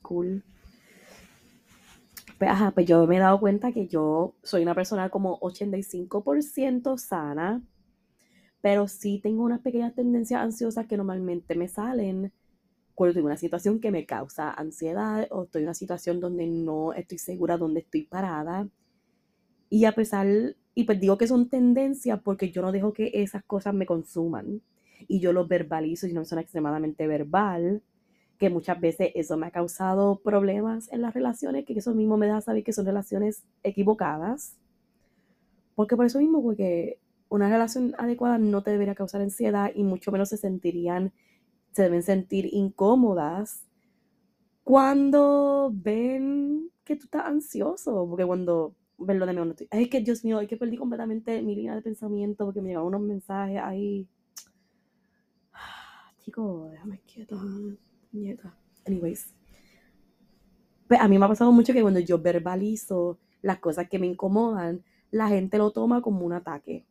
cool. 0.02 0.42
Pues, 2.38 2.50
ajá, 2.50 2.72
pues 2.72 2.86
yo 2.86 3.06
me 3.06 3.16
he 3.16 3.20
dado 3.20 3.38
cuenta 3.38 3.72
que 3.72 3.86
yo 3.86 4.34
soy 4.42 4.62
una 4.62 4.74
persona 4.74 5.08
como 5.08 5.38
85% 5.40 6.98
sana, 6.98 7.62
pero 8.60 8.88
sí 8.88 9.20
tengo 9.22 9.44
unas 9.44 9.60
pequeñas 9.60 9.94
tendencias 9.94 10.42
ansiosas 10.42 10.86
que 10.88 10.96
normalmente 10.96 11.54
me 11.54 11.68
salen 11.68 12.32
cuando 12.98 13.14
tengo 13.14 13.26
una 13.28 13.36
situación 13.36 13.78
que 13.78 13.92
me 13.92 14.06
causa 14.06 14.50
ansiedad 14.50 15.28
o 15.30 15.44
estoy 15.44 15.60
en 15.60 15.68
una 15.68 15.74
situación 15.74 16.18
donde 16.18 16.48
no 16.48 16.92
estoy 16.94 17.18
segura 17.18 17.56
dónde 17.56 17.78
estoy 17.78 18.02
parada. 18.02 18.66
Y 19.70 19.84
a 19.84 19.92
pesar, 19.92 20.26
y 20.74 20.82
pues 20.82 20.98
digo 20.98 21.16
que 21.16 21.28
son 21.28 21.48
tendencias 21.48 22.20
porque 22.20 22.50
yo 22.50 22.60
no 22.60 22.72
dejo 22.72 22.92
que 22.92 23.12
esas 23.14 23.44
cosas 23.44 23.72
me 23.72 23.86
consuman 23.86 24.62
y 25.06 25.20
yo 25.20 25.32
los 25.32 25.46
verbalizo, 25.46 26.08
y 26.08 26.12
no 26.12 26.24
soy 26.24 26.40
extremadamente 26.40 27.06
verbal 27.06 27.82
que 28.36 28.50
muchas 28.50 28.80
veces 28.80 29.12
eso 29.14 29.36
me 29.36 29.46
ha 29.46 29.52
causado 29.52 30.20
problemas 30.24 30.92
en 30.92 31.02
las 31.02 31.14
relaciones, 31.14 31.66
que 31.66 31.74
eso 31.74 31.94
mismo 31.94 32.16
me 32.16 32.26
da 32.26 32.40
saber 32.40 32.64
que 32.64 32.72
son 32.72 32.84
relaciones 32.84 33.44
equivocadas. 33.62 34.56
Porque 35.76 35.94
por 35.94 36.06
eso 36.06 36.18
mismo, 36.18 36.42
porque 36.42 36.98
una 37.28 37.48
relación 37.48 37.94
adecuada 37.96 38.38
no 38.38 38.64
te 38.64 38.72
debería 38.72 38.96
causar 38.96 39.20
ansiedad 39.20 39.70
y 39.72 39.84
mucho 39.84 40.10
menos 40.10 40.30
se 40.30 40.36
sentirían, 40.36 41.12
se 41.78 41.84
deben 41.84 42.02
sentir 42.02 42.48
incómodas 42.52 43.64
cuando 44.64 45.70
ven 45.72 46.72
que 46.82 46.96
tú 46.96 47.04
estás 47.04 47.26
ansioso, 47.26 48.04
porque 48.08 48.26
cuando 48.26 48.74
ven 48.98 49.20
lo 49.20 49.26
de 49.26 49.32
mí, 49.32 49.54
es 49.70 49.88
que 49.88 50.00
Dios 50.00 50.24
mío, 50.24 50.40
es 50.40 50.48
que 50.48 50.56
perdí 50.56 50.76
completamente 50.76 51.40
mi 51.40 51.54
línea 51.54 51.76
de 51.76 51.82
pensamiento 51.82 52.46
porque 52.46 52.60
me 52.60 52.70
llegaron 52.70 52.88
unos 52.88 53.02
mensajes 53.02 53.60
ahí. 53.62 54.08
Chicos, 56.18 56.72
déjame 56.72 57.00
quieto. 57.02 57.40
Nieta. 58.10 58.58
Anyways. 58.84 59.32
Pues 60.88 61.00
a 61.00 61.06
mí 61.06 61.16
me 61.16 61.26
ha 61.26 61.28
pasado 61.28 61.52
mucho 61.52 61.72
que 61.72 61.82
cuando 61.82 62.00
yo 62.00 62.18
verbalizo 62.18 63.20
las 63.40 63.60
cosas 63.60 63.88
que 63.88 64.00
me 64.00 64.08
incomodan, 64.08 64.82
la 65.12 65.28
gente 65.28 65.58
lo 65.58 65.70
toma 65.70 66.02
como 66.02 66.26
un 66.26 66.32
ataque. 66.32 66.84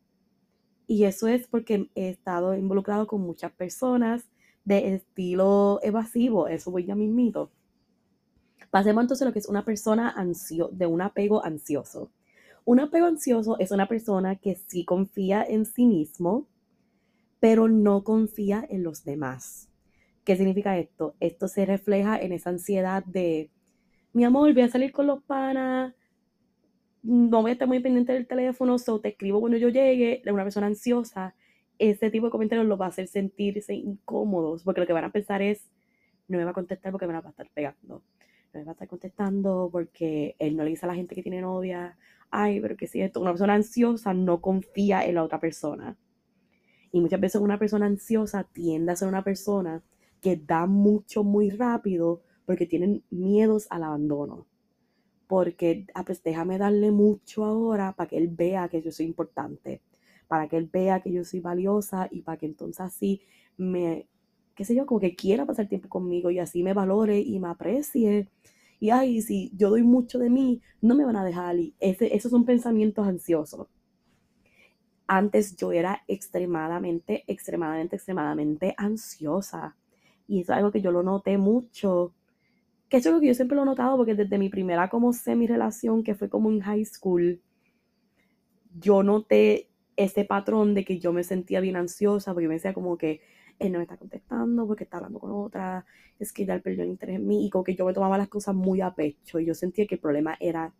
Y 0.87 1.03
eso 1.03 1.27
es 1.27 1.45
porque 1.45 1.89
he 1.93 2.07
estado 2.07 2.55
involucrado 2.55 3.05
con 3.05 3.19
muchas 3.19 3.51
personas 3.51 4.29
de 4.67 4.95
estilo 4.95 5.79
evasivo. 5.81 6.49
Eso 6.49 6.71
voy 6.71 6.85
ya 6.85 6.93
mismito. 6.93 7.49
Pasemos 8.69 9.01
entonces 9.01 9.21
a 9.21 9.25
lo 9.25 9.31
que 9.31 9.39
es 9.39 9.47
una 9.47 9.63
persona 9.63 10.09
ansio 10.09 10.69
de 10.73 10.85
un 10.85 11.01
apego 11.01 11.43
ansioso. 11.43 12.11
Un 12.65 12.81
apego 12.81 13.05
ansioso 13.05 13.57
es 13.59 13.71
una 13.71 13.87
persona 13.87 14.35
que 14.35 14.55
sí 14.55 14.83
confía 14.83 15.41
en 15.41 15.65
sí 15.65 15.85
mismo, 15.85 16.47
pero 17.39 17.69
no 17.69 18.03
confía 18.03 18.67
en 18.69 18.83
los 18.83 19.05
demás. 19.05 19.69
¿Qué 20.25 20.35
significa 20.35 20.77
esto? 20.77 21.15
Esto 21.21 21.47
se 21.47 21.65
refleja 21.65 22.19
en 22.19 22.33
esa 22.33 22.49
ansiedad 22.49 23.05
de, 23.05 23.49
mi 24.11 24.25
amor, 24.25 24.53
voy 24.53 24.63
a 24.63 24.67
salir 24.67 24.91
con 24.91 25.07
los 25.07 25.23
panas, 25.23 25.93
no 27.03 27.41
voy 27.41 27.51
a 27.51 27.53
estar 27.53 27.69
muy 27.69 27.79
pendiente 27.79 28.11
del 28.11 28.27
teléfono, 28.27 28.77
so 28.77 28.99
te 28.99 29.09
escribo 29.09 29.39
cuando 29.39 29.57
yo 29.57 29.69
llegue, 29.69 30.21
una 30.29 30.43
persona 30.43 30.67
ansiosa, 30.67 31.35
ese 31.79 32.09
tipo 32.09 32.25
de 32.25 32.31
comentarios 32.31 32.67
los 32.67 32.79
va 32.79 32.85
a 32.85 32.89
hacer 32.89 33.07
sentirse 33.07 33.73
incómodos, 33.73 34.63
porque 34.63 34.81
lo 34.81 34.87
que 34.87 34.93
van 34.93 35.05
a 35.05 35.11
pensar 35.11 35.41
es, 35.41 35.69
no 36.27 36.37
me 36.37 36.43
va 36.43 36.51
a 36.51 36.53
contestar 36.53 36.91
porque 36.91 37.07
me 37.07 37.13
la 37.13 37.21
va 37.21 37.27
a 37.27 37.31
estar 37.31 37.49
pegando, 37.53 38.03
no 38.53 38.59
me 38.59 38.63
va 38.63 38.71
a 38.71 38.73
estar 38.73 38.87
contestando 38.87 39.69
porque 39.71 40.35
él 40.39 40.55
no 40.57 40.63
le 40.63 40.71
dice 40.71 40.85
a 40.85 40.89
la 40.89 40.95
gente 40.95 41.15
que 41.15 41.23
tiene 41.23 41.41
novia, 41.41 41.97
ay, 42.29 42.59
pero 42.59 42.75
que 42.75 42.87
si 42.87 43.01
esto, 43.01 43.21
una 43.21 43.31
persona 43.31 43.53
ansiosa 43.53 44.13
no 44.13 44.41
confía 44.41 45.05
en 45.05 45.15
la 45.15 45.23
otra 45.23 45.39
persona. 45.39 45.97
Y 46.91 46.99
muchas 47.01 47.19
veces 47.19 47.41
una 47.41 47.59
persona 47.59 47.85
ansiosa 47.85 48.43
tiende 48.43 48.91
a 48.91 48.95
ser 48.95 49.07
una 49.07 49.23
persona 49.23 49.83
que 50.21 50.35
da 50.35 50.65
mucho 50.65 51.23
muy 51.23 51.49
rápido 51.49 52.21
porque 52.45 52.65
tienen 52.65 53.03
miedos 53.09 53.67
al 53.69 53.83
abandono. 53.83 54.47
Porque, 55.27 55.85
ah, 55.93 56.05
pues 56.05 56.23
déjame 56.23 56.57
darle 56.57 56.91
mucho 56.91 57.43
ahora 57.43 57.93
para 57.93 58.09
que 58.09 58.17
él 58.17 58.29
vea 58.29 58.69
que 58.69 58.81
yo 58.81 58.91
soy 58.91 59.05
importante, 59.05 59.81
para 60.27 60.47
que 60.47 60.57
él 60.57 60.69
vea 60.71 61.01
que 61.01 61.11
yo 61.11 61.23
soy 61.23 61.39
valiosa 61.39 62.07
y 62.11 62.21
para 62.21 62.37
que 62.37 62.45
entonces 62.47 62.81
así 62.81 63.21
me, 63.57 64.07
qué 64.55 64.65
sé 64.65 64.75
yo, 64.75 64.85
como 64.85 64.99
que 64.99 65.15
quiera 65.15 65.45
pasar 65.45 65.67
tiempo 65.67 65.89
conmigo 65.89 66.31
y 66.31 66.39
así 66.39 66.63
me 66.63 66.73
valore 66.73 67.19
y 67.19 67.39
me 67.39 67.49
aprecie. 67.49 68.29
Y 68.79 68.91
ay, 68.91 69.21
si 69.21 69.51
yo 69.55 69.69
doy 69.69 69.83
mucho 69.83 70.19
de 70.19 70.29
mí, 70.29 70.61
no 70.81 70.95
me 70.95 71.05
van 71.05 71.15
a 71.15 71.25
dejar. 71.25 71.57
Y 71.57 71.75
ese, 71.79 72.15
esos 72.15 72.31
son 72.31 72.45
pensamientos 72.45 73.07
ansiosos. 73.07 73.67
Antes 75.07 75.55
yo 75.55 75.71
era 75.71 76.03
extremadamente, 76.07 77.23
extremadamente, 77.27 77.95
extremadamente 77.95 78.75
ansiosa 78.77 79.75
y 80.27 80.41
eso 80.41 80.51
es 80.51 80.57
algo 80.57 80.71
que 80.71 80.81
yo 80.81 80.91
lo 80.91 81.03
noté 81.03 81.37
mucho. 81.37 82.13
Que 82.89 82.97
es 82.97 83.07
algo 83.07 83.19
que 83.19 83.27
yo 83.27 83.33
siempre 83.33 83.55
lo 83.55 83.63
he 83.63 83.65
notado 83.65 83.97
porque 83.97 84.15
desde 84.15 84.37
mi 84.37 84.49
primera 84.49 84.89
como 84.89 85.13
semi-relación, 85.13 86.03
que 86.03 86.15
fue 86.15 86.29
como 86.29 86.51
en 86.51 86.59
high 86.61 86.85
school, 86.85 87.41
yo 88.79 89.03
noté 89.03 89.66
ese 89.97 90.23
patrón 90.25 90.73
de 90.73 90.85
que 90.85 90.99
yo 90.99 91.11
me 91.11 91.23
sentía 91.23 91.59
bien 91.59 91.75
ansiosa 91.75 92.33
porque 92.33 92.47
me 92.47 92.53
decía 92.55 92.73
como 92.73 92.97
que 92.97 93.21
él 93.59 93.71
no 93.71 93.79
me 93.79 93.83
está 93.83 93.97
contestando 93.97 94.67
porque 94.67 94.85
está 94.85 94.97
hablando 94.97 95.19
con 95.19 95.31
otra, 95.31 95.85
es 96.19 96.31
que 96.31 96.45
ya 96.45 96.53
él 96.53 96.61
perdió 96.61 96.83
el 96.83 96.89
interés 96.89 97.17
en 97.17 97.27
mí 97.27 97.45
y 97.45 97.49
como 97.49 97.63
que 97.63 97.75
yo 97.75 97.85
me 97.85 97.93
tomaba 97.93 98.17
las 98.17 98.29
cosas 98.29 98.55
muy 98.55 98.81
a 98.81 98.93
pecho 98.95 99.39
y 99.39 99.45
yo 99.45 99.53
sentía 99.53 99.87
que 99.87 99.95
el 99.95 100.01
problema 100.01 100.37
era, 100.39 100.73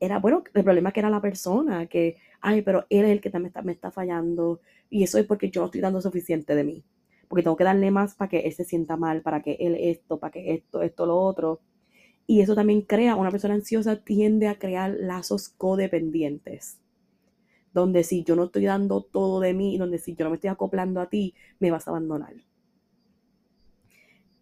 era 0.00 0.18
bueno, 0.20 0.44
el 0.54 0.64
problema 0.64 0.92
que 0.92 1.00
era 1.00 1.10
la 1.10 1.20
persona, 1.20 1.86
que, 1.86 2.18
ay, 2.40 2.62
pero 2.62 2.86
él 2.90 3.06
es 3.06 3.10
el 3.10 3.20
que 3.20 3.36
me 3.38 3.48
está, 3.48 3.62
me 3.62 3.72
está 3.72 3.90
fallando 3.90 4.60
y 4.90 5.02
eso 5.02 5.18
es 5.18 5.26
porque 5.26 5.50
yo 5.50 5.62
no 5.62 5.66
estoy 5.66 5.80
dando 5.80 6.00
suficiente 6.00 6.54
de 6.54 6.64
mí 6.64 6.84
porque 7.28 7.42
tengo 7.42 7.56
que 7.56 7.64
darle 7.64 7.90
más 7.90 8.14
para 8.14 8.28
que 8.28 8.40
él 8.40 8.52
se 8.52 8.64
sienta 8.64 8.96
mal, 8.96 9.22
para 9.22 9.42
que 9.42 9.56
él 9.60 9.76
esto, 9.78 10.18
para 10.18 10.32
que 10.32 10.54
esto, 10.54 10.82
esto, 10.82 11.06
lo 11.06 11.18
otro. 11.18 11.60
Y 12.26 12.40
eso 12.40 12.54
también 12.54 12.82
crea, 12.82 13.16
una 13.16 13.30
persona 13.30 13.54
ansiosa 13.54 14.02
tiende 14.02 14.48
a 14.48 14.58
crear 14.58 14.90
lazos 14.98 15.48
codependientes. 15.48 16.80
Donde 17.76 18.04
si 18.04 18.24
yo 18.24 18.36
no 18.36 18.44
estoy 18.44 18.64
dando 18.64 19.02
todo 19.02 19.38
de 19.38 19.52
mí, 19.52 19.76
donde 19.76 19.98
si 19.98 20.14
yo 20.14 20.24
no 20.24 20.30
me 20.30 20.36
estoy 20.36 20.48
acoplando 20.48 20.98
a 20.98 21.10
ti, 21.10 21.34
me 21.58 21.70
vas 21.70 21.86
a 21.86 21.90
abandonar. 21.90 22.32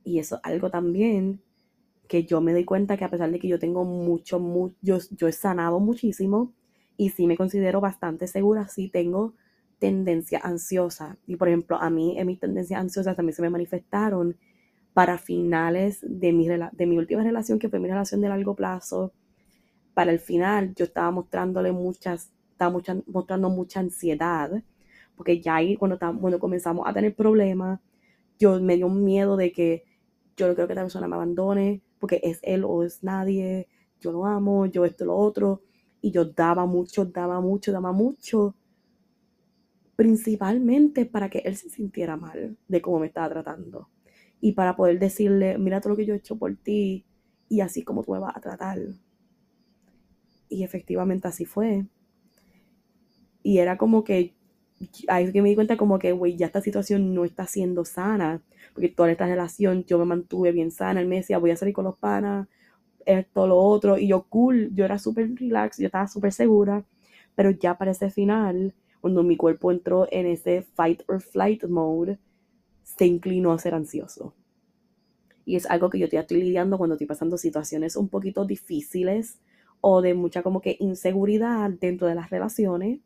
Y 0.04 0.20
eso 0.20 0.36
es 0.36 0.40
algo 0.44 0.70
también 0.70 1.42
que 2.06 2.24
yo 2.24 2.40
me 2.40 2.52
doy 2.52 2.64
cuenta 2.64 2.96
que 2.96 3.04
a 3.04 3.10
pesar 3.10 3.32
de 3.32 3.40
que 3.40 3.48
yo 3.48 3.58
tengo 3.58 3.84
mucho, 3.84 4.38
mucho 4.38 4.76
yo, 4.82 4.98
yo 5.10 5.26
he 5.26 5.32
sanado 5.32 5.80
muchísimo 5.80 6.52
y 6.96 7.10
sí 7.10 7.26
me 7.26 7.36
considero 7.36 7.80
bastante 7.80 8.28
segura, 8.28 8.68
sí 8.68 8.88
tengo 8.88 9.34
tendencia 9.80 10.38
ansiosa. 10.44 11.18
Y 11.26 11.34
por 11.34 11.48
ejemplo, 11.48 11.76
a 11.78 11.90
mí 11.90 12.16
en 12.16 12.28
mis 12.28 12.38
tendencias 12.38 12.80
ansiosas 12.80 13.16
también 13.16 13.34
se 13.34 13.42
me 13.42 13.50
manifestaron 13.50 14.36
para 14.92 15.18
finales 15.18 15.98
de 16.02 16.70
de 16.72 16.86
mi 16.86 16.98
última 16.98 17.24
relación, 17.24 17.58
que 17.58 17.68
fue 17.68 17.80
mi 17.80 17.88
relación 17.88 18.20
de 18.20 18.28
largo 18.28 18.54
plazo. 18.54 19.12
Para 19.92 20.12
el 20.12 20.20
final, 20.20 20.72
yo 20.76 20.84
estaba 20.84 21.10
mostrándole 21.10 21.72
muchas, 21.72 22.33
estaba 22.54 22.80
mostrando 23.06 23.50
mucha 23.50 23.80
ansiedad, 23.80 24.62
porque 25.16 25.40
ya 25.40 25.56
ahí 25.56 25.76
cuando, 25.76 25.98
cuando 25.98 26.38
comenzamos 26.38 26.86
a 26.86 26.92
tener 26.92 27.14
problemas, 27.14 27.80
yo 28.38 28.60
me 28.60 28.76
dio 28.76 28.88
miedo 28.88 29.36
de 29.36 29.52
que 29.52 29.84
yo 30.36 30.48
no 30.48 30.54
creo 30.54 30.66
que 30.66 30.72
esta 30.72 30.82
persona 30.82 31.08
me 31.08 31.16
abandone, 31.16 31.82
porque 31.98 32.20
es 32.22 32.40
él 32.42 32.64
o 32.64 32.82
es 32.82 33.02
nadie, 33.02 33.68
yo 34.00 34.12
lo 34.12 34.24
amo, 34.24 34.66
yo 34.66 34.84
esto, 34.84 35.04
lo 35.04 35.16
otro, 35.16 35.62
y 36.00 36.10
yo 36.10 36.24
daba 36.24 36.66
mucho, 36.66 37.04
daba 37.04 37.40
mucho, 37.40 37.72
daba 37.72 37.92
mucho, 37.92 38.54
principalmente 39.96 41.06
para 41.06 41.30
que 41.30 41.38
él 41.40 41.56
se 41.56 41.70
sintiera 41.70 42.16
mal 42.16 42.56
de 42.68 42.82
cómo 42.82 42.98
me 42.98 43.06
estaba 43.06 43.28
tratando 43.28 43.88
y 44.40 44.52
para 44.52 44.76
poder 44.76 44.98
decirle, 44.98 45.56
mira 45.56 45.80
todo 45.80 45.90
lo 45.90 45.96
que 45.96 46.04
yo 46.04 46.14
he 46.14 46.18
hecho 46.18 46.36
por 46.36 46.54
ti 46.56 47.06
y 47.48 47.60
así 47.60 47.82
como 47.82 48.02
tú 48.02 48.12
me 48.12 48.18
vas 48.18 48.36
a 48.36 48.40
tratar. 48.40 48.78
Y 50.48 50.62
efectivamente 50.62 51.28
así 51.28 51.46
fue. 51.46 51.86
Y 53.44 53.58
era 53.58 53.76
como 53.78 54.02
que, 54.02 54.34
ahí 55.06 55.30
que 55.30 55.42
me 55.42 55.50
di 55.50 55.54
cuenta 55.54 55.76
como 55.76 56.00
que, 56.00 56.10
güey, 56.10 56.36
ya 56.36 56.46
esta 56.46 56.60
situación 56.60 57.14
no 57.14 57.24
está 57.24 57.46
siendo 57.46 57.84
sana, 57.84 58.42
porque 58.72 58.88
toda 58.88 59.12
esta 59.12 59.26
relación 59.26 59.84
yo 59.84 59.98
me 59.98 60.06
mantuve 60.06 60.50
bien 60.50 60.72
sana, 60.72 61.00
él 61.00 61.06
me 61.06 61.16
decía, 61.16 61.38
voy 61.38 61.52
a 61.52 61.56
salir 61.56 61.74
con 61.74 61.84
los 61.84 61.96
panas, 61.96 62.48
esto, 63.06 63.46
lo 63.46 63.58
otro, 63.58 63.98
y 63.98 64.08
yo 64.08 64.24
cool, 64.24 64.70
yo 64.74 64.84
era 64.84 64.98
súper 64.98 65.32
relax, 65.36 65.78
yo 65.78 65.86
estaba 65.86 66.08
súper 66.08 66.32
segura, 66.32 66.84
pero 67.36 67.50
ya 67.50 67.78
para 67.78 67.92
ese 67.92 68.10
final, 68.10 68.74
cuando 69.00 69.22
mi 69.22 69.36
cuerpo 69.36 69.70
entró 69.70 70.08
en 70.10 70.26
ese 70.26 70.62
fight 70.62 71.02
or 71.08 71.20
flight 71.20 71.64
mode, 71.64 72.18
se 72.82 73.06
inclinó 73.06 73.52
a 73.52 73.58
ser 73.58 73.74
ansioso. 73.74 74.34
Y 75.44 75.56
es 75.56 75.66
algo 75.66 75.90
que 75.90 75.98
yo 75.98 76.06
ya 76.06 76.20
estoy 76.20 76.42
lidiando 76.42 76.78
cuando 76.78 76.94
estoy 76.94 77.06
pasando 77.06 77.36
situaciones 77.36 77.96
un 77.96 78.08
poquito 78.08 78.46
difíciles 78.46 79.38
o 79.82 80.00
de 80.00 80.14
mucha 80.14 80.42
como 80.42 80.62
que 80.62 80.78
inseguridad 80.80 81.68
dentro 81.70 82.06
de 82.06 82.14
las 82.14 82.30
relaciones. 82.30 83.00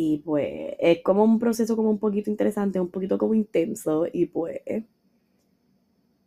Y 0.00 0.18
pues 0.18 0.76
es 0.78 1.02
como 1.02 1.24
un 1.24 1.40
proceso 1.40 1.74
como 1.74 1.90
un 1.90 1.98
poquito 1.98 2.30
interesante, 2.30 2.78
un 2.78 2.88
poquito 2.88 3.18
como 3.18 3.34
intenso 3.34 4.06
y 4.12 4.26
pues 4.26 4.60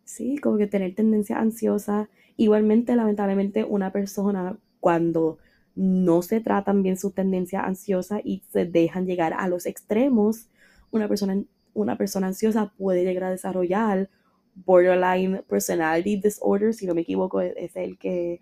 sí, 0.03 0.37
como 0.39 0.57
que 0.57 0.67
tener 0.67 0.93
tendencia 0.93 1.39
ansiosa. 1.39 2.09
Igualmente, 2.35 2.97
lamentablemente, 2.97 3.63
una 3.63 3.93
persona 3.93 4.57
cuando 4.81 5.37
no 5.73 6.21
se 6.21 6.41
tratan 6.41 6.83
bien 6.83 6.97
sus 6.97 7.13
tendencias 7.15 7.63
ansiosas 7.63 8.19
y 8.25 8.43
se 8.51 8.65
dejan 8.65 9.05
llegar 9.05 9.33
a 9.33 9.47
los 9.47 9.65
extremos, 9.65 10.49
una 10.91 11.07
persona 11.07 11.41
una 11.73 11.97
persona 11.97 12.27
ansiosa 12.27 12.73
puede 12.77 13.05
llegar 13.05 13.23
a 13.23 13.31
desarrollar 13.31 14.09
borderline 14.53 15.43
personality 15.47 16.17
disorder, 16.17 16.73
si 16.73 16.87
no 16.87 16.93
me 16.93 17.01
equivoco, 17.03 17.39
e-, 17.39 17.53
es 17.55 17.77
el 17.77 17.97
que, 17.97 18.41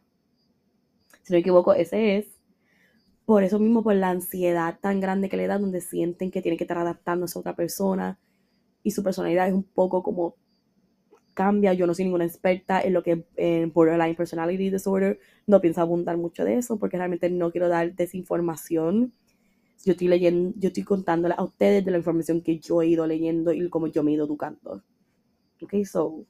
si 1.22 1.34
no 1.34 1.36
me 1.36 1.42
equivoco, 1.42 1.76
ese 1.76 2.18
es. 2.18 2.39
Por 3.30 3.44
eso 3.44 3.60
mismo, 3.60 3.84
por 3.84 3.94
la 3.94 4.10
ansiedad 4.10 4.80
tan 4.82 5.00
grande 5.00 5.30
que 5.30 5.38
le 5.38 5.46
da, 5.46 5.60
donde 5.60 5.82
sienten 5.82 6.32
que 6.32 6.42
tienen 6.42 6.58
que 6.58 6.64
estar 6.64 6.80
adaptándose 6.80 7.38
a 7.38 7.42
otra 7.42 7.56
persona 7.56 8.18
y 8.82 8.90
su 8.90 9.04
personalidad 9.04 9.48
es 9.48 9.54
un 9.54 9.62
poco 9.62 10.02
como 10.02 10.34
cambia. 11.36 11.74
Yo 11.74 11.86
no 11.86 11.94
soy 11.94 12.06
ninguna 12.06 12.26
experta 12.26 12.82
en 12.82 12.94
lo 12.94 13.04
que 13.04 13.28
es 13.36 13.72
borderline 13.72 14.16
personality 14.16 14.72
disorder, 14.72 15.20
no 15.46 15.62
pienso 15.62 15.80
abundar 15.80 16.18
mucho 16.18 16.44
de 16.44 16.56
eso 16.58 16.80
porque 16.80 16.98
realmente 16.98 17.30
no 17.30 17.52
quiero 17.52 17.70
dar 17.70 17.94
desinformación 17.94 19.14
yo 19.86 19.92
estoy 19.92 20.08
leyendo, 20.08 20.56
yo 20.58 20.70
estoy 20.70 20.84
contándole 20.84 21.36
a 21.38 21.44
ustedes 21.44 21.86
de 21.86 21.92
la 21.92 21.98
información 21.98 22.42
que 22.42 22.58
yo 22.58 22.82
he 22.82 22.88
ido 22.88 23.06
leyendo 23.06 23.54
y 23.54 23.70
cómo 23.70 23.86
yo 23.86 24.02
me 24.02 24.10
he 24.10 24.16
ido 24.16 24.26
educando. 24.26 24.82
Ok, 25.62 25.76
so, 25.86 26.26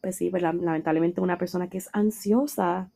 pues 0.00 0.16
sí, 0.16 0.30
pues 0.30 0.42
lamentablemente 0.42 1.20
una 1.20 1.36
persona 1.36 1.68
que 1.68 1.76
es 1.76 1.90
ansiosa 1.92 2.93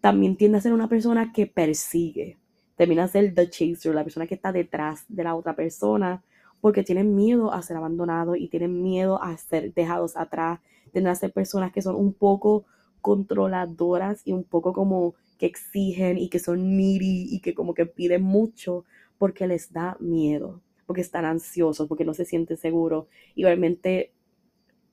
también 0.00 0.36
tiende 0.36 0.58
a 0.58 0.60
ser 0.60 0.72
una 0.72 0.88
persona 0.88 1.32
que 1.32 1.46
persigue. 1.46 2.38
Termina 2.76 3.04
a 3.04 3.08
ser 3.08 3.34
the 3.34 3.48
chaser, 3.50 3.94
la 3.94 4.04
persona 4.04 4.26
que 4.26 4.34
está 4.34 4.52
detrás 4.52 5.04
de 5.08 5.24
la 5.24 5.34
otra 5.34 5.56
persona, 5.56 6.22
porque 6.60 6.82
tienen 6.82 7.14
miedo 7.14 7.52
a 7.52 7.62
ser 7.62 7.76
abandonados 7.76 8.36
y 8.38 8.48
tienen 8.48 8.82
miedo 8.82 9.22
a 9.22 9.36
ser 9.36 9.74
dejados 9.74 10.16
atrás. 10.16 10.60
Tienden 10.92 11.10
a 11.10 11.16
ser 11.16 11.32
personas 11.32 11.72
que 11.72 11.82
son 11.82 11.96
un 11.96 12.12
poco 12.12 12.64
controladoras 13.00 14.22
y 14.24 14.32
un 14.32 14.44
poco 14.44 14.72
como 14.72 15.14
que 15.38 15.46
exigen 15.46 16.18
y 16.18 16.28
que 16.28 16.38
son 16.38 16.76
needy 16.76 17.26
y 17.30 17.40
que 17.40 17.54
como 17.54 17.74
que 17.74 17.86
piden 17.86 18.22
mucho 18.22 18.84
porque 19.18 19.46
les 19.46 19.72
da 19.72 19.96
miedo, 20.00 20.60
porque 20.86 21.00
están 21.00 21.24
ansiosos, 21.24 21.88
porque 21.88 22.04
no 22.04 22.14
se 22.14 22.24
sienten 22.24 22.56
seguros. 22.56 23.06
Y 23.34 23.44
realmente 23.44 24.12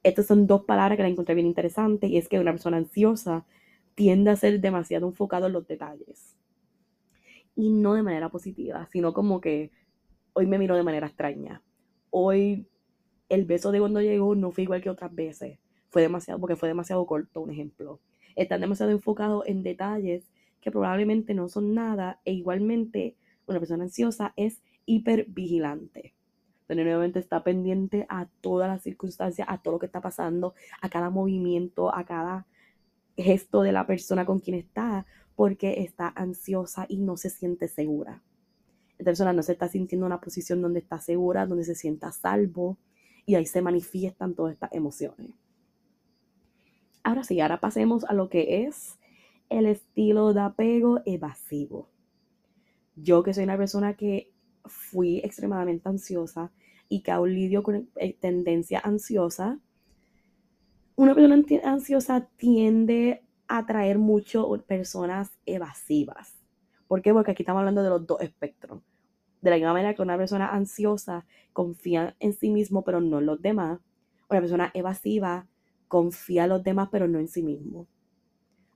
estas 0.04 0.28
son 0.28 0.46
dos 0.48 0.66
palabras 0.66 0.98
que 0.98 1.04
la 1.04 1.10
encontré 1.10 1.36
bien 1.36 1.48
interesantes 1.48 2.10
y 2.10 2.18
es 2.18 2.28
que 2.28 2.40
una 2.40 2.52
persona 2.52 2.78
ansiosa 2.78 3.46
tiende 3.96 4.30
a 4.30 4.36
ser 4.36 4.60
demasiado 4.60 5.08
enfocado 5.08 5.48
en 5.48 5.54
los 5.54 5.68
detalles. 5.68 6.36
Y 7.56 7.70
no 7.70 7.94
de 7.94 8.04
manera 8.04 8.30
positiva, 8.30 8.88
sino 8.92 9.14
como 9.14 9.40
que 9.40 9.72
hoy 10.34 10.46
me 10.46 10.60
miro 10.60 10.76
de 10.76 10.84
manera 10.84 11.08
extraña. 11.08 11.64
Hoy 12.10 12.68
el 13.30 13.46
beso 13.46 13.72
de 13.72 13.80
cuando 13.80 14.02
llegó 14.02 14.36
no 14.36 14.52
fue 14.52 14.66
igual 14.66 14.82
que 14.82 14.90
otras 14.90 15.14
veces. 15.16 15.60
Fue 15.90 16.02
demasiado, 16.02 16.40
porque 16.40 16.58
fue 16.58 16.68
demasiado 16.68 17.06
corto, 17.06 17.42
un 17.42 17.52
ejemplo. 17.52 18.02
Están 18.36 18.62
demasiado 18.62 18.92
enfocados 18.92 19.48
en 19.48 19.64
detalles 19.64 20.30
que 20.60 20.72
probablemente 20.72 21.34
no 21.34 21.48
son 21.48 21.74
nada 21.74 22.20
e 22.26 22.34
igualmente 22.34 23.16
una 23.46 23.60
persona 23.60 23.86
ansiosa 23.86 24.34
es 24.36 24.62
hipervigilante. 24.86 26.14
Donde 26.68 26.84
nuevamente 26.84 27.20
está 27.20 27.44
pendiente 27.44 28.06
a 28.10 28.28
todas 28.42 28.68
las 28.68 28.82
circunstancias, 28.82 29.48
a 29.50 29.62
todo 29.62 29.76
lo 29.76 29.80
que 29.80 29.86
está 29.86 30.02
pasando, 30.02 30.54
a 30.82 30.90
cada 30.90 31.10
movimiento, 31.10 31.96
a 31.96 32.04
cada 32.04 32.48
gesto 33.18 33.62
de 33.62 33.72
la 33.72 33.88
persona 33.88 34.26
con 34.26 34.40
quien 34.40 34.58
está, 34.58 35.06
porque 35.36 35.82
está 35.84 36.08
ansiosa 36.16 36.86
y 36.90 36.98
no 36.98 37.18
se 37.18 37.30
siente 37.30 37.68
segura. 37.68 38.22
Esta 38.98 39.06
persona 39.06 39.34
no 39.34 39.44
se 39.44 39.52
está 39.52 39.68
sintiendo 39.68 40.06
en 40.06 40.12
una 40.14 40.22
posición 40.22 40.62
donde 40.62 40.80
está 40.80 41.00
segura, 41.00 41.46
donde 41.46 41.66
se 41.66 41.76
sienta 41.76 42.12
salvo, 42.12 42.78
y 43.26 43.36
ahí 43.36 43.46
se 43.46 43.62
manifiestan 43.62 44.36
todas 44.36 44.54
estas 44.54 44.72
emociones. 44.74 45.32
Ahora 47.04 47.24
sí, 47.24 47.40
ahora 47.40 47.60
pasemos 47.60 48.04
a 48.06 48.14
lo 48.14 48.30
que 48.30 48.66
es 48.66 48.98
el 49.50 49.66
estilo 49.66 50.34
de 50.34 50.42
apego 50.42 51.02
evasivo. 51.06 51.90
Yo 52.96 53.24
que 53.24 53.34
soy 53.34 53.44
una 53.44 53.58
persona 53.58 53.96
que 53.96 54.32
fui 54.66 55.20
extremadamente 55.20 55.88
ansiosa 55.90 56.52
y 56.90 57.02
que 57.02 57.12
aún 57.12 57.34
lidio 57.34 57.64
con 57.64 57.90
eh, 57.98 58.14
tendencia 58.20 58.80
ansiosa, 58.80 59.60
una 60.96 61.14
persona 61.14 61.44
ansiosa 61.64 62.30
tiende 62.38 63.24
a 63.48 63.60
atraer 63.60 63.98
mucho 63.98 64.50
personas 64.66 65.32
evasivas. 65.46 66.34
¿Por 66.88 67.02
qué? 67.02 67.14
Porque 67.14 67.32
aquí 67.32 67.44
estamos 67.44 67.60
hablando 67.60 67.84
de 67.84 67.90
los 67.90 68.06
dos 68.06 68.22
espectros. 68.22 68.82
De 69.42 69.50
la 69.50 69.58
misma 69.58 69.74
manera 69.74 69.94
que 69.94 70.02
una 70.02 70.18
persona 70.18 70.50
ansiosa 70.50 71.26
confía 71.54 72.16
en 72.20 72.34
sí 72.34 72.50
mismo, 72.50 72.84
pero 72.84 73.02
no 73.02 73.20
en 73.20 73.26
los 73.26 73.42
demás. 73.42 73.80
Una 74.30 74.40
persona 74.40 74.72
evasiva 74.74 75.48
confía 75.88 76.44
en 76.44 76.50
los 76.50 76.64
demás, 76.64 76.90
pero 76.92 77.08
no 77.08 77.20
en 77.20 77.28
sí 77.28 77.44
mismo. 77.44 77.88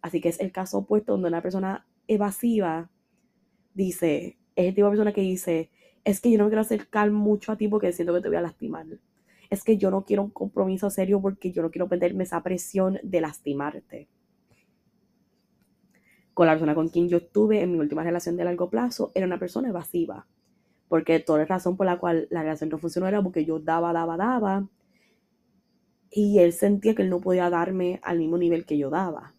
Así 0.01 0.21
que 0.21 0.29
es 0.29 0.39
el 0.39 0.51
caso 0.51 0.79
opuesto 0.79 1.13
donde 1.13 1.29
una 1.29 1.41
persona 1.41 1.87
evasiva 2.07 2.89
dice, 3.73 4.37
es 4.55 4.67
el 4.67 4.75
tipo 4.75 4.87
de 4.87 4.91
persona 4.91 5.13
que 5.13 5.21
dice, 5.21 5.71
es 6.03 6.21
que 6.21 6.31
yo 6.31 6.37
no 6.37 6.45
me 6.45 6.49
quiero 6.49 6.61
acercar 6.61 7.11
mucho 7.11 7.51
a 7.51 7.57
ti 7.57 7.67
porque 7.67 7.91
siento 7.91 8.13
que 8.13 8.21
te 8.21 8.27
voy 8.27 8.37
a 8.37 8.41
lastimar. 8.41 8.85
Es 9.49 9.63
que 9.63 9.77
yo 9.77 9.89
no 9.91 10.03
quiero 10.05 10.23
un 10.23 10.29
compromiso 10.29 10.89
serio 10.89 11.21
porque 11.21 11.51
yo 11.51 11.61
no 11.61 11.71
quiero 11.71 11.87
perderme 11.87 12.23
esa 12.23 12.41
presión 12.43 12.99
de 13.03 13.21
lastimarte. 13.21 14.07
Con 16.33 16.47
la 16.47 16.53
persona 16.53 16.75
con 16.75 16.89
quien 16.89 17.09
yo 17.09 17.17
estuve 17.17 17.61
en 17.61 17.71
mi 17.71 17.79
última 17.79 18.03
relación 18.03 18.37
de 18.37 18.45
largo 18.45 18.69
plazo, 18.69 19.11
era 19.15 19.25
una 19.25 19.39
persona 19.39 19.69
evasiva. 19.69 20.27
Porque 20.87 21.19
toda 21.19 21.39
la 21.39 21.45
razón 21.45 21.77
por 21.77 21.85
la 21.85 21.99
cual 21.99 22.27
la 22.31 22.43
relación 22.43 22.69
no 22.69 22.77
funcionó 22.77 23.07
era 23.07 23.21
porque 23.21 23.45
yo 23.45 23.59
daba, 23.59 23.93
daba, 23.93 24.17
daba. 24.17 24.67
Y 26.11 26.39
él 26.39 26.53
sentía 26.53 26.95
que 26.95 27.03
él 27.03 27.09
no 27.09 27.19
podía 27.19 27.49
darme 27.49 27.99
al 28.03 28.19
mismo 28.19 28.37
nivel 28.37 28.65
que 28.65 28.77
yo 28.77 28.89
daba 28.89 29.33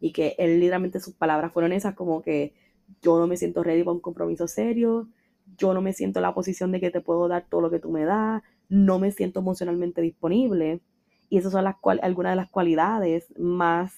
y 0.00 0.12
que 0.12 0.34
él 0.38 0.60
literalmente 0.60 1.00
sus 1.00 1.14
palabras 1.14 1.52
fueron 1.52 1.72
esas 1.72 1.94
como 1.94 2.22
que 2.22 2.54
yo 3.02 3.18
no 3.18 3.26
me 3.26 3.36
siento 3.36 3.62
ready 3.62 3.82
para 3.82 3.94
un 3.94 4.00
compromiso 4.00 4.48
serio, 4.48 5.08
yo 5.56 5.74
no 5.74 5.80
me 5.80 5.92
siento 5.92 6.18
en 6.20 6.22
la 6.22 6.34
posición 6.34 6.72
de 6.72 6.80
que 6.80 6.90
te 6.90 7.00
puedo 7.00 7.28
dar 7.28 7.46
todo 7.48 7.60
lo 7.60 7.70
que 7.70 7.78
tú 7.78 7.90
me 7.90 8.04
das, 8.04 8.42
no 8.68 8.98
me 8.98 9.12
siento 9.12 9.40
emocionalmente 9.40 10.00
disponible. 10.00 10.80
Y 11.28 11.38
esas 11.38 11.52
son 11.52 11.64
las 11.64 11.76
algunas 12.02 12.32
de 12.32 12.36
las 12.36 12.48
cualidades 12.48 13.32
más, 13.38 13.94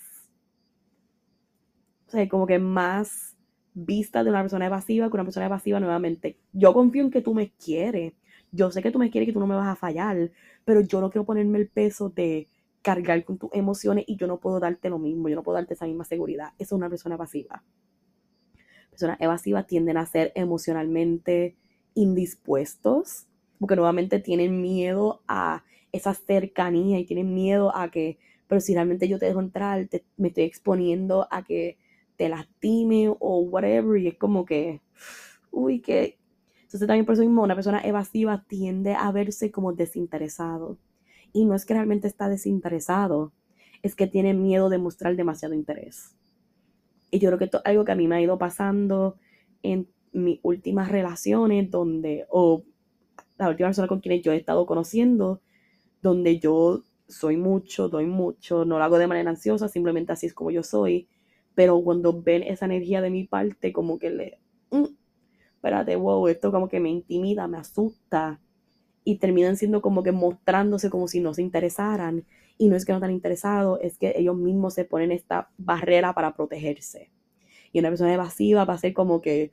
o 2.08 2.10
sea, 2.10 2.28
como 2.28 2.46
que 2.46 2.58
más 2.58 3.36
vistas 3.72 4.24
de 4.24 4.30
una 4.30 4.42
persona 4.42 4.66
evasiva 4.66 5.08
que 5.08 5.14
una 5.14 5.24
persona 5.24 5.46
evasiva 5.46 5.80
nuevamente. 5.80 6.38
Yo 6.52 6.72
confío 6.72 7.04
en 7.04 7.10
que 7.10 7.22
tú 7.22 7.34
me 7.34 7.52
quieres. 7.52 8.14
Yo 8.52 8.70
sé 8.70 8.82
que 8.82 8.90
tú 8.90 8.98
me 8.98 9.10
quieres 9.10 9.28
y 9.28 9.30
que 9.30 9.32
tú 9.32 9.40
no 9.40 9.46
me 9.46 9.54
vas 9.54 9.68
a 9.68 9.76
fallar, 9.76 10.32
pero 10.64 10.80
yo 10.80 11.00
no 11.00 11.10
quiero 11.10 11.24
ponerme 11.24 11.58
el 11.58 11.68
peso 11.68 12.10
de 12.10 12.48
cargar 12.82 13.24
con 13.24 13.38
tus 13.38 13.50
emociones 13.52 14.04
y 14.08 14.16
yo 14.16 14.26
no 14.26 14.40
puedo 14.40 14.58
darte 14.58 14.88
lo 14.88 14.98
mismo, 14.98 15.28
yo 15.28 15.36
no 15.36 15.42
puedo 15.42 15.56
darte 15.56 15.74
esa 15.74 15.86
misma 15.86 16.04
seguridad. 16.04 16.48
Eso 16.58 16.74
es 16.74 16.78
una 16.78 16.88
persona 16.88 17.14
evasiva. 17.14 17.62
Personas 18.90 19.20
evasivas 19.20 19.66
tienden 19.66 19.96
a 19.96 20.06
ser 20.06 20.32
emocionalmente 20.34 21.56
indispuestos, 21.94 23.26
porque 23.60 23.76
nuevamente 23.76 24.18
tienen 24.18 24.60
miedo 24.60 25.22
a 25.28 25.62
esa 25.92 26.14
cercanía 26.14 26.98
y 26.98 27.04
tienen 27.04 27.34
miedo 27.34 27.76
a 27.76 27.90
que, 27.90 28.18
pero 28.48 28.60
si 28.60 28.74
realmente 28.74 29.06
yo 29.06 29.18
te 29.18 29.26
dejo 29.26 29.40
entrar, 29.40 29.88
me 30.16 30.28
estoy 30.28 30.44
exponiendo 30.44 31.28
a 31.30 31.44
que 31.44 31.78
te 32.16 32.28
lastime 32.28 33.14
o 33.18 33.40
whatever, 33.40 34.00
y 34.00 34.08
es 34.08 34.16
como 34.16 34.44
que, 34.44 34.80
uy, 35.50 35.80
que... 35.80 36.18
Entonces 36.62 36.86
también 36.86 37.04
por 37.04 37.14
eso 37.14 37.22
mismo 37.22 37.42
una 37.42 37.54
persona 37.54 37.80
evasiva 37.80 38.44
tiende 38.46 38.94
a 38.94 39.10
verse 39.10 39.50
como 39.50 39.72
desinteresado. 39.72 40.78
Y 41.32 41.44
no 41.44 41.54
es 41.54 41.66
que 41.66 41.74
realmente 41.74 42.06
está 42.06 42.28
desinteresado, 42.28 43.32
es 43.82 43.94
que 43.94 44.06
tiene 44.06 44.34
miedo 44.34 44.68
de 44.68 44.78
mostrar 44.78 45.16
demasiado 45.16 45.54
interés. 45.54 46.14
Y 47.10 47.18
yo 47.18 47.28
creo 47.28 47.38
que 47.38 47.46
esto 47.46 47.58
es 47.58 47.66
algo 47.66 47.84
que 47.84 47.92
a 47.92 47.96
mí 47.96 48.06
me 48.06 48.16
ha 48.16 48.20
ido 48.20 48.38
pasando 48.38 49.16
en 49.62 49.88
mis 50.12 50.38
últimas 50.42 50.90
relaciones, 50.90 51.70
donde, 51.70 52.26
o 52.30 52.62
la 53.44 53.50
última 53.50 53.68
persona 53.68 53.88
con 53.88 54.00
quien 54.00 54.22
yo 54.22 54.32
he 54.32 54.36
estado 54.36 54.66
conociendo, 54.66 55.40
donde 56.02 56.38
yo 56.38 56.84
soy 57.08 57.36
mucho, 57.36 57.88
doy 57.88 58.06
mucho, 58.06 58.64
no 58.64 58.78
lo 58.78 58.84
hago 58.84 58.98
de 58.98 59.06
manera 59.06 59.30
ansiosa, 59.30 59.68
simplemente 59.68 60.12
así 60.12 60.26
es 60.26 60.34
como 60.34 60.50
yo 60.50 60.62
soy. 60.62 61.08
Pero 61.54 61.82
cuando 61.82 62.22
ven 62.22 62.42
esa 62.42 62.66
energía 62.66 63.00
de 63.02 63.10
mi 63.10 63.24
parte, 63.24 63.72
como 63.72 63.98
que 63.98 64.10
le, 64.10 64.38
mm, 64.70 64.84
espérate, 65.54 65.96
wow, 65.96 66.28
esto 66.28 66.52
como 66.52 66.68
que 66.68 66.80
me 66.80 66.90
intimida, 66.90 67.48
me 67.48 67.58
asusta. 67.58 68.40
Y 69.04 69.16
terminan 69.16 69.56
siendo 69.56 69.82
como 69.82 70.02
que 70.02 70.12
mostrándose 70.12 70.90
como 70.90 71.08
si 71.08 71.20
no 71.20 71.34
se 71.34 71.42
interesaran. 71.42 72.24
Y 72.58 72.68
no 72.68 72.76
es 72.76 72.84
que 72.84 72.92
no 72.92 72.98
están 72.98 73.10
interesados, 73.10 73.80
es 73.82 73.98
que 73.98 74.12
ellos 74.16 74.36
mismos 74.36 74.74
se 74.74 74.84
ponen 74.84 75.12
esta 75.12 75.50
barrera 75.58 76.14
para 76.14 76.34
protegerse. 76.34 77.10
Y 77.72 77.78
una 77.78 77.88
persona 77.88 78.12
evasiva 78.12 78.64
va 78.64 78.74
a 78.74 78.78
ser 78.78 78.92
como 78.92 79.20
que, 79.20 79.52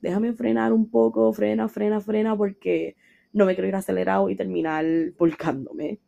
déjame 0.00 0.32
frenar 0.32 0.72
un 0.72 0.90
poco, 0.90 1.32
frena, 1.32 1.68
frena, 1.68 2.00
frena, 2.00 2.36
porque 2.36 2.96
no 3.32 3.46
me 3.46 3.54
quiero 3.54 3.68
ir 3.68 3.74
acelerado 3.74 4.30
y 4.30 4.36
terminar 4.36 4.84
volcándome. 5.18 6.00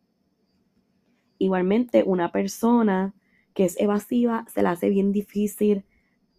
Igualmente, 1.37 2.03
una 2.05 2.31
persona 2.31 3.15
que 3.53 3.65
es 3.65 3.79
evasiva 3.79 4.45
se 4.53 4.61
le 4.61 4.69
hace 4.69 4.89
bien 4.89 5.11
difícil 5.11 5.85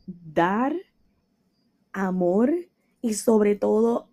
dar 0.07 0.75
amor 1.93 2.53
y 3.01 3.15
sobre 3.15 3.57
todo 3.57 4.09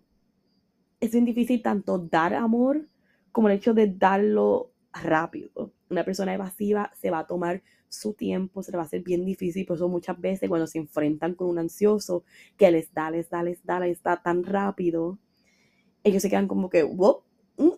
es 1.00 1.12
bien 1.12 1.24
difícil 1.24 1.62
tanto 1.62 1.98
dar 1.98 2.34
amor 2.34 2.88
como 3.32 3.48
el 3.48 3.56
hecho 3.56 3.74
de 3.74 3.86
darlo 3.86 4.72
rápido. 4.92 5.72
Una 5.88 6.04
persona 6.04 6.34
evasiva 6.34 6.92
se 6.94 7.10
va 7.10 7.20
a 7.20 7.26
tomar 7.26 7.62
su 7.88 8.12
tiempo, 8.12 8.62
se 8.62 8.70
le 8.70 8.76
va 8.76 8.84
a 8.84 8.86
hacer 8.86 9.02
bien 9.02 9.24
difícil, 9.24 9.66
por 9.66 9.76
eso 9.76 9.88
muchas 9.88 10.20
veces 10.20 10.48
cuando 10.48 10.66
se 10.66 10.78
enfrentan 10.78 11.34
con 11.34 11.48
un 11.48 11.58
ansioso 11.58 12.24
que 12.56 12.70
les 12.70 12.92
da, 12.92 13.10
les 13.10 13.28
da, 13.28 13.42
les 13.42 13.64
da, 13.64 13.80
les 13.80 14.02
da 14.02 14.22
tan 14.22 14.44
rápido, 14.44 15.18
ellos 16.04 16.22
se 16.22 16.30
quedan 16.30 16.48
como 16.48 16.70
que, 16.70 16.82
wow, 16.82 17.22
mm, 17.56 17.70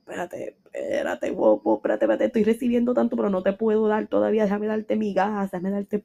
espérate, 0.00 0.56
espérate, 0.72 1.30
wow, 1.30 1.60
wow, 1.62 1.76
espérate, 1.76 2.04
espérate, 2.04 2.24
estoy 2.26 2.44
recibiendo 2.44 2.94
tanto, 2.94 3.16
pero 3.16 3.30
no 3.30 3.42
te 3.42 3.52
puedo 3.52 3.88
dar 3.88 4.06
todavía, 4.06 4.44
déjame 4.44 4.66
darte 4.66 4.96
migajas, 4.96 5.50
déjame 5.50 5.70
darte, 5.70 6.04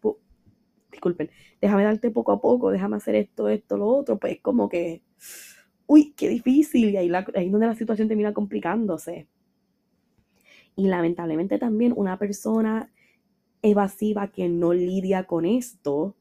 disculpen, 0.91 1.29
déjame 1.61 1.83
darte 1.83 2.11
poco 2.11 2.31
a 2.31 2.41
poco, 2.41 2.71
déjame 2.71 2.97
hacer 2.97 3.15
esto, 3.15 3.49
esto, 3.49 3.77
lo 3.77 3.87
otro, 3.87 4.17
pues 4.17 4.39
como 4.41 4.69
que, 4.69 5.03
uy, 5.87 6.13
qué 6.15 6.29
difícil, 6.29 6.89
y 6.89 6.97
ahí, 6.97 7.09
la, 7.09 7.25
ahí 7.35 7.49
donde 7.49 7.67
la 7.67 7.75
situación 7.75 8.07
termina 8.07 8.33
complicándose. 8.33 9.27
Y 10.75 10.87
lamentablemente 10.87 11.59
también 11.59 11.93
una 11.95 12.17
persona 12.17 12.91
evasiva 13.61 14.31
que 14.31 14.49
no 14.49 14.73
lidia 14.73 15.25
con 15.25 15.45
esto 15.45 16.15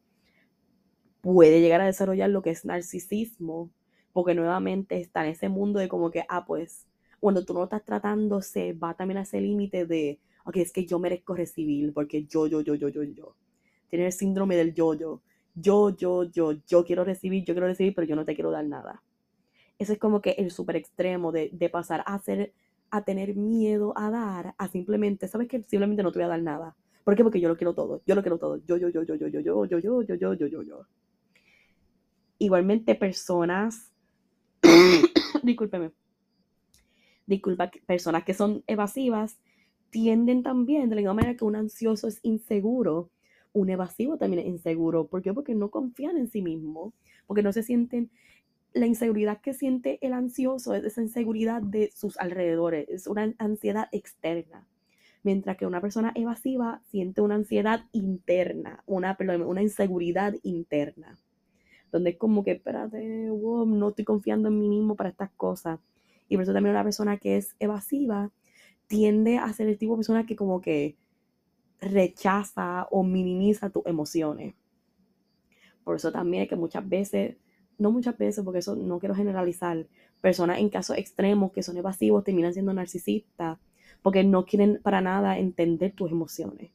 puede 1.21 1.61
llegar 1.61 1.81
a 1.81 1.87
desarrollar 1.87 2.31
lo 2.31 2.43
que 2.43 2.51
es 2.51 2.65
narcisismo, 2.65 3.71
porque 4.13 4.35
nuevamente 4.35 4.99
está 4.99 5.25
en 5.25 5.33
ese 5.33 5.49
mundo 5.49 5.79
de 5.79 5.89
como 5.89 6.11
que, 6.11 6.25
ah, 6.29 6.45
pues, 6.47 6.87
cuando 7.21 7.45
tú 7.45 7.55
no 7.55 7.65
estás 7.65 7.85
tratando, 7.85 8.41
se 8.43 8.73
va 8.73 8.95
también 8.95 9.19
a 9.19 9.23
ese 9.23 9.41
límite 9.41 9.87
de, 9.87 10.19
ok, 10.45 10.57
es 10.57 10.73
que 10.73 10.87
yo 10.87 10.99
merezco 10.99 11.35
recibir, 11.35 11.93
porque 11.93 12.25
yo, 12.25 12.47
yo, 12.47 12.61
yo, 12.63 12.75
yo, 12.75 12.89
yo, 12.89 13.03
yo. 13.03 13.35
Tiene 13.89 14.07
el 14.07 14.13
síndrome 14.13 14.57
del 14.57 14.75
yo, 14.75 14.95
yo. 14.95 15.21
Yo, 15.55 15.91
yo, 15.97 16.25
yo, 16.25 16.53
yo 16.67 16.85
quiero 16.85 17.05
recibir, 17.05 17.45
yo 17.45 17.55
quiero 17.55 17.67
recibir, 17.67 17.95
pero 17.95 18.07
yo 18.07 18.17
no 18.17 18.25
te 18.25 18.35
quiero 18.35 18.51
dar 18.51 18.65
nada. 18.65 19.03
Eso 19.79 19.93
es 19.93 19.99
como 19.99 20.21
que 20.21 20.31
el 20.33 20.51
súper 20.51 20.77
extremo 20.77 21.33
de, 21.33 21.51
de 21.53 21.69
pasar 21.69 22.03
a 22.07 22.15
hacer, 22.15 22.53
a 22.91 23.05
tener 23.05 23.35
miedo 23.35 23.93
a 23.97 24.11
dar, 24.11 24.55
a 24.59 24.69
simplemente, 24.69 25.29
¿sabes 25.29 25.49
que 25.49 25.63
Simplemente 25.63 26.03
no 26.03 26.13
te 26.13 26.19
voy 26.19 26.27
a 26.27 26.29
dar 26.29 26.43
nada. 26.43 26.77
¿Por 27.05 27.17
qué? 27.17 27.23
Porque 27.23 27.41
yo 27.41 27.49
lo 27.49 27.57
quiero 27.57 27.75
todo. 27.75 28.03
Yo 28.07 28.15
lo 28.15 28.23
quiero 28.23 28.39
todo. 28.39 28.59
Yo, 28.67 28.77
yo, 28.77 28.89
yo, 28.91 29.03
yo, 29.03 29.15
yo, 29.17 29.29
yo, 29.29 29.41
yo, 29.41 29.67
yo, 29.67 29.79
yo, 29.79 30.03
yo, 30.03 30.17
yo, 30.17 30.35
yo, 30.35 30.47
yo, 30.47 30.63
yo. 30.63 30.87
Igualmente 32.39 32.95
personas, 32.95 33.90
discúlpeme, 35.43 35.93
disculpa, 37.27 37.71
personas 37.87 38.25
que 38.25 38.35
son 38.35 38.63
evasivas 38.67 39.39
tienden 39.91 40.43
también, 40.43 40.89
de 40.89 40.97
la 40.97 41.01
misma 41.01 41.15
manera 41.15 41.37
que 41.37 41.45
un 41.45 41.57
ansioso 41.57 42.09
es 42.09 42.21
inseguro, 42.23 43.11
un 43.53 43.71
evasivo 43.71 44.17
también 44.17 44.43
es 44.43 44.49
inseguro. 44.49 45.09
¿Por 45.09 45.23
qué? 45.23 45.35
Porque 45.35 45.55
no 45.55 45.71
confían 45.71 46.17
en 46.17 46.29
sí 46.29 46.43
mismo, 46.43 46.93
porque 47.27 47.43
no 47.43 47.53
se 47.53 47.63
sienten, 47.63 48.11
la 48.73 48.87
inseguridad 48.87 49.41
que 49.41 49.53
siente 49.53 49.99
el 50.01 50.13
ansioso 50.13 50.75
es 50.75 50.85
esa 50.85 51.03
inseguridad 51.03 51.61
de 51.61 51.91
sus 51.93 52.17
alrededores, 52.19 52.89
es 52.89 53.09
una 53.09 53.35
ansiedad 53.39 53.89
externa 53.91 54.69
mientras 55.23 55.57
que 55.57 55.67
una 55.67 55.81
persona 55.81 56.13
evasiva 56.15 56.83
siente 56.91 57.21
una 57.21 57.35
ansiedad 57.35 57.85
interna, 57.93 58.83
una, 58.87 59.17
una 59.47 59.63
inseguridad 59.63 60.35
interna, 60.43 61.19
donde 61.91 62.11
es 62.11 62.17
como 62.17 62.45
que, 62.45 62.53
espérate, 62.53 63.29
no 63.29 63.89
estoy 63.89 64.05
confiando 64.05 64.49
en 64.49 64.61
mí 64.61 64.69
mismo 64.69 64.97
para 64.97 65.11
estas 65.11 65.31
cosas. 65.33 65.81
Y 66.29 66.37
por 66.37 66.45
eso 66.45 66.53
también 66.53 66.75
una 66.75 66.85
persona 66.85 67.19
que 67.19 67.37
es 67.37 67.57
evasiva 67.59 68.31
tiende 68.87 69.39
a 69.39 69.53
ser 69.53 69.69
el 69.69 69.79
tipo 69.79 69.93
de 69.93 69.99
persona 69.99 70.27
que 70.27 70.37
como 70.37 70.61
que 70.61 70.97
rechaza 71.81 72.87
o 72.91 73.03
minimiza 73.03 73.71
tus 73.71 73.87
emociones. 73.87 74.55
Por 75.85 75.97
eso 75.97 76.13
también 76.13 76.45
es 76.45 76.49
que 76.49 76.57
muchas 76.57 76.89
veces, 76.89 77.37
no 77.79 77.91
muchas 77.91 78.17
veces, 78.19 78.45
porque 78.45 78.61
eso 78.61 78.77
no 78.77 78.99
quiero 78.99 79.15
generalizar, 79.15 79.87
personas 80.21 80.59
en 80.59 80.69
casos 80.69 80.99
extremos 80.99 81.53
que 81.53 81.63
son 81.63 81.77
evasivos 81.77 82.25
terminan 82.25 82.53
siendo 82.53 82.75
narcisistas 82.75 83.59
porque 84.03 84.25
no 84.25 84.45
quieren 84.45 84.81
para 84.83 85.01
nada 85.01 85.39
entender 85.39 85.93
tus 85.93 86.11
emociones. 86.11 86.71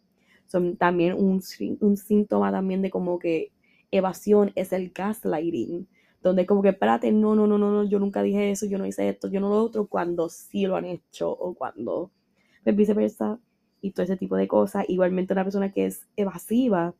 Son 0.48 0.78
también 0.78 1.14
un, 1.14 1.42
un 1.80 1.98
síntoma 1.98 2.52
también 2.52 2.82
de 2.82 2.90
como 2.90 3.20
que 3.20 3.52
evasión 3.98 4.52
es 4.56 4.74
el 4.74 4.92
gaslighting, 4.92 5.88
donde 6.22 6.46
como 6.46 6.62
que, 6.62 6.70
espérate, 6.70 7.12
no, 7.12 7.36
no, 7.36 7.48
no, 7.48 7.58
no, 7.58 7.72
no, 7.72 7.84
yo 7.84 8.00
nunca 8.00 8.24
dije 8.24 8.52
eso, 8.52 8.66
yo 8.66 8.78
no 8.78 8.86
hice 8.86 9.10
esto, 9.10 9.28
yo 9.28 9.40
no 9.40 9.50
lo 9.50 9.62
otro, 9.62 9.88
cuando 9.88 10.30
sí 10.30 10.66
lo 10.66 10.76
han 10.76 10.86
hecho 10.86 11.30
o 11.32 11.54
cuando 11.54 12.12
pues, 12.64 12.76
viceversa 12.76 13.40
y 13.82 13.92
todo 13.92 14.04
ese 14.04 14.18
tipo 14.18 14.36
de 14.36 14.48
cosas. 14.48 14.86
Igualmente 14.88 15.34
una 15.34 15.44
persona 15.44 15.72
que 15.72 15.86
es 15.86 16.08
evasiva 16.16 16.96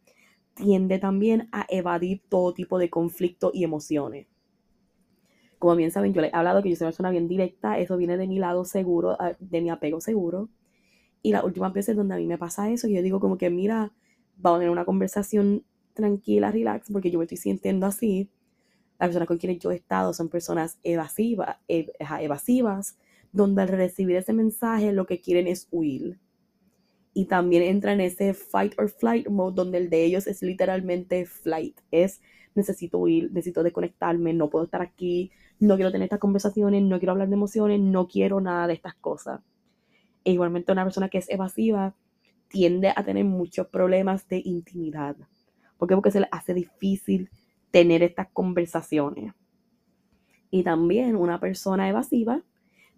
tiende 0.54 1.00
también 1.00 1.50
a 1.52 1.66
evadir 1.70 2.22
todo 2.30 2.54
tipo 2.54 2.78
de 2.80 2.90
conflicto 2.90 3.52
y 3.54 3.64
emociones 3.64 4.28
como 5.66 5.76
bien 5.76 5.92
saben, 5.92 6.14
yo 6.14 6.22
les 6.22 6.32
he 6.32 6.36
hablado 6.36 6.62
que 6.62 6.70
yo 6.70 6.76
soy 6.76 6.86
una 6.86 6.92
persona 6.92 7.10
bien 7.10 7.28
directa, 7.28 7.80
eso 7.80 7.98
viene 7.98 8.18
de 8.18 8.28
mi 8.28 8.40
lado 8.40 8.66
seguro, 8.66 9.18
ah, 9.20 9.34
de 9.40 9.62
mi 9.62 9.70
apego 9.70 10.02
seguro. 10.02 10.50
Y 11.24 11.32
las 11.32 11.44
últimas 11.44 11.74
veces 11.74 11.96
donde 11.96 12.14
a 12.14 12.18
mí 12.18 12.28
me 12.28 12.38
pasa 12.38 12.70
eso, 12.70 12.88
yo 12.88 13.02
digo 13.02 13.20
como 13.20 13.38
que, 13.38 13.50
mira, 13.50 13.92
vamos 14.38 14.58
a 14.58 14.60
tener 14.60 14.70
una 14.70 14.86
conversación 14.86 15.64
tranquila, 15.96 16.52
relax, 16.52 16.92
porque 16.92 17.10
yo 17.10 17.18
me 17.18 17.26
estoy 17.26 17.38
sintiendo 17.38 17.88
así. 17.88 18.30
Las 19.00 19.10
personas 19.10 19.28
con 19.28 19.40
quienes 19.40 19.60
yo 19.60 19.72
he 19.72 19.76
estado 19.76 20.14
son 20.14 20.30
personas 20.30 20.78
evasivas, 20.84 21.58
evasivas, 21.68 22.98
donde 23.32 23.64
al 23.64 23.70
recibir 23.70 24.16
ese 24.16 24.34
mensaje 24.34 24.94
lo 24.94 25.08
que 25.08 25.20
quieren 25.20 25.48
es 25.48 25.68
huir. 25.72 26.20
Y 27.14 27.26
también 27.26 27.64
entra 27.64 27.94
en 27.94 28.02
ese 28.02 28.34
fight 28.34 28.74
or 28.78 28.90
flight 28.90 29.28
mode, 29.28 29.56
donde 29.56 29.78
el 29.80 29.90
de 29.90 30.06
ellos 30.06 30.28
es 30.28 30.42
literalmente 30.42 31.26
flight. 31.26 31.80
Es 31.92 32.22
necesito 32.56 32.98
huir, 33.00 33.32
necesito 33.32 33.64
desconectarme, 33.64 34.34
no 34.34 34.50
puedo 34.50 34.66
estar 34.66 34.82
aquí, 34.82 35.32
no 35.60 35.76
quiero 35.76 35.92
tener 35.92 36.06
estas 36.06 36.20
conversaciones, 36.20 36.84
no 36.84 37.00
quiero 37.00 37.12
hablar 37.12 37.30
de 37.30 37.36
emociones, 37.36 37.80
no 37.80 38.08
quiero 38.08 38.42
nada 38.42 38.68
de 38.68 38.74
estas 38.74 38.96
cosas. 38.96 39.42
E 40.24 40.32
igualmente 40.32 40.72
una 40.72 40.84
persona 40.84 41.10
que 41.10 41.20
es 41.20 41.30
evasiva 41.30 41.96
tiende 42.48 42.94
a 42.96 43.04
tener 43.04 43.26
muchos 43.26 43.68
problemas 43.68 44.28
de 44.28 44.42
intimidad. 44.44 45.16
¿Por 45.78 45.88
qué? 45.88 45.96
Porque 45.96 46.12
se 46.12 46.22
le 46.22 46.28
hace 46.32 46.54
difícil 46.54 47.30
tener 47.72 48.04
estas 48.04 48.28
conversaciones. 48.32 49.34
Y 50.50 50.64
también 50.64 51.16
una 51.16 51.40
persona 51.40 51.90
evasiva 51.90 52.42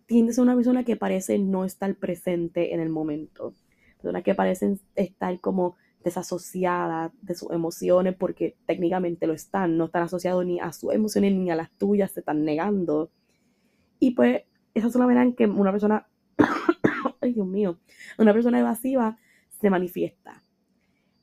tiende 0.06 0.32
a 0.32 0.36
ser 0.36 0.44
una 0.44 0.56
persona 0.56 0.84
que 0.84 0.96
parece 0.96 1.40
no 1.40 1.66
estar 1.66 1.94
presente 1.96 2.74
en 2.74 2.80
el 2.80 2.90
momento. 2.90 3.54
Personas 3.98 4.24
que 4.24 4.36
parecen 4.36 4.80
estar 4.96 5.40
como 5.40 5.76
desasociada 6.04 7.12
de 7.22 7.36
sus 7.36 7.52
emociones 7.52 8.16
porque 8.16 8.56
técnicamente 8.66 9.28
lo 9.28 9.34
están, 9.34 9.78
no 9.78 9.86
están 9.86 10.04
asociados 10.04 10.46
ni 10.46 10.60
a 10.60 10.72
sus 10.72 10.94
emociones 10.94 11.34
ni 11.34 11.52
a 11.52 11.56
las 11.56 11.72
tuyas, 11.72 12.12
se 12.12 12.22
están 12.22 12.46
negando. 12.46 13.12
Y 14.00 14.12
pues 14.12 14.44
esa 14.74 14.88
es 14.88 14.96
una 14.96 15.08
manera 15.08 15.24
en 15.24 15.34
que 15.34 15.48
una 15.48 15.72
persona, 15.72 16.08
ay 17.22 17.34
Dios 17.34 17.48
mío, 17.48 17.80
una 18.18 18.34
persona 18.34 18.60
evasiva 18.60 19.18
se 19.60 19.70
manifiesta. 19.70 20.44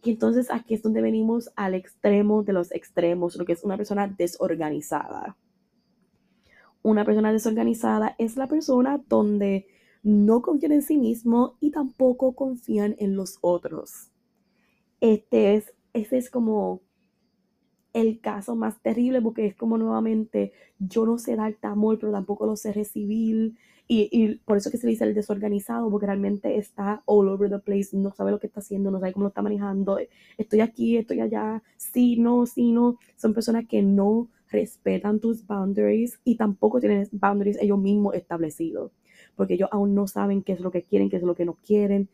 Y 0.04 0.10
entonces 0.10 0.50
aquí 0.50 0.74
es 0.74 0.82
donde 0.82 1.00
venimos 1.00 1.50
al 1.56 1.74
extremo 1.74 2.42
de 2.42 2.52
los 2.52 2.70
extremos, 2.72 3.36
lo 3.36 3.46
que 3.46 3.54
es 3.54 3.64
una 3.64 3.78
persona 3.78 4.06
desorganizada. 4.06 5.36
Una 6.82 7.06
persona 7.06 7.32
desorganizada 7.32 8.14
es 8.18 8.36
la 8.36 8.46
persona 8.46 9.02
donde 9.08 9.66
no 10.02 10.42
confían 10.42 10.72
en 10.72 10.82
sí 10.82 10.98
mismo 10.98 11.56
y 11.58 11.70
tampoco 11.70 12.34
confían 12.34 12.94
en 12.98 13.16
los 13.16 13.38
otros. 13.40 14.10
Este 15.00 15.54
es, 15.54 15.72
ese 15.94 16.18
es 16.18 16.28
como 16.28 16.82
el 17.94 18.20
caso 18.20 18.54
más 18.56 18.82
terrible 18.82 19.22
porque 19.22 19.46
es 19.46 19.56
como 19.56 19.78
nuevamente 19.78 20.52
yo 20.78 21.06
no 21.06 21.16
sé 21.16 21.36
darte 21.36 21.66
amor, 21.66 21.98
pero 21.98 22.12
tampoco 22.12 22.44
lo 22.44 22.56
sé 22.56 22.74
recibir. 22.74 23.56
Y, 23.86 24.08
y, 24.10 24.36
por 24.36 24.56
eso 24.56 24.70
que 24.70 24.78
se 24.78 24.86
dice 24.86 25.04
el 25.04 25.14
desorganizado, 25.14 25.90
porque 25.90 26.06
realmente 26.06 26.56
está 26.56 27.02
all 27.04 27.28
over 27.28 27.50
the 27.50 27.58
place, 27.58 27.90
no 27.92 28.12
sabe 28.12 28.30
lo 28.30 28.40
que 28.40 28.46
está 28.46 28.60
haciendo, 28.60 28.90
no 28.90 28.98
sabe 28.98 29.12
cómo 29.12 29.24
lo 29.24 29.28
está 29.28 29.42
manejando. 29.42 29.98
Estoy 30.38 30.60
aquí, 30.60 30.96
estoy 30.96 31.20
allá, 31.20 31.62
sí, 31.76 32.16
no, 32.16 32.46
sí, 32.46 32.72
no. 32.72 32.98
Son 33.16 33.34
personas 33.34 33.66
que 33.68 33.82
no 33.82 34.28
respetan 34.48 35.20
tus 35.20 35.46
boundaries 35.46 36.18
y 36.24 36.36
tampoco 36.36 36.80
tienen 36.80 37.08
boundaries 37.12 37.58
ellos 37.60 37.78
mismos 37.78 38.14
establecidos, 38.14 38.92
porque 39.36 39.54
ellos 39.54 39.68
aún 39.72 39.94
no 39.94 40.06
saben 40.06 40.42
qué 40.42 40.52
es 40.52 40.60
lo 40.60 40.70
que 40.70 40.84
quieren, 40.84 41.10
qué 41.10 41.16
es 41.16 41.22
lo 41.22 41.34
que 41.34 41.44
no 41.44 41.54
quieren 41.54 42.08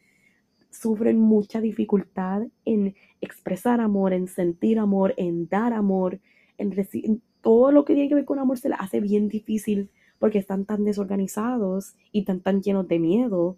sufren 0.70 1.18
mucha 1.18 1.60
dificultad 1.60 2.42
en 2.64 2.94
expresar 3.20 3.80
amor, 3.80 4.12
en 4.12 4.28
sentir 4.28 4.78
amor, 4.78 5.14
en 5.16 5.48
dar 5.48 5.72
amor, 5.72 6.20
en 6.58 6.70
recibir 6.70 7.20
todo 7.40 7.72
lo 7.72 7.84
que 7.84 7.94
tiene 7.94 8.08
que 8.08 8.14
ver 8.14 8.24
con 8.24 8.38
amor 8.38 8.58
se 8.58 8.68
les 8.68 8.80
hace 8.80 9.00
bien 9.00 9.28
difícil 9.28 9.90
porque 10.20 10.38
están 10.38 10.64
tan 10.64 10.84
desorganizados 10.84 11.94
y 12.12 12.24
tan, 12.24 12.40
tan 12.40 12.62
llenos 12.62 12.86
de 12.86 13.00
miedo 13.00 13.56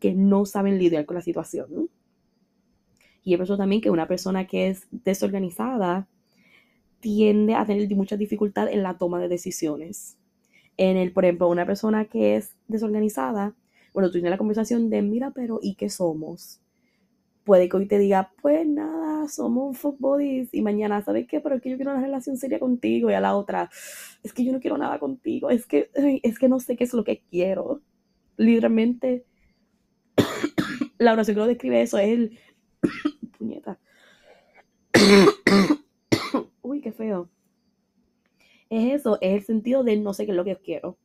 que 0.00 0.12
no 0.12 0.44
saben 0.44 0.80
lidiar 0.80 1.06
con 1.06 1.14
la 1.14 1.22
situación. 1.22 1.88
Y 3.22 3.34
es 3.34 3.40
eso 3.40 3.56
también 3.56 3.80
que 3.80 3.90
una 3.90 4.08
persona 4.08 4.48
que 4.48 4.66
es 4.66 4.88
desorganizada 4.90 6.08
tiende 6.98 7.54
a 7.54 7.64
tener 7.64 7.88
mucha 7.94 8.16
dificultad 8.16 8.66
en 8.68 8.82
la 8.82 8.98
toma 8.98 9.20
de 9.20 9.28
decisiones. 9.28 10.16
En 10.76 10.96
el, 10.96 11.12
por 11.12 11.24
ejemplo, 11.24 11.48
una 11.48 11.66
persona 11.66 12.06
que 12.06 12.34
es 12.34 12.56
desorganizada 12.66 13.54
bueno, 13.92 14.08
tú 14.08 14.14
tienes 14.14 14.30
la 14.30 14.38
conversación 14.38 14.88
de, 14.88 15.02
mira, 15.02 15.32
pero 15.32 15.58
¿y 15.62 15.74
qué 15.74 15.90
somos? 15.90 16.61
Puede 17.44 17.68
que 17.68 17.76
hoy 17.76 17.86
te 17.86 17.98
diga, 17.98 18.32
pues 18.40 18.66
nada, 18.66 19.28
somos 19.28 19.76
fuck 19.78 19.98
bodies. 19.98 20.52
Y 20.52 20.62
mañana, 20.62 21.02
¿sabes 21.02 21.26
qué? 21.26 21.40
Pero 21.40 21.56
es 21.56 21.62
que 21.62 21.70
yo 21.70 21.76
quiero 21.76 21.92
una 21.92 22.00
relación 22.00 22.36
seria 22.36 22.60
contigo. 22.60 23.10
Y 23.10 23.14
a 23.14 23.20
la 23.20 23.36
otra, 23.36 23.70
es 24.22 24.32
que 24.32 24.44
yo 24.44 24.52
no 24.52 24.60
quiero 24.60 24.78
nada 24.78 24.98
contigo. 24.98 25.50
Es 25.50 25.66
que, 25.66 25.90
es 26.22 26.38
que 26.38 26.48
no 26.48 26.60
sé 26.60 26.76
qué 26.76 26.84
es 26.84 26.94
lo 26.94 27.04
que 27.04 27.22
quiero. 27.30 27.80
Literalmente, 28.36 29.24
la 30.98 31.12
oración 31.12 31.34
que 31.34 31.40
lo 31.40 31.46
describe 31.46 31.82
eso 31.82 31.98
es 31.98 32.08
el... 32.08 32.38
Puñeta. 33.38 33.78
Uy, 36.62 36.80
qué 36.80 36.92
feo. 36.92 37.28
Es 38.70 39.00
eso, 39.00 39.18
es 39.20 39.34
el 39.34 39.42
sentido 39.42 39.84
de 39.84 39.96
no 39.96 40.14
sé 40.14 40.24
qué 40.24 40.30
es 40.30 40.36
lo 40.36 40.44
que 40.44 40.56
quiero. 40.56 40.96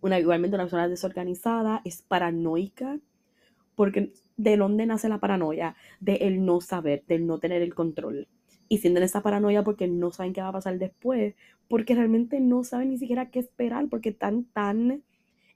Una, 0.00 0.20
igualmente 0.20 0.54
una 0.54 0.64
persona 0.64 0.88
desorganizada 0.88 1.82
es 1.84 2.02
paranoica, 2.02 3.00
porque 3.74 4.12
¿de 4.36 4.56
dónde 4.56 4.86
nace 4.86 5.08
la 5.08 5.20
paranoia? 5.20 5.76
De 6.00 6.16
el 6.16 6.44
no 6.44 6.60
saber, 6.60 7.04
del 7.06 7.26
no 7.26 7.38
tener 7.38 7.62
el 7.62 7.74
control. 7.74 8.28
Y 8.68 8.78
sienten 8.78 9.02
esa 9.02 9.22
paranoia 9.22 9.62
porque 9.64 9.88
no 9.88 10.10
saben 10.10 10.32
qué 10.32 10.40
va 10.40 10.48
a 10.48 10.52
pasar 10.52 10.78
después, 10.78 11.34
porque 11.68 11.94
realmente 11.94 12.40
no 12.40 12.64
saben 12.64 12.90
ni 12.90 12.98
siquiera 12.98 13.30
qué 13.30 13.40
esperar, 13.40 13.88
porque 13.88 14.10
están 14.10 14.44
tan 14.44 15.04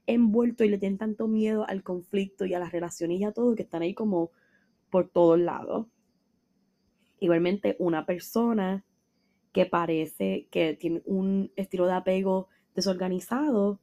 envueltos 0.07 0.65
y 0.65 0.69
le 0.69 0.77
tienen 0.77 0.97
tanto 0.97 1.27
miedo 1.27 1.67
al 1.67 1.83
conflicto 1.83 2.45
y 2.45 2.53
a 2.53 2.59
las 2.59 2.71
relaciones 2.71 3.19
y 3.19 3.23
a 3.23 3.31
todo, 3.31 3.55
que 3.55 3.63
están 3.63 3.81
ahí 3.81 3.93
como 3.93 4.31
por 4.89 5.09
todos 5.09 5.39
lados. 5.39 5.87
Igualmente, 7.19 7.75
una 7.79 8.05
persona 8.05 8.83
que 9.51 9.65
parece 9.65 10.47
que 10.49 10.75
tiene 10.75 11.01
un 11.05 11.51
estilo 11.55 11.85
de 11.85 11.93
apego 11.93 12.47
desorganizado, 12.73 13.79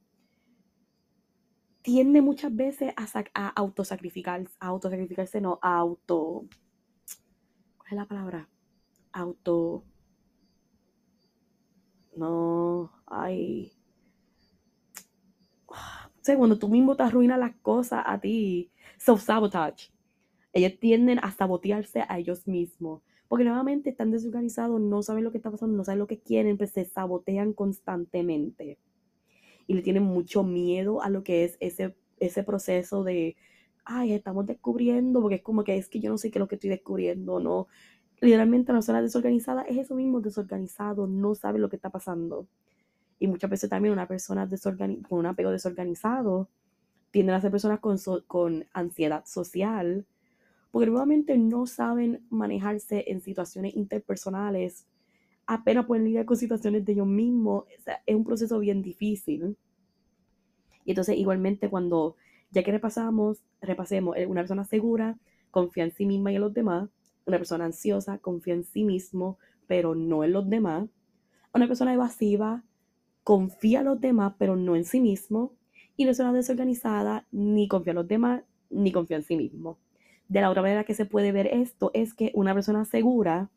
tiende 1.89 2.21
muchas 2.21 2.55
veces 2.55 2.93
a, 2.95 3.23
a 3.33 3.47
autosacrificarse, 3.49 4.53
a 4.59 4.67
autosacrificarse, 4.67 5.41
no, 5.41 5.57
a 5.59 5.75
auto. 5.75 6.45
¿Cuál 7.79 7.89
es 7.89 7.97
la 7.97 8.05
palabra? 8.05 8.47
Auto. 9.11 9.83
No, 12.15 12.91
ay. 13.07 13.71
O 15.65 16.21
sea, 16.21 16.37
cuando 16.37 16.59
tú 16.59 16.69
mismo 16.69 16.95
te 16.95 17.01
arruinas 17.01 17.39
las 17.39 17.55
cosas 17.55 18.03
a 18.05 18.19
ti, 18.19 18.71
self-sabotage. 18.99 19.91
Ellos 20.53 20.79
tienden 20.79 21.17
a 21.23 21.31
sabotearse 21.31 22.03
a 22.07 22.19
ellos 22.19 22.47
mismos. 22.47 23.01
Porque 23.27 23.45
nuevamente 23.45 23.89
están 23.89 24.11
desorganizados, 24.11 24.79
no 24.79 25.01
saben 25.01 25.23
lo 25.23 25.31
que 25.31 25.37
está 25.37 25.49
pasando, 25.49 25.75
no 25.75 25.83
saben 25.83 25.99
lo 25.99 26.07
que 26.07 26.19
quieren, 26.19 26.55
pues 26.55 26.69
se 26.69 26.85
sabotean 26.85 27.53
constantemente 27.53 28.77
y 29.69 29.75
le 29.75 29.83
tienen 29.83 30.01
mucho 30.01 30.43
miedo 30.43 31.03
a 31.03 31.11
lo 31.11 31.23
que 31.23 31.43
es 31.43 31.55
ese, 31.59 31.95
ese 32.19 32.43
proceso 32.43 33.03
de, 33.03 33.37
ay, 33.85 34.13
estamos 34.13 34.47
descubriendo, 34.47 35.21
porque 35.21 35.35
es 35.35 35.41
como 35.43 35.63
que 35.63 35.77
es 35.77 35.87
que 35.87 35.99
yo 35.99 36.09
no 36.09 36.17
sé 36.17 36.31
qué 36.31 36.39
es 36.39 36.41
lo 36.41 36.47
que 36.47 36.55
estoy 36.55 36.71
descubriendo, 36.71 37.39
¿no? 37.39 37.67
Literalmente 38.19 38.71
la 38.71 38.79
persona 38.79 38.99
desorganizada 38.99 39.61
es 39.61 39.77
eso 39.77 39.93
mismo, 39.93 40.21
desorganizado, 40.21 41.05
no 41.05 41.35
sabe 41.35 41.59
lo 41.59 41.69
que 41.69 41.75
está 41.75 41.91
pasando. 41.91 42.47
Y 43.19 43.27
muchas 43.27 43.47
veces 43.51 43.69
también 43.69 43.93
una 43.93 44.07
persona 44.07 44.49
con 45.07 45.19
un 45.19 45.25
apego 45.27 45.51
desorganizado 45.51 46.49
tienden 47.11 47.35
a 47.35 47.41
ser 47.41 47.51
personas 47.51 47.79
con, 47.79 47.99
con 48.25 48.65
ansiedad 48.73 49.23
social, 49.27 50.07
porque 50.71 50.89
nuevamente 50.89 51.37
no 51.37 51.67
saben 51.67 52.25
manejarse 52.31 53.05
en 53.07 53.21
situaciones 53.21 53.75
interpersonales 53.75 54.87
apenas 55.49 55.87
pueden 55.87 56.05
lidiar 56.05 56.25
con 56.25 56.37
situaciones 56.37 56.85
de 56.85 56.91
ellos 56.91 57.07
mismos. 57.07 57.63
es 58.05 58.15
un 58.15 58.23
proceso 58.23 58.59
bien 58.59 58.83
difícil. 58.83 59.57
Y 60.85 60.91
entonces, 60.91 61.17
igualmente, 61.17 61.71
cuando 61.71 62.15
ya 62.51 62.61
que 62.61 62.71
repasamos, 62.71 63.41
repasemos, 63.59 64.15
eh, 64.15 64.27
una 64.27 64.41
persona 64.41 64.63
segura 64.63 65.17
confía 65.49 65.85
en 65.85 65.91
sí 65.91 66.05
misma 66.05 66.31
y 66.31 66.35
en 66.35 66.41
los 66.41 66.53
demás. 66.53 66.87
Una 67.25 67.37
persona 67.37 67.65
ansiosa 67.65 68.19
confía 68.19 68.53
en 68.53 68.63
sí 68.63 68.83
mismo, 68.83 69.39
pero 69.65 69.95
no 69.95 70.23
en 70.23 70.33
los 70.33 70.47
demás. 70.47 70.87
Una 71.51 71.65
persona 71.65 71.95
evasiva 71.95 72.63
confía 73.23 73.79
en 73.79 73.85
los 73.85 73.99
demás, 73.99 74.35
pero 74.37 74.55
no 74.55 74.75
en 74.75 74.85
sí 74.85 75.01
mismo. 75.01 75.53
Y 75.97 76.03
una 76.03 76.09
persona 76.09 76.31
desorganizada 76.31 77.25
ni 77.31 77.67
confía 77.67 77.91
en 77.91 77.97
los 77.97 78.07
demás, 78.07 78.43
ni 78.69 78.91
confía 78.91 79.17
en 79.17 79.23
sí 79.23 79.35
mismo. 79.35 79.79
De 80.27 80.41
la 80.41 80.51
otra 80.51 80.61
manera 80.61 80.83
que 80.83 80.93
se 80.93 81.05
puede 81.05 81.31
ver 81.31 81.47
esto 81.47 81.89
es 81.95 82.13
que 82.13 82.31
una 82.35 82.53
persona 82.53 82.85
segura 82.85 83.49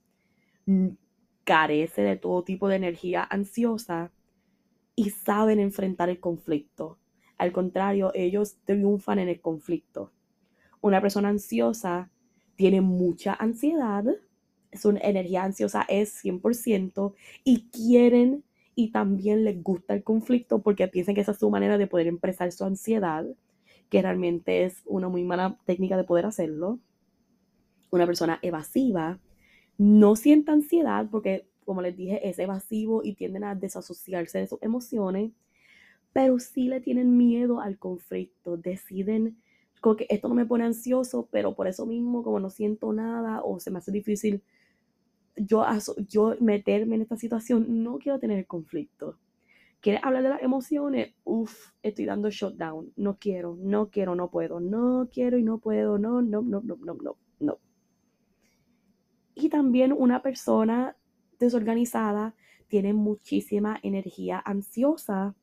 carece 1.44 2.02
de 2.02 2.16
todo 2.16 2.44
tipo 2.44 2.68
de 2.68 2.76
energía 2.76 3.26
ansiosa 3.28 4.10
y 4.94 5.10
saben 5.10 5.60
enfrentar 5.60 6.08
el 6.08 6.20
conflicto. 6.20 6.98
Al 7.38 7.52
contrario, 7.52 8.12
ellos 8.14 8.56
triunfan 8.64 9.18
en 9.18 9.28
el 9.28 9.40
conflicto. 9.40 10.12
Una 10.80 11.00
persona 11.00 11.28
ansiosa 11.28 12.10
tiene 12.56 12.80
mucha 12.80 13.34
ansiedad, 13.34 14.04
su 14.72 14.90
energía 14.90 15.44
ansiosa 15.44 15.84
es 15.88 16.24
100% 16.24 17.14
y 17.44 17.68
quieren 17.70 18.44
y 18.74 18.90
también 18.90 19.44
les 19.44 19.62
gusta 19.62 19.94
el 19.94 20.02
conflicto 20.02 20.62
porque 20.62 20.88
piensan 20.88 21.14
que 21.14 21.20
esa 21.20 21.32
es 21.32 21.38
su 21.38 21.50
manera 21.50 21.78
de 21.78 21.86
poder 21.86 22.06
expresar 22.06 22.52
su 22.52 22.64
ansiedad, 22.64 23.26
que 23.90 24.02
realmente 24.02 24.64
es 24.64 24.82
una 24.86 25.08
muy 25.08 25.24
mala 25.24 25.58
técnica 25.66 25.96
de 25.96 26.04
poder 26.04 26.26
hacerlo. 26.26 26.78
Una 27.90 28.06
persona 28.06 28.38
evasiva 28.40 29.18
no 29.78 30.16
sienta 30.16 30.52
ansiedad 30.52 31.08
porque, 31.10 31.46
como 31.64 31.82
les 31.82 31.96
dije, 31.96 32.28
es 32.28 32.38
evasivo 32.38 33.02
y 33.04 33.14
tienden 33.14 33.44
a 33.44 33.54
desasociarse 33.54 34.38
de 34.38 34.46
sus 34.46 34.62
emociones, 34.62 35.32
pero 36.12 36.38
sí 36.38 36.68
le 36.68 36.80
tienen 36.80 37.16
miedo 37.16 37.60
al 37.60 37.78
conflicto, 37.78 38.56
deciden 38.56 39.38
como 39.80 39.96
que 39.96 40.06
esto 40.10 40.28
no 40.28 40.34
me 40.34 40.46
pone 40.46 40.64
ansioso, 40.64 41.28
pero 41.32 41.54
por 41.54 41.66
eso 41.68 41.86
mismo, 41.86 42.22
como 42.22 42.40
no 42.40 42.50
siento 42.50 42.92
nada 42.92 43.42
o 43.42 43.60
se 43.60 43.70
me 43.70 43.78
hace 43.78 43.92
difícil 43.92 44.42
yo, 45.36 45.64
yo 46.08 46.34
meterme 46.40 46.96
en 46.96 47.02
esta 47.02 47.16
situación, 47.16 47.82
no 47.82 47.98
quiero 47.98 48.18
tener 48.18 48.46
conflicto. 48.46 49.18
¿Quieres 49.80 50.02
hablar 50.04 50.22
de 50.22 50.28
las 50.30 50.42
emociones? 50.42 51.14
Uf, 51.24 51.70
estoy 51.82 52.04
dando 52.06 52.30
shutdown. 52.30 52.92
No 52.96 53.18
quiero, 53.18 53.56
no 53.60 53.90
quiero, 53.90 54.14
no 54.14 54.30
puedo, 54.30 54.60
no 54.60 55.08
quiero 55.12 55.38
y 55.38 55.42
no 55.42 55.58
puedo, 55.58 55.98
no, 55.98 56.22
no, 56.22 56.42
no, 56.42 56.60
no, 56.62 56.76
no, 56.76 56.94
no, 56.94 57.16
no. 57.40 57.58
Y 59.34 59.48
también 59.48 59.92
una 59.92 60.22
persona 60.22 60.96
desorganizada 61.38 62.34
tiene 62.68 62.92
muchísima 62.92 63.78
energía 63.82 64.42
ansiosa, 64.44 65.34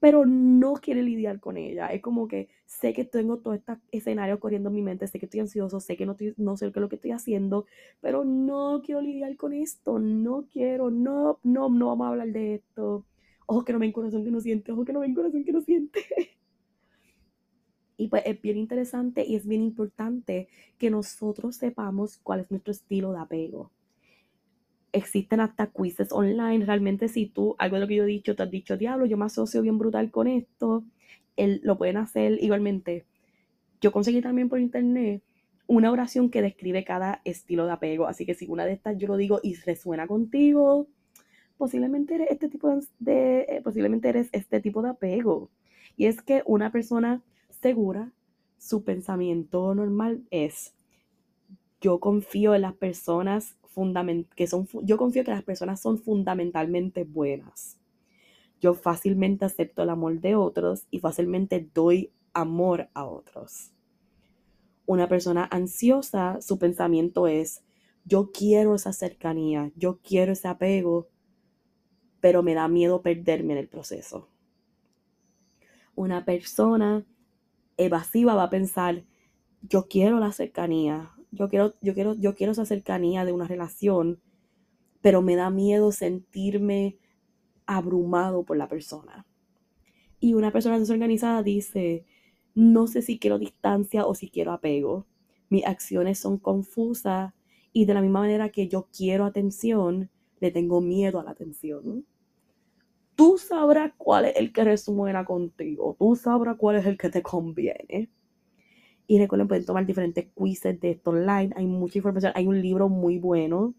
pero 0.00 0.26
no 0.26 0.74
quiere 0.74 1.02
lidiar 1.02 1.40
con 1.40 1.56
ella. 1.56 1.88
Es 1.88 2.02
como 2.02 2.28
que 2.28 2.48
sé 2.66 2.92
que 2.92 3.04
tengo 3.04 3.38
todo 3.38 3.54
este 3.54 3.74
escenario 3.90 4.38
corriendo 4.38 4.68
en 4.68 4.74
mi 4.74 4.82
mente, 4.82 5.06
sé 5.06 5.18
que 5.18 5.26
estoy 5.26 5.40
ansioso, 5.40 5.80
sé 5.80 5.96
que 5.96 6.06
no, 6.06 6.16
no 6.36 6.56
sé 6.56 6.66
qué 6.72 6.78
es 6.78 6.82
lo 6.82 6.88
que 6.88 6.96
estoy 6.96 7.12
haciendo, 7.12 7.66
pero 8.00 8.24
no 8.24 8.82
quiero 8.84 9.00
lidiar 9.00 9.36
con 9.36 9.52
esto, 9.52 9.98
no 9.98 10.46
quiero, 10.52 10.90
no, 10.90 11.40
no, 11.42 11.68
no 11.70 11.86
vamos 11.88 12.04
a 12.06 12.08
hablar 12.10 12.28
de 12.28 12.56
esto. 12.56 13.06
Ojo 13.46 13.64
que 13.64 13.72
no 13.72 13.78
ven 13.78 13.92
corazón 13.92 14.24
que 14.24 14.30
no 14.30 14.40
siente, 14.40 14.72
ojo 14.72 14.84
que 14.84 14.92
no 14.92 15.00
ven 15.00 15.14
corazón 15.14 15.44
que 15.44 15.52
no 15.52 15.62
siente. 15.62 16.00
Y 17.96 18.08
pues 18.08 18.22
es 18.26 18.40
bien 18.40 18.58
interesante 18.58 19.24
y 19.26 19.36
es 19.36 19.46
bien 19.46 19.62
importante 19.62 20.48
que 20.78 20.90
nosotros 20.90 21.56
sepamos 21.56 22.18
cuál 22.18 22.40
es 22.40 22.50
nuestro 22.50 22.72
estilo 22.72 23.12
de 23.12 23.20
apego. 23.20 23.70
Existen 24.92 25.40
hasta 25.40 25.68
quizzes 25.68 26.12
online. 26.12 26.64
Realmente 26.64 27.08
si 27.08 27.26
tú, 27.26 27.54
algo 27.58 27.76
de 27.76 27.80
lo 27.80 27.88
que 27.88 27.96
yo 27.96 28.04
he 28.04 28.06
dicho, 28.06 28.36
te 28.36 28.42
has 28.42 28.50
dicho, 28.50 28.76
diablo, 28.76 29.06
yo 29.06 29.16
me 29.16 29.24
asocio 29.24 29.62
bien 29.62 29.78
brutal 29.78 30.10
con 30.10 30.26
esto, 30.26 30.84
él, 31.36 31.60
lo 31.64 31.78
pueden 31.78 31.96
hacer 31.96 32.38
igualmente. 32.42 33.06
Yo 33.80 33.92
conseguí 33.92 34.20
también 34.20 34.48
por 34.48 34.60
internet 34.60 35.22
una 35.66 35.90
oración 35.90 36.30
que 36.30 36.42
describe 36.42 36.84
cada 36.84 37.20
estilo 37.24 37.66
de 37.66 37.72
apego. 37.72 38.06
Así 38.06 38.26
que 38.26 38.34
si 38.34 38.46
una 38.46 38.64
de 38.66 38.72
estas 38.72 38.96
yo 38.98 39.08
lo 39.08 39.16
digo 39.16 39.40
y 39.42 39.54
resuena 39.54 40.06
contigo, 40.06 40.88
posiblemente 41.58 42.14
eres 42.14 42.30
este 42.30 42.48
tipo 42.48 42.78
de, 42.98 43.40
eh, 43.48 43.60
posiblemente 43.62 44.08
eres 44.08 44.28
este 44.32 44.60
tipo 44.60 44.82
de 44.82 44.90
apego. 44.90 45.50
Y 45.96 46.06
es 46.06 46.22
que 46.22 46.42
una 46.46 46.70
persona 46.70 47.22
segura, 47.60 48.12
su 48.58 48.84
pensamiento 48.84 49.74
normal 49.74 50.24
es, 50.30 50.74
yo 51.80 52.00
confío 52.00 52.54
en 52.54 52.62
las 52.62 52.74
personas 52.74 53.56
que 54.34 54.46
son, 54.46 54.66
yo 54.82 54.96
confío 54.96 55.22
que 55.22 55.30
las 55.30 55.42
personas 55.42 55.80
son 55.80 55.98
fundamentalmente 55.98 57.04
buenas. 57.04 57.78
Yo 58.58 58.72
fácilmente 58.72 59.44
acepto 59.44 59.82
el 59.82 59.90
amor 59.90 60.20
de 60.20 60.34
otros 60.34 60.86
y 60.90 61.00
fácilmente 61.00 61.68
doy 61.74 62.10
amor 62.32 62.88
a 62.94 63.04
otros. 63.04 63.72
Una 64.86 65.08
persona 65.08 65.46
ansiosa, 65.50 66.40
su 66.40 66.58
pensamiento 66.58 67.26
es, 67.26 67.62
yo 68.04 68.30
quiero 68.32 68.74
esa 68.74 68.92
cercanía, 68.92 69.72
yo 69.76 69.98
quiero 70.02 70.32
ese 70.32 70.48
apego, 70.48 71.08
pero 72.20 72.42
me 72.42 72.54
da 72.54 72.68
miedo 72.68 73.02
perderme 73.02 73.52
en 73.52 73.58
el 73.58 73.68
proceso. 73.68 74.28
Una 75.94 76.24
persona 76.24 77.04
evasiva 77.76 78.34
va 78.34 78.44
a 78.44 78.50
pensar, 78.50 79.04
yo 79.62 79.88
quiero 79.88 80.18
la 80.20 80.32
cercanía, 80.32 81.12
yo 81.30 81.48
quiero, 81.48 81.74
yo 81.80 81.94
quiero, 81.94 82.14
yo 82.14 82.34
quiero 82.34 82.52
esa 82.52 82.64
cercanía 82.64 83.24
de 83.24 83.32
una 83.32 83.46
relación, 83.46 84.20
pero 85.02 85.22
me 85.22 85.36
da 85.36 85.50
miedo 85.50 85.92
sentirme 85.92 86.98
abrumado 87.66 88.44
por 88.44 88.56
la 88.56 88.68
persona. 88.68 89.26
Y 90.20 90.34
una 90.34 90.52
persona 90.52 90.78
desorganizada 90.78 91.42
dice, 91.42 92.06
no 92.54 92.86
sé 92.86 93.02
si 93.02 93.18
quiero 93.18 93.38
distancia 93.38 94.06
o 94.06 94.14
si 94.14 94.30
quiero 94.30 94.52
apego. 94.52 95.06
Mis 95.50 95.66
acciones 95.66 96.18
son 96.18 96.38
confusas 96.38 97.34
y 97.72 97.84
de 97.84 97.94
la 97.94 98.00
misma 98.00 98.20
manera 98.20 98.50
que 98.50 98.68
yo 98.68 98.88
quiero 98.96 99.24
atención, 99.24 100.10
le 100.40 100.50
tengo 100.50 100.80
miedo 100.80 101.20
a 101.20 101.24
la 101.24 101.32
atención 101.32 102.06
tú 103.16 103.38
sabrás 103.38 103.92
cuál 103.96 104.26
es 104.26 104.36
el 104.36 104.52
que 104.52 104.64
resuena 104.64 105.24
contigo, 105.24 105.96
tú 105.98 106.14
sabrás 106.16 106.56
cuál 106.56 106.76
es 106.76 106.86
el 106.86 106.96
que 106.98 107.10
te 107.10 107.22
conviene. 107.22 108.10
Y 109.08 109.18
recuerden, 109.18 109.48
pueden 109.48 109.64
tomar 109.64 109.86
diferentes 109.86 110.26
quizzes 110.36 110.80
de 110.80 110.92
esto 110.92 111.10
online, 111.10 111.52
hay 111.56 111.66
mucha 111.66 111.98
información, 111.98 112.32
hay 112.34 112.46
un 112.46 112.60
libro 112.60 112.88
muy 112.88 113.18
bueno 113.18 113.74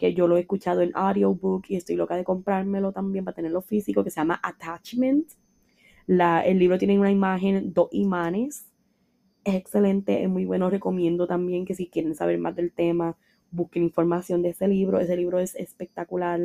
que 0.00 0.14
yo 0.14 0.26
lo 0.26 0.38
he 0.38 0.40
escuchado 0.40 0.80
en 0.80 0.92
audiobook 0.94 1.66
y 1.68 1.76
estoy 1.76 1.94
loca 1.94 2.16
de 2.16 2.24
comprármelo 2.24 2.90
también 2.90 3.24
para 3.24 3.34
tenerlo 3.34 3.60
físico, 3.60 4.02
que 4.02 4.10
se 4.10 4.18
llama 4.18 4.40
Attachment. 4.42 5.28
La, 6.06 6.40
el 6.40 6.58
libro 6.58 6.78
tiene 6.78 6.98
una 6.98 7.12
imagen, 7.12 7.74
dos 7.74 7.90
imanes. 7.92 8.66
Es 9.44 9.54
excelente, 9.54 10.22
es 10.22 10.28
muy 10.30 10.46
bueno. 10.46 10.70
Recomiendo 10.70 11.26
también 11.26 11.66
que 11.66 11.74
si 11.74 11.88
quieren 11.88 12.14
saber 12.14 12.38
más 12.38 12.56
del 12.56 12.72
tema, 12.72 13.18
busquen 13.50 13.82
información 13.82 14.40
de 14.42 14.48
ese 14.48 14.68
libro. 14.68 14.98
Ese 15.00 15.16
libro 15.16 15.38
es 15.38 15.54
espectacular. 15.54 16.40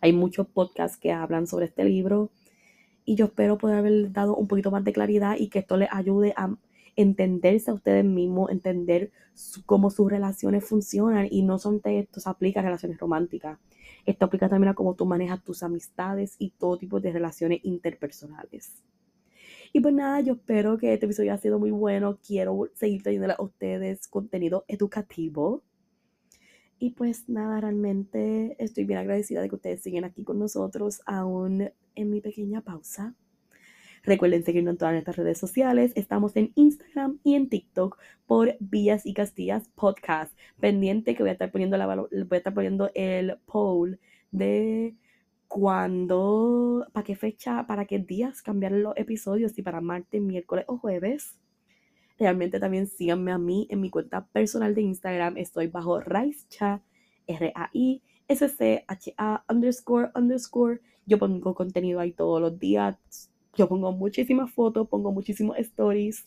Hay 0.00 0.12
muchos 0.12 0.46
podcasts 0.46 0.96
que 0.96 1.12
hablan 1.12 1.46
sobre 1.46 1.66
este 1.66 1.84
libro 1.84 2.30
y 3.04 3.14
yo 3.14 3.26
espero 3.26 3.58
poder 3.58 3.78
haber 3.78 4.12
dado 4.12 4.36
un 4.36 4.48
poquito 4.48 4.70
más 4.70 4.84
de 4.84 4.92
claridad 4.92 5.36
y 5.38 5.48
que 5.48 5.60
esto 5.60 5.76
les 5.76 5.88
ayude 5.92 6.34
a 6.36 6.54
entenderse 6.96 7.70
a 7.70 7.74
ustedes 7.74 8.04
mismos, 8.04 8.50
entender 8.50 9.12
cómo 9.66 9.90
sus 9.90 10.10
relaciones 10.10 10.64
funcionan 10.64 11.28
y 11.30 11.42
no 11.42 11.58
son 11.58 11.80
esto 11.84 12.20
se 12.20 12.28
aplica 12.28 12.60
a 12.60 12.62
relaciones 12.64 12.98
románticas. 12.98 13.58
Esto 14.06 14.24
aplica 14.24 14.48
también 14.48 14.70
a 14.70 14.74
cómo 14.74 14.94
tú 14.94 15.04
manejas 15.04 15.42
tus 15.42 15.62
amistades 15.62 16.36
y 16.38 16.50
todo 16.50 16.78
tipo 16.78 17.00
de 17.00 17.12
relaciones 17.12 17.60
interpersonales. 17.64 18.82
Y 19.72 19.80
pues 19.80 19.94
nada, 19.94 20.20
yo 20.20 20.34
espero 20.34 20.78
que 20.78 20.94
este 20.94 21.06
episodio 21.06 21.32
haya 21.32 21.42
sido 21.42 21.58
muy 21.58 21.70
bueno. 21.70 22.18
Quiero 22.26 22.70
seguir 22.74 23.02
trayéndole 23.02 23.34
a 23.36 23.42
ustedes 23.42 24.08
contenido 24.08 24.64
educativo. 24.68 25.62
Y 26.78 26.90
pues 26.90 27.28
nada, 27.28 27.60
realmente 27.60 28.56
estoy 28.62 28.84
bien 28.84 28.98
agradecida 28.98 29.40
de 29.40 29.48
que 29.48 29.54
ustedes 29.54 29.82
siguen 29.82 30.04
aquí 30.04 30.24
con 30.24 30.38
nosotros 30.38 31.00
aún 31.06 31.70
en 31.94 32.10
mi 32.10 32.20
pequeña 32.20 32.60
pausa. 32.60 33.14
Recuerden 34.02 34.44
seguirnos 34.44 34.74
en 34.74 34.78
todas 34.78 34.92
nuestras 34.92 35.16
redes 35.16 35.38
sociales. 35.38 35.92
Estamos 35.96 36.36
en 36.36 36.52
Instagram 36.54 37.18
y 37.24 37.34
en 37.34 37.48
TikTok 37.48 37.98
por 38.26 38.56
Vías 38.60 39.04
y 39.04 39.14
Castillas 39.14 39.68
Podcast. 39.74 40.36
Pendiente 40.60 41.16
que 41.16 41.22
voy 41.22 41.30
a 41.30 41.32
estar 41.32 41.50
poniendo, 41.50 41.76
la, 41.76 41.86
voy 41.86 42.08
a 42.30 42.36
estar 42.36 42.54
poniendo 42.54 42.90
el 42.94 43.38
poll 43.46 43.98
de 44.30 44.94
cuándo, 45.48 46.86
para 46.92 47.04
qué 47.04 47.16
fecha, 47.16 47.66
para 47.66 47.86
qué 47.86 47.98
días 47.98 48.42
cambiar 48.42 48.72
los 48.72 48.96
episodios, 48.96 49.52
si 49.52 49.62
para 49.62 49.80
martes, 49.80 50.20
miércoles 50.20 50.66
o 50.68 50.78
jueves. 50.78 51.36
Realmente 52.18 52.58
también 52.58 52.86
síganme 52.86 53.30
a 53.32 53.38
mí 53.38 53.66
en 53.70 53.80
mi 53.80 53.90
cuenta 53.90 54.26
personal 54.26 54.74
de 54.74 54.80
Instagram. 54.82 55.36
Estoy 55.36 55.66
bajo 55.66 56.00
Raischa, 56.00 56.82
R-A-I-S-C-H-A 57.26 58.04
underscore 59.48 60.10
underscore. 60.14 60.80
Yo 61.04 61.18
pongo 61.18 61.54
contenido 61.54 62.00
ahí 62.00 62.12
todos 62.12 62.40
los 62.40 62.58
días. 62.58 62.96
Yo 63.54 63.68
pongo 63.68 63.92
muchísimas 63.92 64.50
fotos, 64.50 64.88
pongo 64.88 65.12
muchísimos 65.12 65.58
stories. 65.58 66.26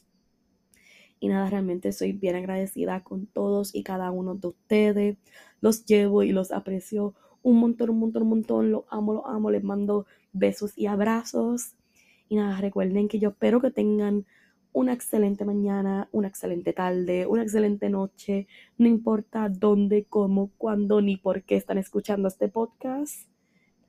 Y 1.20 1.28
nada, 1.28 1.50
realmente 1.50 1.92
soy 1.92 2.14
bien 2.14 2.36
agradecida 2.36 3.04
con 3.04 3.26
todos 3.26 3.74
y 3.76 3.84
cada 3.84 4.12
uno 4.12 4.36
de 4.36 4.48
ustedes. 4.48 5.18
Los 5.60 5.86
llevo 5.86 6.24
y 6.24 6.32
los 6.32 6.52
aprecio 6.52 7.16
un 7.42 7.58
montón, 7.58 7.90
un 7.90 8.00
montón, 8.00 8.24
un 8.24 8.30
montón. 8.30 8.72
Los 8.72 8.84
amo, 8.90 9.14
los 9.14 9.24
amo. 9.26 9.50
Les 9.52 9.64
mando 9.64 10.06
besos 10.34 10.78
y 10.78 10.86
abrazos. 10.86 11.74
Y 12.30 12.36
nada, 12.36 12.62
recuerden 12.62 13.08
que 13.08 13.20
yo 13.20 13.30
espero 13.30 13.60
que 13.60 13.72
tengan 13.72 14.26
una 14.72 14.94
excelente 14.94 15.46
mañana, 15.46 16.10
una 16.12 16.28
excelente 16.28 16.74
tarde, 16.74 17.26
una 17.26 17.44
excelente 17.44 17.90
noche, 17.90 18.48
no 18.78 18.88
importa 18.88 19.50
dónde, 19.50 20.06
cómo, 20.06 20.52
cuándo 20.58 21.02
ni 21.02 21.18
por 21.18 21.44
qué 21.44 21.56
están 21.56 21.78
escuchando 21.78 22.28
este 22.28 22.48
podcast. 22.50 23.28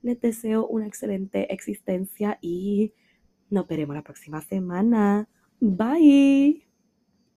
Les 0.01 0.19
deseo 0.19 0.65
una 0.67 0.87
excelente 0.87 1.53
existencia 1.53 2.39
y 2.41 2.93
nos 3.49 3.67
veremos 3.67 3.95
la 3.95 4.01
próxima 4.01 4.41
semana. 4.41 5.27
Bye. 5.59 6.70